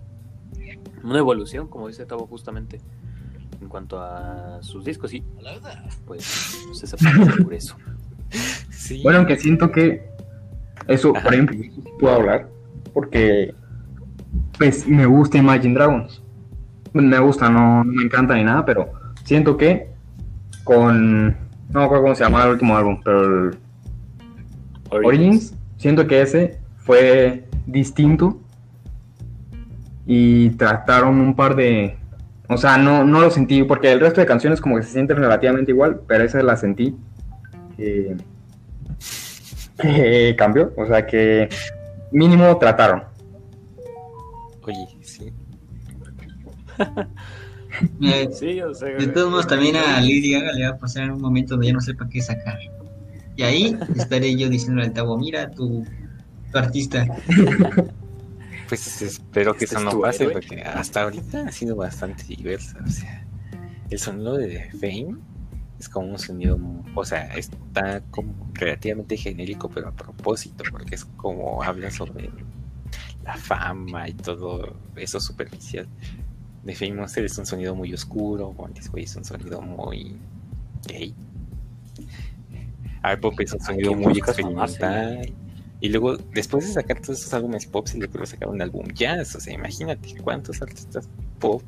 una 1.04 1.20
evolución, 1.20 1.68
como 1.68 1.88
dice 1.88 2.06
Tavo 2.06 2.28
justamente, 2.28 2.80
en 3.62 3.70
cuanto 3.70 4.02
a 4.02 4.62
sus 4.62 4.84
discos 4.84 5.14
y 5.14 5.24
pues 6.06 6.66
no 6.68 6.74
se 6.74 6.88
sepa 6.88 7.12
por 7.44 7.54
eso. 7.54 7.76
Sí. 8.70 9.02
Bueno, 9.04 9.20
aunque 9.20 9.38
siento 9.38 9.72
que 9.72 10.10
eso, 10.88 11.16
Ajá. 11.16 11.24
por 11.24 11.34
ejemplo, 11.34 11.58
puedo 12.00 12.16
hablar 12.16 12.50
porque 12.94 13.54
pues 14.58 14.88
me 14.88 15.06
gusta 15.06 15.38
Imagine 15.38 15.74
Dragons. 15.74 16.22
Me 16.94 17.20
gusta, 17.20 17.50
no, 17.50 17.84
no 17.84 17.94
me 17.94 18.04
encanta 18.04 18.36
ni 18.36 18.44
nada, 18.44 18.66
pero 18.66 18.92
siento 19.24 19.56
que 19.56 19.91
con 20.74 21.28
no 21.74 21.80
me 21.80 21.86
acuerdo 21.86 22.04
cómo 22.04 22.16
se 22.16 22.24
llama 22.24 22.44
el 22.44 22.52
último 22.52 22.78
álbum, 22.78 23.02
pero 23.04 23.50
el 23.50 23.58
Origins, 24.90 25.54
siento 25.78 26.08
que 26.08 26.22
ese 26.22 26.60
fue 26.78 27.46
distinto 27.66 28.40
y 30.06 30.52
trataron 30.52 31.20
un 31.20 31.36
par 31.36 31.56
de, 31.56 31.98
o 32.48 32.58
sea, 32.58 32.78
no, 32.78 33.04
no 33.06 33.22
lo 33.22 33.30
sentí 33.30 33.64
porque 33.64 33.92
el 33.92 34.00
resto 34.00 34.22
de 34.22 34.28
canciones 34.28 34.60
como 34.60 34.78
que 34.78 34.84
se 34.84 34.92
sienten 34.92 35.18
relativamente 35.18 35.72
igual, 35.72 36.02
pero 36.08 36.24
esa 36.24 36.42
la 36.42 36.58
sentí 36.58 36.96
que, 37.78 38.16
que 39.78 40.36
cambió, 40.38 40.74
o 40.78 40.86
sea 40.86 41.06
que 41.06 41.50
mínimo 42.12 42.58
trataron. 42.58 43.04
Oye, 44.64 44.88
sí. 45.02 45.34
Sí, 48.34 48.56
de 48.56 49.08
todos 49.08 49.30
modos, 49.30 49.48
también 49.48 49.76
a 49.76 50.00
Lady 50.02 50.32
Gaga 50.32 50.52
le 50.54 50.64
va 50.68 50.76
a 50.76 50.78
pasar 50.78 51.12
un 51.12 51.22
momento 51.22 51.54
donde 51.56 51.68
ya 51.68 51.74
no 51.74 51.82
sepa 51.82 52.08
qué 52.10 52.22
sacar. 52.22 52.58
Y 53.36 53.44
ahí 53.44 53.78
estaré 53.96 54.36
yo 54.36 54.50
diciéndole 54.50 54.88
al 54.88 54.94
Tabo, 54.94 55.18
mira 55.18 55.50
tu, 55.52 55.86
tu 56.52 56.58
artista. 56.58 57.06
Pues 58.68 59.02
espero 59.02 59.54
que 59.54 59.66
Este 59.66 59.76
eso 59.76 59.90
es 59.90 59.94
no 59.94 60.00
pase 60.00 60.24
héroe. 60.24 60.34
porque 60.36 60.62
hasta 60.62 61.02
ahorita 61.02 61.46
ha 61.48 61.52
sido 61.52 61.76
bastante 61.76 62.24
diversa. 62.24 62.80
O 62.86 62.90
sea, 62.90 63.26
el 63.90 64.00
sonido 64.00 64.38
de 64.38 64.70
Fame 64.72 65.18
es 65.78 65.90
como 65.90 66.08
un 66.08 66.18
sonido, 66.18 66.58
o 66.96 67.04
sea, 67.04 67.36
está 67.36 68.02
como 68.12 68.34
relativamente 68.54 69.18
genérico, 69.18 69.70
pero 69.70 69.90
a 69.90 69.92
propósito, 69.92 70.64
porque 70.72 70.96
es 70.96 71.04
como 71.18 71.62
habla 71.62 71.92
sobre 71.92 72.30
la 73.26 73.36
fama 73.36 74.08
y 74.08 74.14
todo 74.14 74.74
eso 74.96 75.20
superficial. 75.20 75.90
De 76.64 76.76
Fame 76.76 76.94
Monster 76.94 77.26
es 77.26 77.38
un 77.38 77.46
sonido 77.46 77.74
muy 77.76 77.94
oscuro, 77.94 78.56
Way 78.94 79.04
es 79.04 79.16
un 79.16 79.26
sonido 79.26 79.62
muy 79.62 80.16
gay. 80.88 81.14
Art 83.02 83.20
Pop 83.20 83.40
es 83.40 83.54
un 83.54 83.62
¿A 83.62 83.66
sonido 83.66 83.94
muy 83.94 84.20
mamarse? 84.20 84.20
experimental. 84.20 85.34
Y 85.80 85.90
luego, 85.90 86.16
después 86.18 86.68
de 86.68 86.74
sacar 86.74 87.00
todos 87.02 87.20
esos 87.20 87.34
álbumes 87.34 87.66
pop, 87.66 87.88
y 87.92 87.98
luego 87.98 88.24
sacaron 88.28 88.56
un 88.56 88.62
álbum 88.62 88.88
jazz. 88.94 89.36
O 89.36 89.40
sea, 89.40 89.54
imagínate 89.54 90.16
cuántos 90.22 90.62
artistas 90.62 91.10
pop 91.40 91.64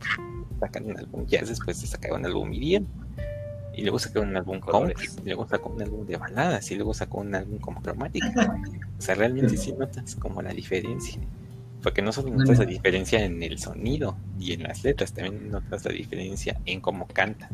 sacan 0.59 0.85
un 0.85 0.99
álbum 0.99 1.25
jazz 1.25 1.49
después 1.49 1.81
de 1.81 1.87
sacar 1.87 2.13
un 2.13 2.25
álbum 2.25 2.53
EDM. 2.53 2.85
Y 3.75 3.81
luego 3.81 3.97
sacaron 3.97 4.29
un 4.29 4.37
álbum 4.37 4.59
Colores. 4.59 5.17
y 5.23 5.25
luego 5.25 5.47
sacó 5.47 5.69
un 5.69 5.81
álbum 5.81 6.05
de 6.05 6.17
baladas, 6.17 6.69
y 6.69 6.75
luego 6.75 6.93
sacó 6.93 7.21
un 7.21 7.33
álbum 7.33 7.57
como 7.57 7.81
cromática. 7.81 8.31
O 8.99 9.01
sea, 9.01 9.15
realmente 9.15 9.57
sí 9.57 9.73
notas 9.73 10.15
como 10.15 10.43
la 10.43 10.53
diferencia. 10.53 11.19
Porque 11.83 12.01
no 12.01 12.13
solo 12.13 12.33
notas 12.33 12.59
la 12.59 12.65
diferencia 12.65 13.23
en 13.23 13.43
el 13.43 13.59
sonido 13.59 14.17
y 14.39 14.53
en 14.53 14.63
las 14.63 14.85
letras, 14.85 15.13
también 15.13 15.51
notas 15.51 15.83
la 15.83 15.91
diferencia 15.91 16.57
en 16.65 16.79
cómo 16.79 17.07
canta. 17.07 17.49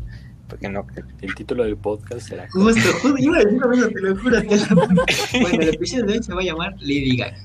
Porque 0.48 0.70
no, 0.70 0.86
El 1.22 1.34
título 1.36 1.64
del 1.64 1.78
podcast 1.78 2.28
será 2.28 2.48
Justo, 2.52 2.82
justo, 3.02 3.18
iba 3.18 3.38
a 3.38 3.44
decir 3.44 3.60
lo 3.60 3.70
mismo, 3.70 3.88
te 3.88 4.02
lo 4.02 4.16
juro. 4.16 4.42
Te 4.42 4.58
lo. 4.58 4.76
Bueno, 5.42 5.62
el 5.64 5.70
episodio 5.70 6.06
de 6.06 6.14
hoy 6.14 6.24
se 6.24 6.34
va 6.34 6.42
a 6.42 6.44
llamar 6.44 6.76
Lady 6.80 7.18
Gaga. 7.18 7.38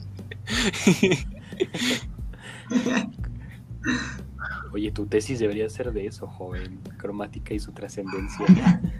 Oye, 4.72 4.90
tu 4.90 5.06
tesis 5.06 5.38
debería 5.38 5.68
ser 5.70 5.92
de 5.92 6.06
eso, 6.06 6.26
joven. 6.26 6.80
Cromática 6.98 7.54
y 7.54 7.60
su 7.60 7.72
trascendencia. 7.72 8.46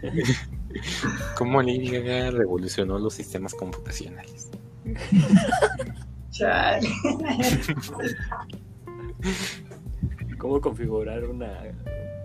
¿Cómo 1.37 1.61
Lady 1.61 1.89
Gaga 1.89 2.31
revolucionó 2.31 2.97
los 2.97 3.13
sistemas 3.13 3.53
computacionales? 3.53 4.49
Chale. 6.35 6.89
¿Cómo 10.37 10.59
configurar 10.59 11.23
una, 11.23 11.63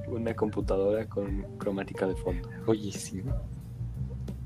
una 0.09 0.35
computadora 0.35 1.07
con 1.07 1.43
cromática 1.59 2.09
de 2.09 2.17
fondo? 2.17 2.49
Oye, 2.67 2.91
sí. 2.91 3.23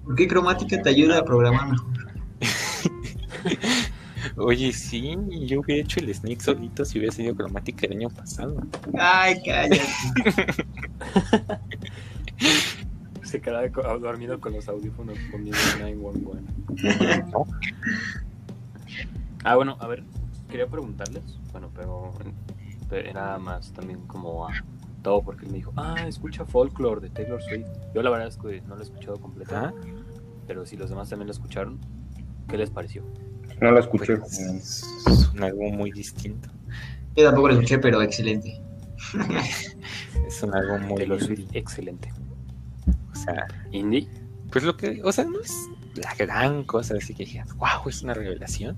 ¿Por 0.04 0.16
qué 0.16 0.28
cromática 0.28 0.82
te 0.82 0.90
ayuda 0.90 1.18
a 1.18 1.24
programar 1.24 1.70
mejor? 1.70 1.94
Oye, 4.36 4.72
sí, 4.72 5.16
yo 5.46 5.60
hubiera 5.60 5.82
hecho 5.82 6.00
el 6.00 6.14
Snake 6.14 6.42
solito 6.42 6.84
si 6.84 6.98
hubiera 6.98 7.14
sido 7.14 7.34
cromática 7.34 7.86
el 7.86 7.92
año 7.92 8.10
pasado. 8.10 8.56
Ay, 8.98 9.40
cállate. 9.44 9.80
Se 13.22 13.40
quedaba 13.40 13.66
dormido 13.98 14.38
con 14.40 14.52
los 14.52 14.68
audífonos 14.68 15.16
poniendo 15.30 15.56
911. 15.78 16.52
Ah, 19.44 19.56
bueno, 19.56 19.76
a 19.80 19.86
ver, 19.86 20.02
quería 20.48 20.66
preguntarles, 20.66 21.38
bueno, 21.52 21.70
pero 21.74 22.12
pero 22.88 23.08
era 23.08 23.38
más 23.38 23.72
también 23.72 24.00
como 24.06 24.46
a 24.46 24.52
todo 25.02 25.22
porque 25.22 25.44
él 25.44 25.52
me 25.52 25.58
dijo, 25.58 25.72
ah, 25.76 26.06
escucha 26.06 26.44
Folklore 26.44 27.00
de 27.00 27.10
Taylor 27.10 27.42
Swift. 27.42 27.66
Yo 27.94 28.02
la 28.02 28.10
verdad 28.10 28.28
es 28.28 28.36
que 28.36 28.60
no 28.62 28.74
lo 28.74 28.80
he 28.80 28.84
escuchado 28.84 29.20
completo, 29.20 29.54
¿Ah? 29.56 29.72
pero 30.46 30.64
si 30.66 30.76
los 30.76 30.90
demás 30.90 31.10
también 31.10 31.26
lo 31.26 31.32
escucharon, 31.32 31.78
¿qué 32.48 32.56
les 32.56 32.70
pareció? 32.70 33.02
No 33.60 33.70
lo 33.70 33.80
escuché. 33.80 34.16
Pues, 34.16 34.38
es 34.38 35.30
un 35.34 35.42
álbum 35.42 35.76
muy 35.76 35.92
distinto. 35.92 36.48
Yo 37.16 37.24
tampoco 37.24 37.48
lo 37.48 37.54
escuché, 37.54 37.78
pero 37.78 38.02
excelente. 38.02 38.60
Es 40.26 40.42
un 40.42 40.54
álbum 40.54 40.88
muy 40.88 40.96
Taylor 40.98 41.20
Swift, 41.22 41.40
indie. 41.40 41.58
excelente. 41.60 42.12
O 43.12 43.16
sea, 43.16 43.46
Indie, 43.72 44.08
pues 44.50 44.64
lo 44.64 44.76
que, 44.76 45.00
o 45.04 45.12
sea, 45.12 45.24
no 45.24 45.40
es 45.40 45.52
la 45.96 46.14
gran 46.14 46.64
cosa, 46.64 46.94
así 46.96 47.14
que 47.14 47.24
dijeras, 47.24 47.54
wow, 47.56 47.88
es 47.88 48.02
una 48.02 48.14
revelación. 48.14 48.76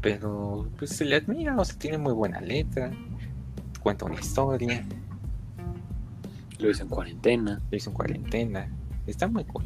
Pero 0.00 0.68
pues 0.78 0.90
se 0.90 1.04
le 1.04 1.16
admira, 1.16 1.56
o 1.56 1.64
sea, 1.64 1.78
tiene 1.78 1.98
muy 1.98 2.12
buena 2.12 2.40
letra, 2.40 2.90
cuenta 3.82 4.04
una 4.04 4.14
historia, 4.14 4.84
lo 6.58 6.70
hizo 6.70 6.82
en 6.82 6.88
cuarentena. 6.88 7.60
lo 7.70 7.76
hizo 7.76 7.90
en 7.90 7.96
cuarentena. 7.96 8.68
Está 9.06 9.28
muy 9.28 9.44
cool. 9.44 9.64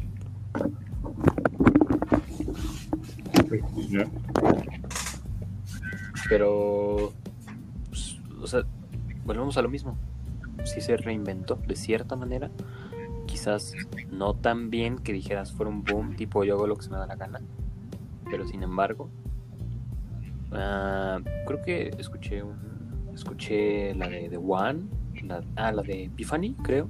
Pero, 6.29 7.13
pues, 7.89 8.17
o 8.41 8.47
sea, 8.47 8.63
volvemos 9.25 9.57
a 9.57 9.61
lo 9.61 9.69
mismo. 9.69 9.97
Sí 10.63 10.81
se 10.81 10.97
reinventó 10.97 11.55
de 11.55 11.75
cierta 11.75 12.15
manera. 12.15 12.51
Quizás 13.25 13.73
no 14.11 14.33
tan 14.33 14.69
bien 14.69 14.97
que 14.97 15.13
dijeras 15.13 15.51
fuera 15.51 15.69
un 15.69 15.83
boom, 15.83 16.15
tipo 16.15 16.43
yo 16.43 16.55
hago 16.55 16.67
lo 16.67 16.75
que 16.75 16.83
se 16.83 16.89
me 16.89 16.97
da 16.97 17.07
la 17.07 17.15
gana. 17.15 17.41
Pero 18.29 18.45
sin 18.47 18.63
embargo, 18.63 19.09
ah, 20.51 21.19
creo 21.45 21.61
que 21.61 21.91
escuché 21.97 22.43
un, 22.43 22.55
escuché 23.13 23.93
la 23.95 24.07
de 24.07 24.29
The 24.29 24.37
One, 24.37 24.83
la, 25.23 25.43
ah, 25.55 25.71
la 25.71 25.81
de 25.81 26.05
Epiphany, 26.05 26.55
creo. 26.63 26.89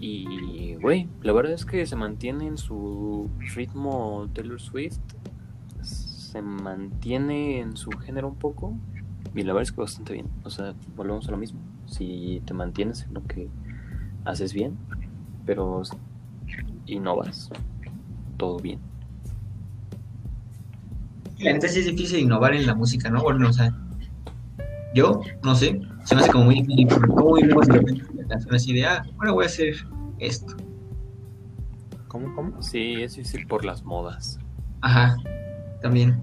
Y, 0.00 0.74
güey, 0.74 1.08
la 1.22 1.32
verdad 1.32 1.52
es 1.52 1.64
que 1.64 1.86
se 1.86 1.96
mantiene 1.96 2.46
en 2.46 2.58
su 2.58 3.30
ritmo 3.54 4.28
Taylor 4.34 4.60
Swift 4.60 4.98
se 6.34 6.42
mantiene 6.42 7.60
en 7.60 7.76
su 7.76 7.92
género 7.92 8.26
un 8.26 8.34
poco 8.34 8.74
y 9.36 9.42
la 9.42 9.52
verdad 9.52 9.62
es 9.62 9.70
que 9.70 9.80
bastante 9.80 10.14
bien. 10.14 10.26
O 10.42 10.50
sea, 10.50 10.74
volvemos 10.96 11.28
a 11.28 11.30
lo 11.30 11.36
mismo. 11.36 11.60
Si 11.86 12.42
te 12.44 12.52
mantienes 12.54 13.04
en 13.04 13.14
lo 13.14 13.22
que 13.24 13.48
haces 14.24 14.52
bien, 14.52 14.76
pero 15.46 15.82
innovas, 16.86 17.50
todo 18.36 18.58
bien. 18.58 18.80
La 21.44 21.52
neta 21.52 21.68
sí 21.68 21.80
es 21.80 21.86
difícil 21.86 22.20
innovar 22.20 22.54
en 22.54 22.66
la 22.66 22.74
música, 22.74 23.10
¿no? 23.10 23.22
Bueno, 23.22 23.48
o 23.48 23.52
sea, 23.52 23.72
yo, 24.94 25.20
no 25.42 25.54
sé, 25.54 25.78
se 26.04 26.14
me 26.14 26.22
hace 26.22 26.30
como 26.30 26.44
muy 26.44 26.62
difícil. 26.62 26.88
¿Cómo 26.88 27.38
innovas 27.38 27.68
de 27.68 27.74
repente 27.74 28.04
una 28.12 28.26
canción 28.28 28.54
así 28.54 28.72
de, 28.72 28.86
ah, 28.86 29.04
ahora 29.18 29.32
voy 29.32 29.44
a 29.44 29.46
hacer 29.46 29.74
esto? 30.20 30.56
¿Cómo, 32.08 32.34
cómo? 32.34 32.62
Sí, 32.62 33.02
es 33.02 33.16
difícil 33.16 33.46
por 33.46 33.64
las 33.64 33.82
modas. 33.82 34.38
Ajá, 34.80 35.16
también. 35.82 36.22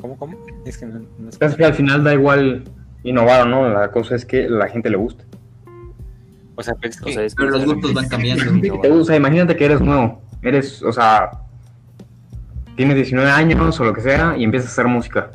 ¿Cómo, 0.00 0.16
cómo? 0.16 0.36
Es 0.64 0.78
que 0.78 0.86
no, 0.86 1.00
no 1.18 1.28
Es 1.28 1.38
que 1.38 1.64
al 1.64 1.74
final 1.74 2.02
da 2.02 2.14
igual 2.14 2.64
innovar 3.04 3.42
o 3.42 3.44
no, 3.46 3.68
la 3.68 3.90
cosa 3.90 4.16
es 4.16 4.24
que 4.24 4.48
la 4.48 4.68
gente 4.68 4.90
le 4.90 4.96
guste. 4.96 5.24
O 6.56 6.62
sea, 6.62 6.74
pero 6.74 6.90
es 6.90 7.02
O 7.02 7.08
sea, 7.08 7.22
es 7.22 7.34
que 7.34 7.44
Pero 7.44 7.58
los 7.58 7.66
gustos 7.66 7.94
van 7.94 8.08
cambiando. 8.08 8.80
Te 8.80 8.88
gusta, 8.88 9.14
imagínate 9.14 9.54
que 9.54 9.64
eres 9.64 9.80
nuevo, 9.80 10.22
eres, 10.42 10.82
o 10.82 10.92
sea, 10.92 11.30
tienes 12.78 12.94
19 12.94 13.28
años 13.28 13.80
o 13.80 13.84
lo 13.84 13.92
que 13.92 14.00
sea 14.00 14.36
y 14.38 14.44
empiezas 14.44 14.70
a 14.70 14.72
hacer 14.72 14.86
música. 14.86 15.32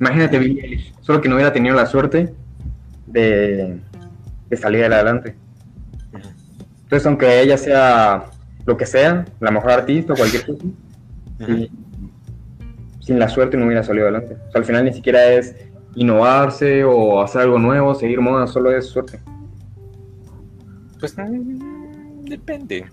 Imagínate 0.00 0.38
Billie 0.38 0.64
Eilish, 0.64 0.94
solo 1.02 1.20
que 1.20 1.28
no 1.28 1.34
hubiera 1.34 1.52
tenido 1.52 1.76
la 1.76 1.84
suerte 1.84 2.32
de, 3.06 3.78
de 4.48 4.56
salir 4.56 4.82
adelante. 4.86 5.36
Entonces, 6.84 7.06
aunque 7.06 7.42
ella 7.42 7.58
sea 7.58 8.24
lo 8.64 8.78
que 8.78 8.86
sea, 8.86 9.26
la 9.38 9.50
mejor 9.50 9.72
artista 9.72 10.14
o 10.14 10.16
cualquier 10.16 10.46
cosa, 10.46 10.64
sí, 11.46 11.70
sin 13.00 13.18
la 13.18 13.28
suerte 13.28 13.58
no 13.58 13.66
hubiera 13.66 13.82
salido 13.82 14.06
adelante. 14.06 14.38
O 14.48 14.50
sea, 14.52 14.60
al 14.60 14.64
final 14.64 14.86
ni 14.86 14.94
siquiera 14.94 15.30
es 15.30 15.54
innovarse 15.94 16.84
o 16.84 17.20
hacer 17.20 17.42
algo 17.42 17.58
nuevo, 17.58 17.94
seguir 17.94 18.22
moda, 18.22 18.46
solo 18.46 18.74
es 18.74 18.86
suerte. 18.86 19.20
Pues 20.98 21.18
mm, 21.18 22.24
depende. 22.24 22.86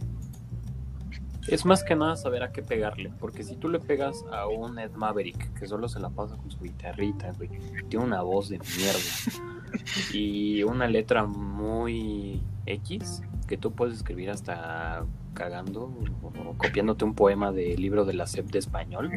Es 1.52 1.66
más 1.66 1.84
que 1.84 1.96
nada 1.96 2.16
saber 2.16 2.44
a 2.44 2.52
qué 2.52 2.62
pegarle, 2.62 3.12
porque 3.20 3.44
si 3.44 3.56
tú 3.56 3.70
le 3.70 3.80
pegas 3.80 4.24
a 4.32 4.48
un 4.48 4.78
Ed 4.78 4.92
Maverick 4.92 5.54
que 5.60 5.68
solo 5.68 5.90
se 5.90 6.00
la 6.00 6.10
pasa 6.10 6.38
con 6.38 6.52
su 6.52 6.60
guitarrita, 6.60 7.32
güey, 7.34 7.50
tiene 7.90 8.06
una 8.06 8.22
voz 8.22 8.50
de 8.50 8.60
mierda 8.60 9.44
y 10.14 10.64
una 10.64 10.88
letra 10.88 11.26
muy 11.26 12.42
X 12.66 13.24
que 13.48 13.58
tú 13.58 13.72
puedes 13.72 13.96
escribir 13.96 14.30
hasta 14.30 15.06
cagando 15.34 15.92
o 16.22 16.54
copiándote 16.58 17.06
un 17.06 17.16
poema 17.16 17.52
del 17.52 17.82
libro 17.82 18.06
de 18.06 18.14
la 18.14 18.28
SEP 18.28 18.48
de 18.52 18.60
español, 18.60 19.10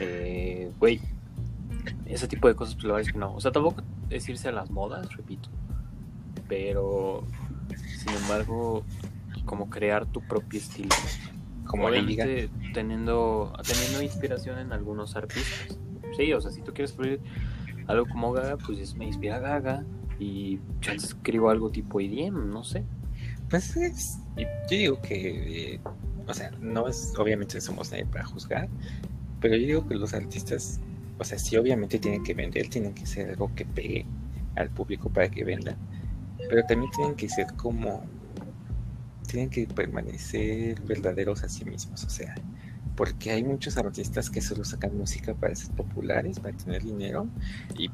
eh, 0.00 0.70
güey, 0.78 1.00
ese 2.06 2.28
tipo 2.28 2.48
de 2.48 2.54
cosas, 2.54 2.74
pues 2.74 2.84
la 2.84 2.94
verdad 2.94 3.08
es 3.08 3.12
que 3.12 3.18
no. 3.18 3.34
O 3.34 3.40
sea, 3.40 3.52
tampoco 3.52 3.82
es 4.08 4.28
irse 4.28 4.48
a 4.48 4.52
las 4.52 4.70
modas, 4.70 5.14
repito, 5.16 5.50
pero 6.48 7.24
sin 7.76 8.14
embargo, 8.14 8.84
como 9.44 9.68
crear 9.68 10.06
tu 10.06 10.20
propio 10.22 10.60
estilo. 10.60 10.94
Como. 11.72 11.86
Obviamente 11.86 12.50
teniendo, 12.74 13.52
teniendo 13.66 14.02
inspiración 14.02 14.58
en 14.58 14.72
algunos 14.72 15.16
artistas. 15.16 15.78
Sí, 16.16 16.32
o 16.34 16.40
sea, 16.40 16.50
si 16.50 16.60
tú 16.62 16.72
quieres 16.74 16.90
escribir 16.92 17.20
algo 17.86 18.06
como 18.06 18.30
Gaga, 18.32 18.58
pues 18.58 18.78
es- 18.78 18.94
me 18.94 19.06
inspira 19.06 19.38
Gaga 19.38 19.84
y 20.18 20.58
yo 20.82 20.92
escribo 20.92 21.48
algo 21.50 21.70
tipo 21.70 21.98
IDM, 22.00 22.46
no 22.50 22.62
sé. 22.62 22.84
Pues 23.48 23.74
es, 23.76 24.18
yo 24.36 24.46
digo 24.70 25.00
que, 25.02 25.74
eh, 25.74 25.80
o 26.26 26.34
sea, 26.34 26.50
no 26.60 26.86
es, 26.88 27.14
obviamente 27.18 27.60
somos 27.60 27.90
nadie 27.90 28.04
para 28.06 28.24
juzgar, 28.24 28.68
pero 29.40 29.56
yo 29.56 29.66
digo 29.66 29.88
que 29.88 29.94
los 29.94 30.12
artistas, 30.14 30.78
o 31.18 31.24
sea, 31.24 31.38
sí 31.38 31.56
obviamente 31.56 31.98
tienen 31.98 32.22
que 32.22 32.34
vender, 32.34 32.68
tienen 32.68 32.92
que 32.94 33.06
ser 33.06 33.30
algo 33.30 33.50
que 33.54 33.64
pegue 33.64 34.04
al 34.56 34.68
público 34.68 35.08
para 35.10 35.30
que 35.30 35.42
vendan, 35.44 35.76
pero 36.50 36.62
también 36.66 36.90
tienen 36.92 37.14
que 37.14 37.28
ser 37.30 37.46
como, 37.56 38.04
tienen 39.32 39.48
que 39.48 39.66
permanecer 39.66 40.78
verdaderos 40.82 41.42
a 41.42 41.48
sí 41.48 41.64
mismos, 41.64 42.04
o 42.04 42.10
sea, 42.10 42.34
porque 42.94 43.30
hay 43.30 43.42
muchos 43.42 43.78
artistas 43.78 44.28
que 44.28 44.42
solo 44.42 44.62
sacan 44.62 44.96
música 44.96 45.32
para 45.32 45.54
ser 45.54 45.74
populares, 45.74 46.38
para 46.38 46.54
tener 46.54 46.82
dinero 46.82 47.26
y 47.78 47.90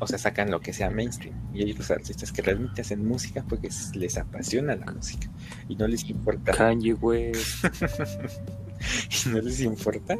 o 0.00 0.06
sea, 0.06 0.18
sacan 0.18 0.50
lo 0.50 0.60
que 0.60 0.74
sea 0.74 0.90
mainstream. 0.90 1.34
Y 1.54 1.62
hay 1.62 1.72
otros 1.72 1.90
artistas 1.90 2.30
que 2.30 2.42
realmente 2.42 2.82
hacen 2.82 3.06
música 3.06 3.44
porque 3.48 3.70
les 3.94 4.18
apasiona 4.18 4.76
la 4.76 4.92
música 4.92 5.30
y 5.68 5.76
no 5.76 5.86
les 5.86 6.04
importa. 6.10 6.52
Kanye 6.52 6.92
West. 6.94 7.64
y 9.26 9.28
no 9.30 9.40
les 9.40 9.60
importa 9.60 10.16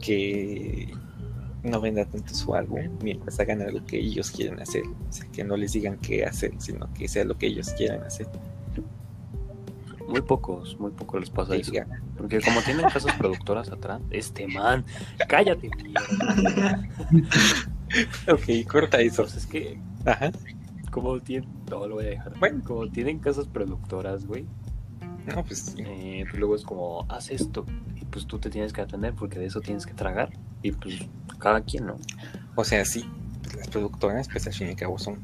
que 0.00 0.92
no 1.62 1.80
venda 1.80 2.04
tanto 2.04 2.34
su 2.34 2.54
álbum 2.54 2.98
mientras 3.02 3.40
hagan 3.40 3.62
algo 3.62 3.84
que 3.86 3.98
ellos 3.98 4.30
quieren 4.30 4.60
hacer. 4.60 4.82
O 5.08 5.12
sea, 5.12 5.26
que 5.30 5.42
no 5.42 5.56
les 5.56 5.72
digan 5.72 5.96
qué 5.98 6.24
hacer, 6.24 6.52
sino 6.58 6.92
que 6.92 7.08
sea 7.08 7.24
lo 7.24 7.38
que 7.38 7.46
ellos 7.46 7.70
quieran 7.70 8.02
hacer. 8.02 8.26
Muy 10.08 10.20
pocos, 10.22 10.78
muy 10.78 10.90
pocos 10.92 11.20
les 11.20 11.30
pasa 11.30 11.56
eso. 11.56 11.72
Porque 12.16 12.40
como 12.40 12.60
tienen 12.62 12.86
casas 12.88 13.14
productoras 13.16 13.70
atrás, 13.70 14.00
este 14.10 14.46
man, 14.46 14.84
cállate. 15.28 15.70
Ok, 18.28 18.68
corta 18.68 19.00
eso. 19.00 19.22
Pues 19.22 19.36
es 19.36 19.46
que, 19.46 19.78
Ajá. 20.04 20.30
como 20.90 21.20
tienen, 21.20 21.48
no 21.70 21.86
lo 21.86 21.94
voy 21.96 22.06
a 22.06 22.08
dejar. 22.10 22.38
Bueno. 22.38 22.62
Como 22.64 22.88
tienen 22.88 23.18
casas 23.20 23.46
productoras, 23.46 24.26
güey, 24.26 24.44
No, 25.26 25.44
pues 25.44 25.60
sí. 25.76 25.82
eh, 25.84 26.24
pues 26.28 26.38
luego 26.38 26.56
es 26.56 26.62
como, 26.64 27.06
haz 27.08 27.30
esto, 27.30 27.64
y 27.94 28.04
pues 28.06 28.26
tú 28.26 28.38
te 28.38 28.50
tienes 28.50 28.72
que 28.72 28.80
atender 28.80 29.14
porque 29.14 29.38
de 29.38 29.46
eso 29.46 29.60
tienes 29.60 29.86
que 29.86 29.94
tragar, 29.94 30.30
y 30.62 30.72
pues 30.72 30.96
cada 31.38 31.60
quien, 31.62 31.86
¿no? 31.86 31.96
O 32.56 32.64
sea, 32.64 32.84
sí, 32.84 33.08
pues 33.42 33.54
las 33.56 33.68
productoras, 33.68 34.28
pues 34.28 34.46
al 34.46 34.52
fin 34.52 34.66
y 34.68 34.70
al 34.70 34.76
cabo 34.76 34.98
son 34.98 35.16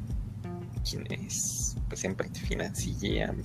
quienes 0.88 1.76
pues 1.88 2.04
en 2.04 2.14
parte 2.14 2.40
financian 2.40 3.42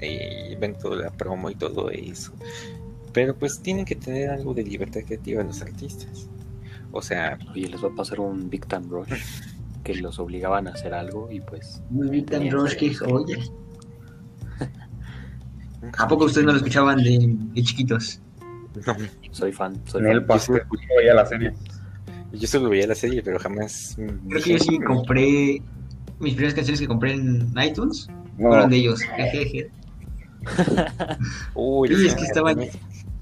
y 0.00 0.54
ven 0.56 0.74
toda 0.78 0.96
la 0.96 1.10
promo 1.10 1.50
y 1.50 1.54
todo 1.54 1.90
eso. 1.90 2.32
Pero 3.12 3.34
pues 3.34 3.60
tienen 3.60 3.84
que 3.84 3.94
tener 3.96 4.30
algo 4.30 4.52
de 4.54 4.62
libertad 4.62 5.00
creativa 5.06 5.42
los 5.42 5.62
artistas. 5.62 6.28
O 6.92 7.00
sea, 7.02 7.38
Oye, 7.52 7.68
les 7.68 7.82
va 7.82 7.88
a 7.88 7.94
pasar 7.94 8.20
un 8.20 8.48
Big 8.50 8.66
Time 8.66 8.86
Rush 8.88 9.12
que 9.84 9.94
los 10.02 10.18
obligaban 10.18 10.66
a 10.68 10.72
hacer 10.72 10.92
algo 10.94 11.30
y 11.30 11.40
pues. 11.40 11.82
Muy 11.90 12.08
bien, 12.10 12.26
tan 12.26 12.42
Mierda. 12.42 12.58
Rush, 12.60 12.76
qué 12.76 12.94
joya. 12.94 13.38
nunca 15.82 16.04
¿A 16.04 16.08
poco 16.08 16.24
ustedes 16.26 16.46
no 16.46 16.52
lo 16.52 16.58
escuchaban 16.58 17.02
de, 17.02 17.18
de 17.54 17.62
chiquitos? 17.62 18.20
No, 18.86 18.94
Soy 19.30 19.52
fan, 19.52 19.80
soy 19.86 20.00
En 20.02 20.06
el 20.08 20.18
fan. 20.18 20.26
pasado 20.26 20.58
veía 20.98 21.14
la 21.14 21.26
serie. 21.26 21.52
yo 22.32 22.46
solo 22.48 22.68
veía 22.70 22.86
la 22.86 22.94
serie, 22.94 23.22
pero 23.22 23.38
jamás. 23.38 23.96
Creo 24.28 24.42
que 24.42 24.52
yo 24.52 24.58
sí 24.58 24.78
compré. 24.80 25.62
Mis 26.18 26.32
primeras 26.32 26.54
canciones 26.54 26.80
que 26.80 26.86
compré 26.88 27.12
en 27.12 27.52
iTunes 27.62 28.08
No, 28.38 28.48
fueron 28.48 28.70
de 28.70 28.76
ellos. 28.76 29.00
Jejeje. 29.02 29.70
Uy, 31.54 31.88
Sí, 31.88 32.06
es 32.06 32.14
que 32.14 32.24
estaban- 32.24 32.60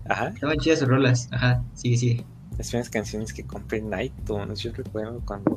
Ajá, 0.09 0.29
Estaban 0.29 0.59
chidas 0.59 0.81
sus 0.81 0.89
rolas. 0.89 1.29
Ajá, 1.33 1.63
sigue, 1.75 1.97
sigue. 1.97 2.25
las 2.59 2.69
primeras 2.69 2.91
canciones 2.91 3.33
que 3.33 3.45
compré 3.45 3.79
en 3.79 3.91
iTunes. 4.01 4.61
Yo 4.61 4.73
recuerdo 4.73 5.21
cuando 5.25 5.57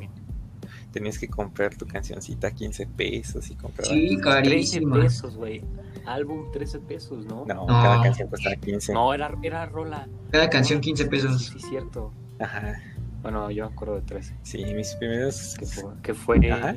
tenías 0.92 1.18
que 1.18 1.28
comprar 1.28 1.74
tu 1.76 1.86
cancioncita 1.86 2.48
a 2.48 2.50
15 2.52 2.86
pesos 2.86 3.50
y 3.50 3.54
comprabas. 3.54 3.88
Sí, 3.92 4.06
13 4.16 4.22
carísima. 4.22 4.96
pesos, 5.00 5.36
güey. 5.36 5.62
Álbum 6.06 6.50
13 6.50 6.78
pesos, 6.80 7.26
¿no? 7.26 7.44
No, 7.46 7.54
No. 7.54 7.66
cada 7.66 8.02
canción 8.02 8.28
costaba 8.28 8.56
15. 8.56 8.94
No, 8.94 9.12
era, 9.12 9.30
era 9.42 9.66
rola. 9.66 10.08
Cada 10.30 10.48
canción 10.48 10.80
15 10.80 11.04
Sí, 11.04 11.08
pesos. 11.10 11.42
sí, 11.52 11.60
cierto. 11.68 12.12
Ajá, 12.40 12.80
Bueno, 13.22 13.50
yo 13.50 13.66
me 13.68 13.72
acuerdo 13.74 13.96
de 13.96 14.02
13. 14.02 14.34
sí, 14.42 14.64
mis 14.74 14.94
primeros. 14.94 15.56
Que 15.58 15.66
fue, 15.66 15.92
que 16.02 16.14
fue, 16.14 16.50
Ajá. 16.50 16.74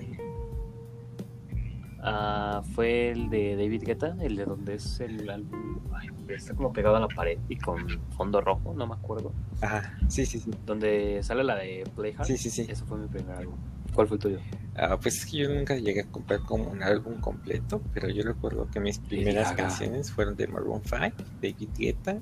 Ah, 2.02 2.62
fue 2.74 3.10
el 3.12 3.30
de 3.30 3.56
David 3.56 3.84
Guetta, 3.86 4.16
el 4.22 4.36
de 4.36 4.45
donde 4.45 4.76
es 4.76 4.99
el 4.99 5.30
álbum. 5.30 5.80
ay, 5.93 6.10
está 6.30 6.54
como 6.54 6.72
pegado 6.74 6.95
a 6.95 6.99
la 6.99 7.08
pared 7.08 7.38
y 7.49 7.56
con 7.58 7.86
fondo 8.12 8.41
rojo, 8.41 8.74
no 8.76 8.88
me 8.88 8.93
acuerdo. 8.93 9.32
Ajá, 9.62 9.97
sí, 10.08 10.26
sí, 10.26 10.39
sí. 10.39 10.52
Donde 10.66 11.22
sale 11.24 11.43
la 11.43 11.56
de 11.56 11.84
Play 11.95 12.14
Hard. 12.18 12.26
Sí, 12.28 12.38
sí, 12.38 12.49
sí. 12.49 12.66
Ese 12.70 12.84
fue 12.86 12.97
mi 12.97 13.08
primer 13.08 13.36
álbum. 13.38 13.56
¿Cuál 13.93 14.08
fue 14.08 14.16
el 14.16 14.22
tuyo? 14.22 14.39
Ah, 14.78 14.97
pues 15.02 15.18
es 15.18 15.26
que 15.26 15.38
yo 15.39 15.49
nunca 15.54 15.76
llegué 15.76 16.02
a 16.02 16.08
comprar 16.08 16.39
como 16.41 16.70
un 16.70 16.82
álbum 16.82 17.16
completo, 17.20 17.82
pero 17.93 18.08
yo 18.10 18.24
recuerdo 18.24 18.70
que 18.72 18.80
mis 18.80 18.99
primeras 18.99 19.49
Gaga. 19.52 19.68
canciones 19.68 20.12
fueron 20.12 20.38
de 20.38 20.47
Maroon 20.47 20.82
5, 20.86 21.02
David 21.41 21.70
Guetta, 21.78 22.18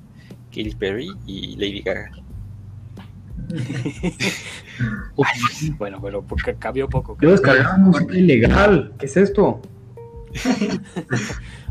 Katy 0.49 0.75
Perry 0.75 1.11
y 1.27 1.55
Lady 1.57 1.81
Gaga. 1.81 2.11
Bueno, 5.77 5.99
pero 6.01 6.21
porque 6.21 6.55
cambió 6.55 6.87
poco. 6.87 7.17
Yo 7.21 7.31
descargaba 7.31 7.77
música 7.77 8.15
ilegal. 8.15 8.93
¿Qué 8.97 9.05
es 9.07 9.17
esto? 9.17 9.61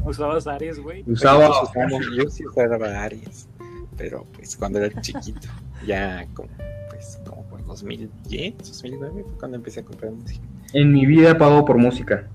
Usabas 0.04 0.46
Aries, 0.46 0.78
güey. 0.80 1.04
Usaba. 1.06 1.46
Yo 1.46 1.54
sí 1.54 1.70
usaba- 1.70 2.16
yo 2.16 2.30
sí 2.30 2.46
usaba 2.46 3.02
Aries, 3.04 3.48
pero 3.96 4.26
pues 4.34 4.56
cuando 4.56 4.78
era 4.80 5.00
chiquito, 5.00 5.48
ya 5.86 6.26
como, 6.34 6.48
pues, 6.90 7.18
como 7.26 7.44
por 7.44 7.64
2010, 7.64 8.56
2009 8.58 9.24
fue 9.26 9.38
cuando 9.38 9.56
empecé 9.56 9.80
a 9.80 9.84
comprar 9.84 10.12
música. 10.12 10.42
En 10.74 10.92
mi 10.92 11.06
vida 11.06 11.30
he 11.30 11.34
pagado 11.34 11.64
por 11.64 11.78
música. 11.78 12.26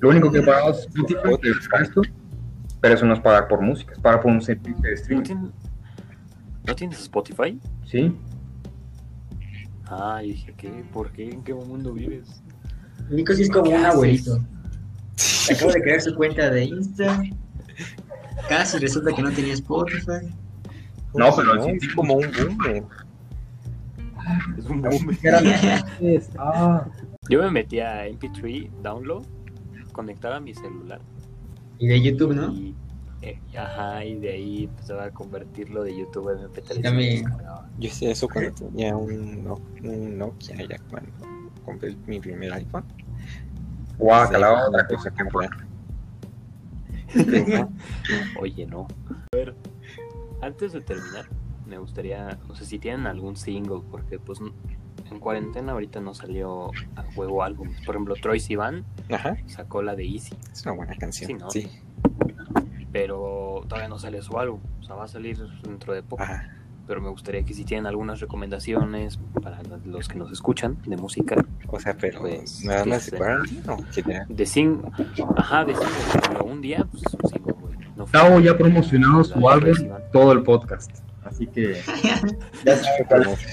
Lo 0.00 0.10
único 0.10 0.30
que 0.30 0.38
he 0.38 0.42
pagado 0.42 0.72
es 0.72 0.78
Spotify, 0.80 2.00
pero 2.80 2.94
eso 2.94 3.06
no 3.06 3.14
es 3.14 3.20
pagar 3.20 3.48
por 3.48 3.60
música, 3.62 3.92
es 3.92 3.98
pagar 3.98 4.20
por 4.20 4.30
un 4.32 4.42
servicio 4.42 4.76
de 4.82 4.90
¿No, 4.90 4.94
streaming. 4.94 5.50
¿No 6.66 6.74
tienes 6.74 7.00
Spotify? 7.00 7.58
¿Sí? 7.86 8.14
Ah, 9.90 10.20
dije, 10.22 10.54
¿qué? 10.56 10.84
¿Por 10.92 11.10
qué? 11.10 11.30
¿En 11.30 11.42
qué 11.42 11.52
mundo 11.52 11.92
vives? 11.92 12.42
Nico 13.10 13.34
sí 13.34 13.42
es 13.42 13.50
como 13.50 13.70
¿Qué 13.70 13.76
un 13.76 13.84
abuelito. 13.84 14.36
Acaba 15.50 15.72
de 15.72 15.82
crear 15.82 16.00
su 16.00 16.14
cuenta 16.14 16.48
de 16.48 16.64
Insta. 16.66 17.22
Casi 18.48 18.78
resulta 18.78 19.12
que 19.12 19.22
no 19.22 19.32
tenía 19.32 19.54
Spotify. 19.54 20.32
No, 21.14 21.34
pero 21.34 21.66
es 21.66 21.94
como 21.94 22.14
un 22.14 22.30
boomer. 22.30 22.84
Es 24.56 24.64
un 24.66 24.82
boom. 24.82 25.18
Ah, 26.38 26.86
Yo 27.28 27.42
me 27.42 27.50
metí 27.50 27.80
a 27.80 28.06
MP3 28.06 28.70
Download, 28.82 29.24
conectaba 29.92 30.38
mi 30.40 30.54
celular 30.54 31.00
Y 31.78 31.88
de 31.88 32.00
YouTube, 32.00 32.34
¿no? 32.34 32.52
y, 32.52 32.74
eh, 33.22 33.38
ajá, 33.58 34.04
y 34.04 34.18
de 34.18 34.30
ahí 34.32 34.64
empezaba 34.64 35.04
a 35.04 35.10
convertirlo 35.10 35.82
de 35.82 35.96
YouTube 35.96 36.28
a 36.30 36.32
MP3. 36.40 36.82
También. 36.82 37.24
Yo 37.78 37.88
hacía 37.90 38.10
eso 38.10 38.28
cuando 38.28 38.52
tenía 38.52 38.96
un, 38.96 39.44
No- 39.44 39.60
un 39.82 40.18
Nokia, 40.18 40.56
ya 40.66 40.78
cuando 40.90 41.10
compré 41.64 41.96
mi 42.06 42.20
primer 42.20 42.52
iPhone. 42.52 42.84
guacala, 43.98 44.48
Sí, 44.48 44.62
otra 44.68 44.80
empecé 44.82 45.10
cosa 45.10 45.48
que. 48.10 48.38
Oye, 48.40 48.66
no. 48.66 48.86
A 49.10 49.36
ver, 49.36 49.54
antes 50.42 50.72
de 50.72 50.80
terminar, 50.80 51.26
me 51.66 51.78
gustaría, 51.78 52.38
no 52.48 52.54
sé 52.54 52.64
si 52.64 52.78
tienen 52.78 53.06
algún 53.06 53.36
single, 53.36 53.80
porque 53.90 54.18
pues 54.18 54.40
en 55.10 55.18
cuarentena 55.20 55.72
ahorita 55.72 56.00
no 56.00 56.14
salió 56.14 56.70
a 56.96 57.02
juego 57.14 57.42
álbumes. 57.42 57.80
Por 57.82 57.94
ejemplo, 57.94 58.14
Troy 58.16 58.40
Sivan 58.40 58.84
Ajá, 59.10 59.36
sacó 59.46 59.82
la 59.82 59.94
de 59.96 60.04
Easy, 60.06 60.34
es 60.52 60.64
una 60.64 60.74
buena 60.74 60.96
canción. 60.96 61.28
Sí, 61.28 61.34
¿no? 61.34 61.50
Sí, 61.50 61.70
pero 62.92 63.62
todavía 63.68 63.88
no 63.88 63.98
sale 63.98 64.20
su 64.22 64.38
álbum. 64.38 64.60
O 64.80 64.82
sea, 64.84 64.94
va 64.96 65.04
a 65.04 65.08
salir 65.08 65.38
dentro 65.62 65.92
de 65.94 66.02
poco. 66.02 66.22
ajá. 66.22 66.56
Pero 66.86 67.00
me 67.00 67.08
gustaría 67.10 67.44
que 67.44 67.54
si 67.54 67.64
tienen 67.64 67.86
algunas 67.86 68.18
recomendaciones 68.18 69.20
para 69.40 69.60
los 69.84 70.08
que 70.08 70.16
nos 70.18 70.32
escuchan 70.32 70.76
de 70.86 70.96
música, 70.96 71.36
O 71.68 71.78
sea, 71.78 71.94
pero 71.96 72.20
Pues, 72.22 72.64
nada 72.64 72.82
¿qué 72.82 72.90
más 72.90 73.02
sé? 73.04 73.10
de 73.12 73.16
Quarantine 73.18 73.62
o 73.68 73.78
general. 73.92 74.26
de 74.28 74.46
sing, 74.46 74.82
ajá, 75.36 75.64
de 75.64 75.72
ejemplo, 75.72 76.44
un 76.44 76.60
día, 76.60 76.84
pues 76.90 77.04
un 77.22 77.30
single, 77.30 77.52
güey. 77.52 77.74
No 77.96 78.06
fue- 78.08 78.18
Tavo 78.20 78.40
ya 78.40 78.50
ha 78.52 78.56
promocionado 78.58 79.22
su 79.22 79.38
de 79.38 79.48
álbum 79.48 79.98
todo 80.12 80.32
el 80.32 80.42
podcast. 80.42 80.90
Así 81.22 81.46
que 81.46 81.74
ya. 82.02 82.20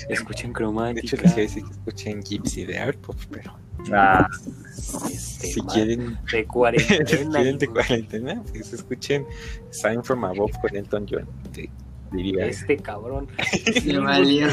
Escuchen 0.10 0.50
De 0.50 0.54
Cromática. 0.54 1.02
hecho, 1.02 1.18
les 1.18 1.32
a 1.34 1.36
decir 1.36 1.64
que 1.64 1.72
escuchen 1.72 2.24
Gypsy 2.24 2.66
de 2.66 2.80
Art 2.80 2.98
Pop, 3.02 3.18
pero 3.30 3.54
Ah, 3.94 4.28
Este, 5.12 5.48
si 5.54 5.62
quieren, 5.62 6.18
de 6.32 6.40
si 6.42 6.44
cuarentena. 6.46 7.06
quieren 7.40 7.58
de 7.58 7.66
hijo. 7.66 7.74
cuarentena, 7.74 8.44
pues 8.52 8.74
escuchen 8.74 9.26
Sign 9.72 10.04
from 10.04 10.24
Above 10.26 10.52
con 10.62 10.76
Elton 10.76 11.06
John. 11.10 11.28
Lady 12.14 12.32
Gaga. 12.32 12.48
Este 12.48 12.78
cabrón. 12.78 13.28
Le 13.86 14.00
valió. 14.00 14.48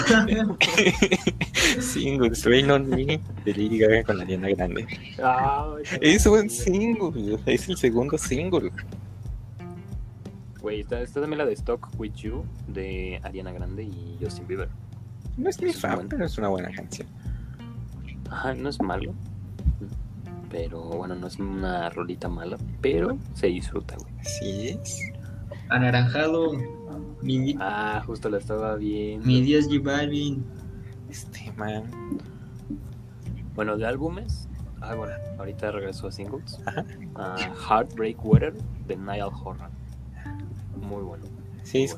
Singles, 1.81 2.45
Rain 2.45 2.70
on 2.70 2.89
Me 2.89 3.05
de 3.45 3.53
Lady 3.53 3.79
Gaga 3.79 4.03
con 4.05 4.20
Ariana 4.20 4.49
Grande. 4.51 4.87
Ah, 5.22 5.75
Es 6.01 6.27
un 6.27 6.49
single, 6.51 7.39
es 7.47 7.68
el 7.68 7.77
segundo 7.77 8.18
single. 8.18 8.70
Güey, 10.61 10.81
está, 10.81 11.01
está 11.03 11.20
también 11.20 11.39
la 11.39 11.47
de 11.47 11.53
Stock 11.55 11.89
With 11.99 12.14
You 12.14 12.45
de 12.68 13.20
Ariana 13.22 13.53
Grande 13.53 13.85
y 13.85 14.18
Justin 14.20 14.47
Bieber. 14.47 14.68
No 15.37 15.51
es 15.51 15.61
mi 15.61 15.72
fan, 15.72 16.09
pero 16.09 16.25
es 16.25 16.39
una 16.39 16.49
buena 16.49 16.70
canción. 16.72 17.07
Ajá, 18.35 18.53
no 18.55 18.68
es 18.68 18.80
malo. 18.82 19.14
Pero 20.51 20.82
bueno, 20.82 21.14
no 21.14 21.26
es 21.28 21.39
una 21.39 21.89
rolita 21.91 22.28
mala, 22.28 22.57
pero 22.80 23.16
se 23.35 23.47
disfruta, 23.47 23.97
güey. 23.97 24.12
Así 24.20 24.68
es. 24.70 25.12
Anaranjado. 25.68 26.53
Mi, 27.22 27.57
Ah, 27.61 28.03
justo 28.05 28.28
la 28.28 28.39
estaba 28.39 28.74
viendo. 28.76 29.24
mi 29.24 29.41
Dios 29.41 29.66
J 29.66 29.78
Balvin. 29.82 30.45
Este 31.09 31.53
man. 31.57 31.85
Bueno, 33.55 33.76
de 33.76 33.87
álbumes. 33.87 34.49
Ah, 34.80 34.95
bueno, 34.97 35.14
ahorita 35.39 35.70
regreso 35.70 36.09
a 36.09 36.12
singles. 36.12 36.61
Ajá. 36.66 36.85
Ah, 37.14 37.37
Heartbreak 37.68 38.24
Weather 38.24 38.53
de 38.89 38.97
Niall 38.97 39.30
Horan. 39.45 39.70
Muy 40.82 41.03
bueno. 41.03 41.24
Sí, 41.62 41.85
es 41.85 41.97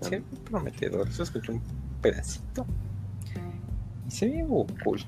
se 0.00 0.10
ve 0.18 0.22
prometedor. 0.50 1.06
Eso 1.08 1.22
escuché 1.22 1.52
un 1.52 1.62
pedacito. 2.00 2.66
Y 4.06 4.10
se 4.10 4.28
ve 4.28 4.44
muy 4.44 4.66
cool. 4.82 5.00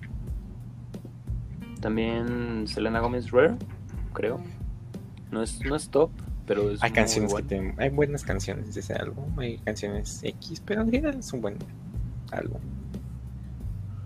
También 1.81 2.67
Selena 2.67 3.01
Gomez 3.01 3.31
Rare, 3.31 3.55
creo. 4.13 4.41
No 5.31 5.43
es, 5.43 5.65
no 5.65 5.77
es 5.77 5.89
top, 5.91 6.11
pero 6.47 6.71
es 6.71 6.83
Hay 6.83 6.91
muy 6.91 6.95
canciones 6.97 7.33
bueno. 7.33 7.49
que 7.49 7.57
te- 7.57 7.75
hay 7.83 7.91
buenas 7.91 8.25
canciones 8.25 8.75
de 8.75 8.81
ese 8.81 8.95
álbum, 8.95 9.39
hay 9.39 9.59
canciones 9.59 10.21
X, 10.23 10.63
pero 10.65 10.83
en 10.83 10.91
general 10.91 11.19
es 11.19 11.33
un 11.33 11.41
buen 11.41 11.57
álbum. 12.33 12.61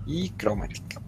Y 0.06 0.30
Chromatic. 0.30 1.00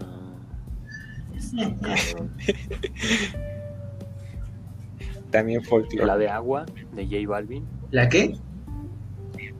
Ah. 0.00 1.34
También 5.30 5.62
Folklore. 5.64 6.06
La 6.06 6.16
de 6.16 6.28
agua 6.28 6.64
de 6.94 7.04
J 7.04 7.28
Balvin. 7.28 7.64
¿La 7.90 8.08
qué? 8.08 8.36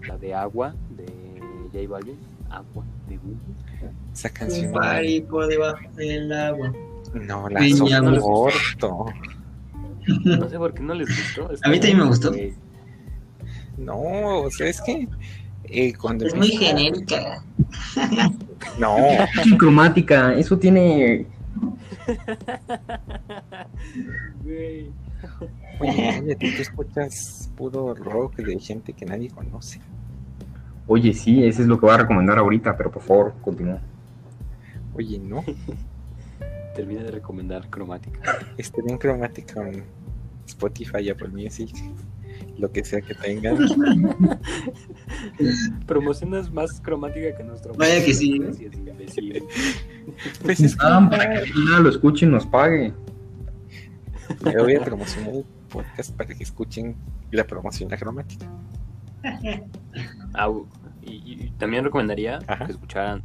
La 0.07 0.17
de 0.17 0.35
agua 0.35 0.75
de 0.97 1.07
J 1.73 1.89
Balvin. 1.89 2.17
Agua 2.49 2.85
de 3.09 3.17
Google. 3.19 3.37
Esa 4.17 4.29
Un 4.29 4.35
canción. 4.35 4.73
por 5.29 5.47
debajo 5.47 5.79
del 5.95 6.33
agua. 6.33 6.73
No, 7.13 7.51
la 7.51 7.61
Peña, 7.61 8.01
¿no 8.01 8.13
les 8.13 8.21
soporto. 8.21 9.07
No 10.25 10.49
sé 10.49 10.57
por 10.57 10.73
qué 10.73 10.83
no 10.83 10.95
les 10.95 11.09
gustó. 11.09 11.53
está 11.53 11.69
A 11.69 11.71
mí 11.71 11.79
también 11.79 11.99
me 11.99 12.07
gustó. 12.07 12.33
No, 13.77 13.99
o 14.41 14.51
sea, 14.51 14.69
es 14.69 14.81
que 14.81 15.07
eh, 15.65 15.93
cuando 15.95 16.27
Es 16.27 16.35
muy 16.35 16.49
genérica. 16.49 17.43
No, 18.79 18.97
cromática, 19.59 20.33
eso 20.35 20.59
tiene 20.59 21.27
Güey. 24.43 24.91
Oye, 25.79 26.21
oye, 26.23 26.37
tú, 26.37 26.47
tú 26.57 26.63
escuchas 26.63 27.51
puro 27.55 27.95
rock 27.95 28.37
de 28.37 28.59
gente 28.59 28.95
que 28.95 29.05
nadie 29.05 29.29
conoce. 29.29 29.81
Oye, 30.87 31.13
sí, 31.13 31.45
ese 31.45 31.63
es 31.63 31.69
lo 31.69 31.79
que 31.79 31.85
voy 31.85 31.95
a 31.95 31.99
recomendar 31.99 32.39
ahorita, 32.39 32.77
pero 32.79 32.91
por 32.91 33.03
favor, 33.03 33.35
continúa. 33.43 33.81
Oye, 34.97 35.19
no, 35.19 35.45
Termina 36.75 37.03
de 37.03 37.11
recomendar 37.11 37.69
cromática. 37.71 38.21
esté 38.59 38.83
bien 38.83 38.99
cromática 38.99 39.55
con 39.55 39.83
Spotify, 40.47 41.09
Apple 41.09 41.29
Music, 41.29 41.71
lo 42.59 42.71
que 42.71 42.85
sea 42.85 43.01
que 43.01 43.15
tengan. 43.15 43.57
Promocionas 45.87 46.51
más 46.53 46.81
cromática 46.81 47.35
que 47.37 47.45
nuestro. 47.45 47.75
Vaya 47.75 48.05
que 48.05 48.13
sí. 48.13 48.39
Gracias, 48.39 48.75
imbécil. 48.75 49.43
Pues 50.43 50.61
es 50.61 50.77
que 50.77 50.87
Ah, 50.87 51.07
para 51.11 51.29
que 51.31 51.37
al 51.39 51.47
final 51.47 51.83
lo 51.83 51.89
escuche 51.91 52.27
y 52.27 52.29
nos 52.29 52.47
pague. 52.47 52.93
yo 54.45 54.63
voy 54.63 54.77
a 54.77 54.85
promocionar 54.85 55.35
el 55.35 55.45
podcast 55.69 56.15
para 56.17 56.33
que 56.35 56.45
escuchen 56.45 56.95
la 57.33 57.45
promoción 57.45 57.89
de 57.89 57.99
cromática. 57.99 58.47
Ah, 60.35 60.51
y, 61.03 61.13
y 61.47 61.51
también 61.59 61.83
recomendaría 61.85 62.39
Ajá. 62.47 62.67
que 62.67 62.73
escucharan 62.73 63.23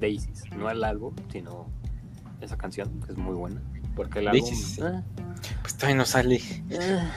Daisies, 0.00 0.44
no 0.56 0.70
el 0.70 0.82
álbum, 0.84 1.14
sino 1.32 1.68
esa 2.40 2.56
canción, 2.56 3.00
que 3.00 3.12
es 3.12 3.18
muy 3.18 3.34
buena. 3.34 3.62
Porque 3.94 4.18
el 4.20 4.28
álbum. 4.28 4.50
Ah, 4.82 5.02
Pues 5.62 5.74
todavía 5.76 5.96
no 5.96 6.04
sale, 6.04 6.40
ah. 6.80 7.10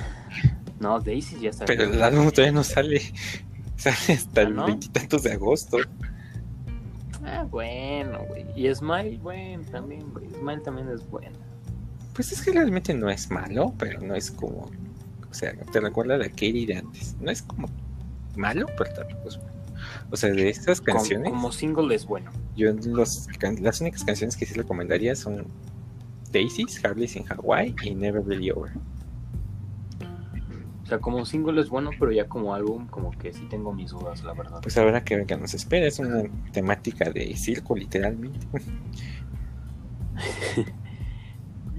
no, 0.80 1.00
Daisies 1.00 1.42
ya 1.42 1.50
está. 1.50 1.66
pero 1.66 1.84
el 1.86 2.02
álbum 2.02 2.30
todavía 2.32 2.54
no 2.54 2.64
sale. 2.64 3.02
Sale 3.80 3.96
hasta 4.14 4.42
¿Ah, 4.42 4.44
el 4.44 4.56
no? 4.56 4.66
veintitantos 4.66 5.24
de 5.24 5.32
agosto. 5.32 5.78
Ah, 7.24 7.46
bueno, 7.50 8.20
güey. 8.28 8.46
Y 8.54 8.74
Smile, 8.76 9.18
bueno, 9.20 9.64
también, 9.72 10.12
güey. 10.12 10.30
Smile 10.32 10.60
también 10.60 10.90
es 10.90 11.10
buena. 11.10 11.38
Pues 12.14 12.32
es 12.34 12.42
que 12.42 12.52
realmente 12.52 12.94
no 12.94 13.10
es 13.10 13.32
malo, 13.32 13.74
pero 13.78 14.02
no 14.02 14.16
es 14.16 14.32
como. 14.32 14.70
O 15.30 15.34
sea, 15.34 15.54
te 15.72 15.80
recuerda 15.80 16.16
a 16.16 16.18
la 16.18 16.28
Katie 16.28 16.66
de 16.66 16.76
antes. 16.78 17.16
No 17.22 17.32
es 17.32 17.42
como 17.42 17.70
malo, 18.36 18.66
pero 18.78 18.94
tampoco 18.94 19.30
es 19.30 19.38
bueno. 19.38 19.54
O 20.12 20.18
sea, 20.18 20.30
de 20.30 20.50
estas 20.50 20.82
Como, 20.82 20.98
canciones, 20.98 21.30
como 21.30 21.52
single 21.54 21.96
es 21.96 22.06
bueno. 22.06 22.32
Yo 22.60 22.74
los, 22.74 23.28
can- 23.40 23.62
las 23.64 23.82
únicas 23.82 24.04
canciones 24.04 24.36
que 24.38 24.46
sí 24.46 24.54
recomendaría 24.54 25.16
son 25.16 25.48
Daisies, 26.32 26.84
Harley's 26.84 27.16
in 27.16 27.26
Hawaii 27.30 27.76
y 27.84 27.96
Never 27.96 28.24
Really 28.26 28.52
Over. 28.52 28.72
O 30.84 30.86
sea, 30.90 31.00
como 31.00 31.24
single 31.26 31.62
es 31.62 31.70
bueno, 31.70 31.92
pero 32.00 32.12
ya 32.12 32.28
como 32.28 32.54
álbum, 32.56 32.88
como 32.88 33.12
que 33.12 33.32
sí 33.32 33.46
tengo 33.50 33.72
mis 33.74 33.92
dudas, 33.92 34.24
la 34.24 34.34
verdad. 34.34 34.60
Pues 34.62 34.76
ahora 34.78 35.04
que, 35.04 35.24
que 35.26 35.38
nos 35.38 35.54
espera, 35.54 35.86
es 35.88 36.00
una 36.00 36.24
temática 36.52 37.10
de 37.12 37.36
circo, 37.36 37.76
literalmente. 37.76 38.48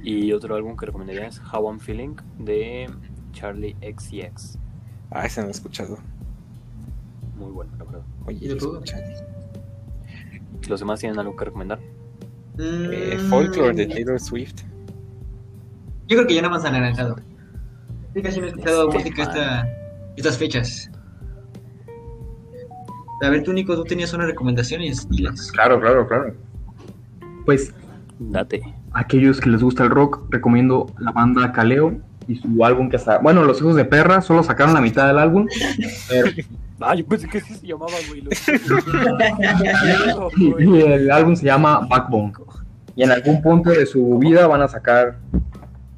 Y 0.02 0.32
otro 0.32 0.54
álbum 0.54 0.78
que 0.78 0.86
recomendaría 0.86 1.26
es 1.26 1.42
How 1.52 1.66
I'm 1.68 1.78
Feeling 1.78 2.16
de 2.38 2.88
Charlie 3.32 3.76
XCX. 3.82 4.56
Ah, 5.10 5.26
ese 5.26 5.40
no 5.40 5.46
lo 5.46 5.50
he 5.50 5.52
escuchado. 5.52 5.98
Muy 7.36 7.52
bueno, 7.52 7.70
la 7.76 7.84
verdad. 7.84 8.02
Oye, 8.24 8.38
¿Y 8.40 8.48
lo 8.48 8.56
puedo? 8.56 8.82
¿Los 10.70 10.80
demás 10.80 11.00
tienen 11.00 11.18
algo 11.18 11.34
que 11.36 11.44
recomendar? 11.44 11.80
Eh, 12.58 13.16
Mm, 13.20 13.28
Folklore 13.28 13.74
de 13.74 13.86
Taylor 13.86 14.20
Swift. 14.20 14.62
Yo 16.06 16.16
creo 16.16 16.26
que 16.26 16.34
ya 16.34 16.42
nada 16.42 16.54
más 16.54 16.64
anaranjado. 16.64 17.16
Sí, 18.14 18.22
casi 18.22 18.40
no 18.40 18.46
he 18.46 18.48
escuchado 18.50 18.88
Este 18.88 18.98
música 18.98 19.22
esta, 19.24 19.68
estas 20.16 20.38
fechas. 20.38 20.90
A 23.22 23.28
ver, 23.28 23.42
tú, 23.42 23.52
Nico, 23.52 23.74
tú 23.76 23.84
tenías 23.84 24.12
una 24.14 24.24
recomendación 24.26 24.80
y 24.82 24.92
dilas. 25.10 25.52
Claro, 25.52 25.80
claro, 25.80 26.06
claro. 26.08 26.34
Pues 27.44 27.74
Date. 28.18 28.62
aquellos 28.92 29.40
que 29.40 29.50
les 29.50 29.62
gusta 29.62 29.84
el 29.84 29.90
rock, 29.90 30.24
recomiendo 30.30 30.86
la 30.98 31.12
banda 31.12 31.52
Kaleo 31.52 32.00
y 32.30 32.36
su 32.36 32.64
álbum 32.64 32.88
que 32.88 32.96
está. 32.96 33.18
Bueno, 33.18 33.42
Los 33.44 33.58
Hijos 33.60 33.74
de 33.74 33.84
Perra 33.84 34.20
solo 34.20 34.42
sacaron 34.42 34.72
la 34.74 34.80
mitad 34.80 35.06
del 35.08 35.18
álbum. 35.18 35.46
Pero, 36.08 36.30
Ah, 36.82 36.94
yo 36.94 37.04
pensé 37.04 37.28
que 37.28 37.38
así 37.38 37.54
se 37.54 37.66
llamaba, 37.66 37.92
güey. 38.08 38.24
y 40.68 40.80
el 40.80 41.10
álbum 41.10 41.36
se 41.36 41.44
llama 41.44 41.86
Backbone. 41.86 42.32
Y 42.96 43.02
en 43.02 43.10
algún 43.10 43.42
punto 43.42 43.68
de 43.70 43.84
su 43.84 44.18
vida 44.18 44.46
van 44.46 44.62
a 44.62 44.68
sacar 44.68 45.18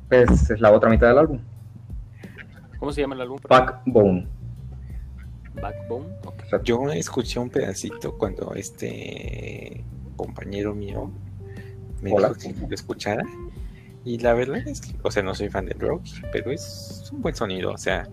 pues, 0.08 0.50
es 0.50 0.60
la 0.60 0.72
otra 0.72 0.90
mitad 0.90 1.06
del 1.06 1.18
álbum. 1.18 1.38
¿Cómo 2.78 2.92
se 2.92 3.02
llama 3.02 3.14
el 3.14 3.20
álbum? 3.20 3.38
Backbone. 3.48 4.26
Backbone. 5.54 6.06
Yo 6.64 6.90
escuché 6.90 7.38
un 7.38 7.48
pedacito 7.48 8.18
cuando 8.18 8.52
este 8.54 9.84
compañero 10.16 10.74
mío 10.74 11.12
me 12.02 12.12
Hola. 12.12 12.30
dijo 12.30 12.54
que 12.60 12.66
lo 12.66 12.74
escuchara. 12.74 13.22
Y 14.04 14.18
la 14.18 14.34
verdad 14.34 14.66
es 14.66 14.80
que, 14.80 14.94
o 15.02 15.10
sea, 15.10 15.22
no 15.22 15.34
soy 15.34 15.48
fan 15.48 15.66
del 15.66 15.78
rock, 15.78 16.02
pero 16.32 16.50
es 16.50 17.08
un 17.12 17.22
buen 17.22 17.34
sonido. 17.34 17.72
O 17.72 17.78
sea, 17.78 18.08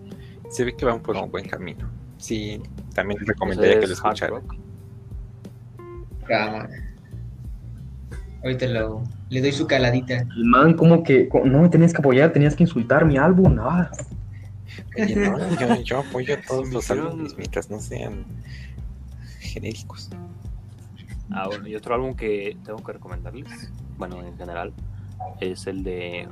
se 0.48 0.64
ve 0.64 0.76
que 0.76 0.84
van 0.84 1.00
por 1.00 1.16
un 1.16 1.30
buen 1.30 1.48
camino. 1.48 1.90
Sí, 2.18 2.60
también 2.94 3.20
recomendaría 3.26 3.80
que 3.80 3.86
lo 3.86 3.92
escucharan. 3.94 4.42
Ahorita 8.42 8.66
lo, 8.68 9.02
le 9.28 9.40
doy 9.40 9.52
su 9.52 9.66
caladita. 9.66 10.20
el 10.20 10.44
man, 10.44 10.74
como 10.74 11.02
que 11.02 11.28
no 11.44 11.62
me 11.62 11.68
tenías 11.68 11.92
que 11.92 11.98
apoyar, 11.98 12.32
tenías 12.32 12.56
que 12.56 12.62
insultar 12.62 13.04
mi 13.04 13.18
álbum. 13.18 13.58
Ah, 13.60 13.90
Oye, 14.96 15.16
no, 15.16 15.38
yo, 15.60 15.82
yo 15.82 15.98
apoyo 15.98 16.34
a 16.34 16.40
todos 16.40 16.70
los 16.70 16.90
álbumes 16.90 17.36
mientras 17.36 17.68
no 17.70 17.80
sean 17.80 18.24
genéricos. 19.40 20.10
Ah, 21.30 21.46
bueno, 21.46 21.68
y 21.68 21.74
otro 21.74 21.94
álbum 21.94 22.14
que 22.14 22.56
tengo 22.64 22.82
que 22.82 22.92
recomendarles, 22.92 23.70
bueno, 23.98 24.22
en 24.24 24.36
general, 24.36 24.72
es 25.40 25.66
el 25.66 25.82
de 25.82 26.28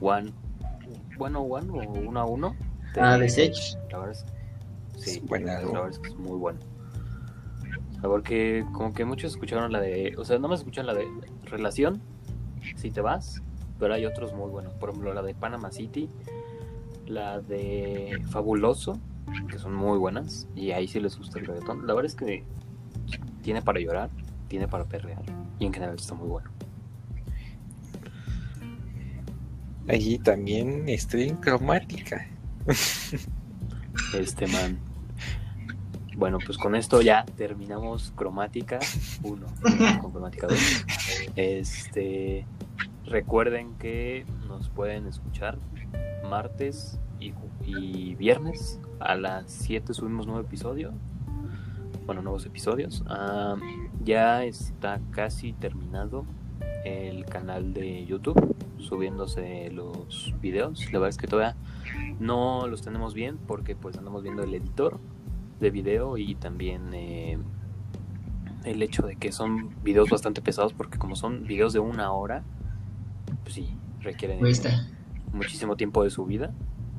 One, 0.00 0.32
One 1.18 1.36
One 1.38 1.70
o 1.70 1.92
Uno 1.92 2.20
a 2.20 2.24
Uno. 2.24 2.56
Ah, 2.98 3.18
de 3.18 3.28
Sech. 3.28 3.54
La 3.90 3.98
verdad 3.98 4.12
es, 4.12 4.26
sí, 4.96 5.18
Es 5.18 5.26
buen 5.26 5.46
la 5.46 5.60
verdad 5.60 5.90
es 5.90 5.98
que 5.98 6.08
es 6.08 6.16
muy 6.16 6.36
bueno. 6.36 6.58
Porque 8.02 8.64
como 8.72 8.92
que 8.92 9.04
muchos 9.04 9.32
escucharon 9.32 9.72
la 9.72 9.80
de, 9.80 10.14
o 10.18 10.24
sea, 10.24 10.38
no 10.38 10.48
me 10.48 10.54
escuchan 10.54 10.86
la 10.86 10.94
de 10.94 11.06
Relación, 11.44 12.00
si 12.76 12.90
te 12.90 13.00
vas, 13.00 13.42
pero 13.78 13.94
hay 13.94 14.04
otros 14.06 14.34
muy 14.34 14.50
buenos. 14.50 14.74
Por 14.74 14.90
ejemplo, 14.90 15.12
la 15.14 15.22
de 15.22 15.34
Panama 15.34 15.72
City, 15.72 16.08
la 17.06 17.40
de 17.40 18.20
Fabuloso, 18.30 18.98
que 19.48 19.58
son 19.58 19.74
muy 19.74 19.98
buenas, 19.98 20.46
y 20.54 20.72
ahí 20.72 20.86
sí 20.88 21.00
les 21.00 21.16
gusta 21.16 21.38
el 21.38 21.46
reggaetón. 21.46 21.86
La 21.86 21.94
verdad 21.94 22.06
es 22.06 22.14
que 22.14 22.44
tiene 23.42 23.62
para 23.62 23.80
llorar, 23.80 24.10
tiene 24.48 24.68
para 24.68 24.84
perrear, 24.84 25.22
y 25.58 25.66
en 25.66 25.72
general 25.72 25.96
está 25.96 26.14
muy 26.14 26.28
bueno. 26.28 26.50
Allí 29.88 30.18
también 30.18 30.88
estoy 30.88 31.24
en 31.24 31.36
cromática. 31.36 32.26
Este 34.14 34.46
man. 34.48 34.78
Bueno, 36.16 36.38
pues 36.44 36.58
con 36.58 36.74
esto 36.74 37.02
ya 37.02 37.24
terminamos 37.36 38.12
cromática 38.16 38.78
1 39.22 39.46
con 40.00 40.12
cromática 40.12 40.46
2. 40.46 40.58
Este 41.36 42.46
recuerden 43.04 43.74
que 43.74 44.24
nos 44.48 44.68
pueden 44.70 45.06
escuchar 45.06 45.58
martes 46.28 46.98
y, 47.20 48.14
viernes 48.14 48.80
a 49.00 49.14
las 49.14 49.50
7 49.50 49.92
subimos 49.94 50.26
nuevo 50.26 50.40
episodio. 50.40 50.92
Bueno, 52.06 52.22
nuevos 52.22 52.46
episodios. 52.46 53.04
Ah, 53.08 53.56
ya 54.04 54.44
está 54.44 55.00
casi 55.10 55.52
terminado 55.52 56.24
el 56.84 57.24
canal 57.26 57.74
de 57.74 58.06
YouTube 58.06 58.54
subiéndose 58.78 59.70
los 59.70 60.34
videos. 60.40 60.84
La 60.86 60.98
verdad 60.98 61.08
es 61.08 61.16
que 61.16 61.26
todavía 61.26 61.56
no 62.20 62.66
los 62.68 62.82
tenemos 62.82 63.14
bien 63.14 63.38
porque 63.46 63.74
pues 63.74 63.96
andamos 63.98 64.22
viendo 64.22 64.42
el 64.42 64.54
editor 64.54 64.98
de 65.60 65.70
video 65.70 66.18
y 66.18 66.34
también 66.34 66.92
eh, 66.92 67.38
el 68.64 68.82
hecho 68.82 69.06
de 69.06 69.16
que 69.16 69.32
son 69.32 69.74
videos 69.82 70.10
bastante 70.10 70.42
pesados 70.42 70.72
porque 70.72 70.98
como 70.98 71.16
son 71.16 71.46
videos 71.46 71.72
de 71.72 71.78
una 71.78 72.12
hora, 72.12 72.44
pues 73.42 73.54
sí, 73.54 73.76
requieren 74.00 74.38
Cuesta. 74.38 74.88
muchísimo 75.32 75.76
tiempo 75.76 76.04
de 76.04 76.10
su 76.10 76.24
vida, 76.26 76.52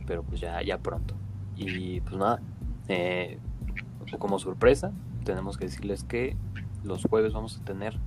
pero 0.06 0.24
pues 0.24 0.42
ya, 0.42 0.62
ya 0.64 0.78
pronto. 0.80 1.16
Y 1.56 2.02
pues 2.02 2.16
nada, 2.16 2.42
eh, 2.88 3.40
como 4.20 4.40
sorpresa, 4.40 4.92
tenemos 5.24 5.58
que 5.58 5.66
decirles 5.66 6.04
que 6.04 6.36
los 6.84 7.04
jueves 7.04 7.34
vamos 7.34 7.60
a 7.60 7.66
tener, 7.66 8.00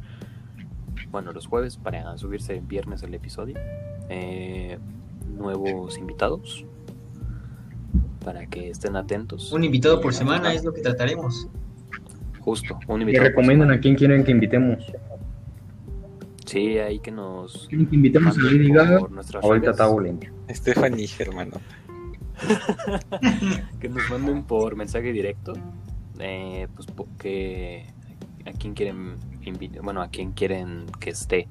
bueno, 1.10 1.32
los 1.32 1.46
jueves 1.46 1.76
para 1.76 2.16
subirse 2.18 2.54
el 2.54 2.60
viernes 2.60 3.02
el 3.02 3.14
episodio, 3.14 3.56
eh, 4.08 4.78
nuevos 5.36 5.98
invitados 5.98 6.64
para 8.24 8.46
que 8.46 8.70
estén 8.70 8.96
atentos. 8.96 9.52
Un 9.52 9.64
invitado 9.64 10.00
por 10.00 10.12
Y, 10.12 10.16
semana 10.16 10.50
ah, 10.50 10.54
es 10.54 10.64
lo 10.64 10.72
que 10.72 10.82
trataremos. 10.82 11.48
Justo, 12.40 12.78
un 12.86 13.00
y 13.00 13.02
invitado. 13.02 13.24
por 13.24 13.30
recomiendan 13.42 13.70
a 13.70 13.80
quién 13.80 13.94
quieren 13.94 14.24
que 14.24 14.30
invitemos. 14.30 14.84
Sí, 16.46 16.78
ahí 16.78 16.98
que 16.98 17.10
nos 17.12 17.68
¿Quieren 17.68 17.86
que 17.86 17.94
invitemos 17.96 18.36
a 18.36 18.42
Lady 18.42 18.72
Gaga? 18.72 19.00
Ahorita 19.42 19.70
está 19.70 19.86
volando. 19.86 20.26
Stephanie, 20.50 21.08
hermano. 21.18 21.52
que 23.80 23.88
nos 23.88 24.08
manden 24.10 24.44
por 24.44 24.74
mensaje 24.74 25.12
directo 25.12 25.52
eh, 26.18 26.66
pues 26.74 26.86
po- 26.86 27.06
que 27.18 27.84
a 28.46 28.52
quién 28.52 28.72
quieren 28.74 29.16
bueno 29.82 30.02
a 30.02 30.08
quién 30.08 30.32
quieren 30.32 30.86
que 31.00 31.10
esté 31.10 31.48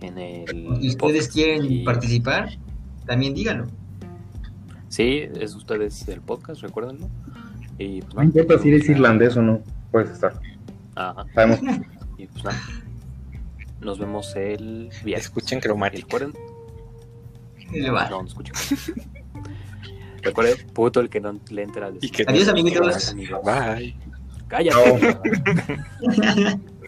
en 0.00 0.18
el 0.18 0.46
Si 0.80 0.88
ustedes 0.88 1.28
quieren 1.28 1.70
Y- 1.70 1.84
participar, 1.84 2.50
también 3.06 3.34
díganlo. 3.34 3.66
Sí, 4.88 5.22
es 5.38 5.54
ustedes 5.54 6.08
el 6.08 6.20
podcast, 6.20 6.62
recuérdenlo. 6.62 7.08
Y 7.78 8.02
pues 8.02 8.14
No 8.14 8.22
importa 8.22 8.58
si 8.58 8.68
eres 8.68 8.88
irlandés 8.88 9.36
o 9.36 9.42
no, 9.42 9.60
puedes 9.92 10.10
estar. 10.10 10.40
Ajá. 10.96 11.24
Sabemos. 11.34 11.60
Y 12.18 12.26
pues 12.26 12.44
nada. 12.44 12.60
Nos 13.80 13.98
vemos 13.98 14.34
el 14.36 14.90
viernes. 15.04 15.26
Escuchen 15.26 15.58
Y 15.58 15.60
cromático. 15.62 16.06
recuerden. 16.18 16.32
Le 17.72 17.90
va. 17.90 18.10
No, 18.10 18.22
no 18.22 18.28
escucho. 18.28 18.52
Recuerden, 20.22 20.66
puto 20.74 21.00
el 21.00 21.08
que 21.08 21.20
no 21.20 21.38
le 21.50 21.62
entra 21.62 21.86
al 21.86 21.96
Y 22.00 22.10
que 22.10 22.24
Adiós, 22.26 22.48
amiguitos. 22.48 23.10
amigos. 23.12 23.40
Bye. 23.44 23.96
Cállate. 24.48 25.18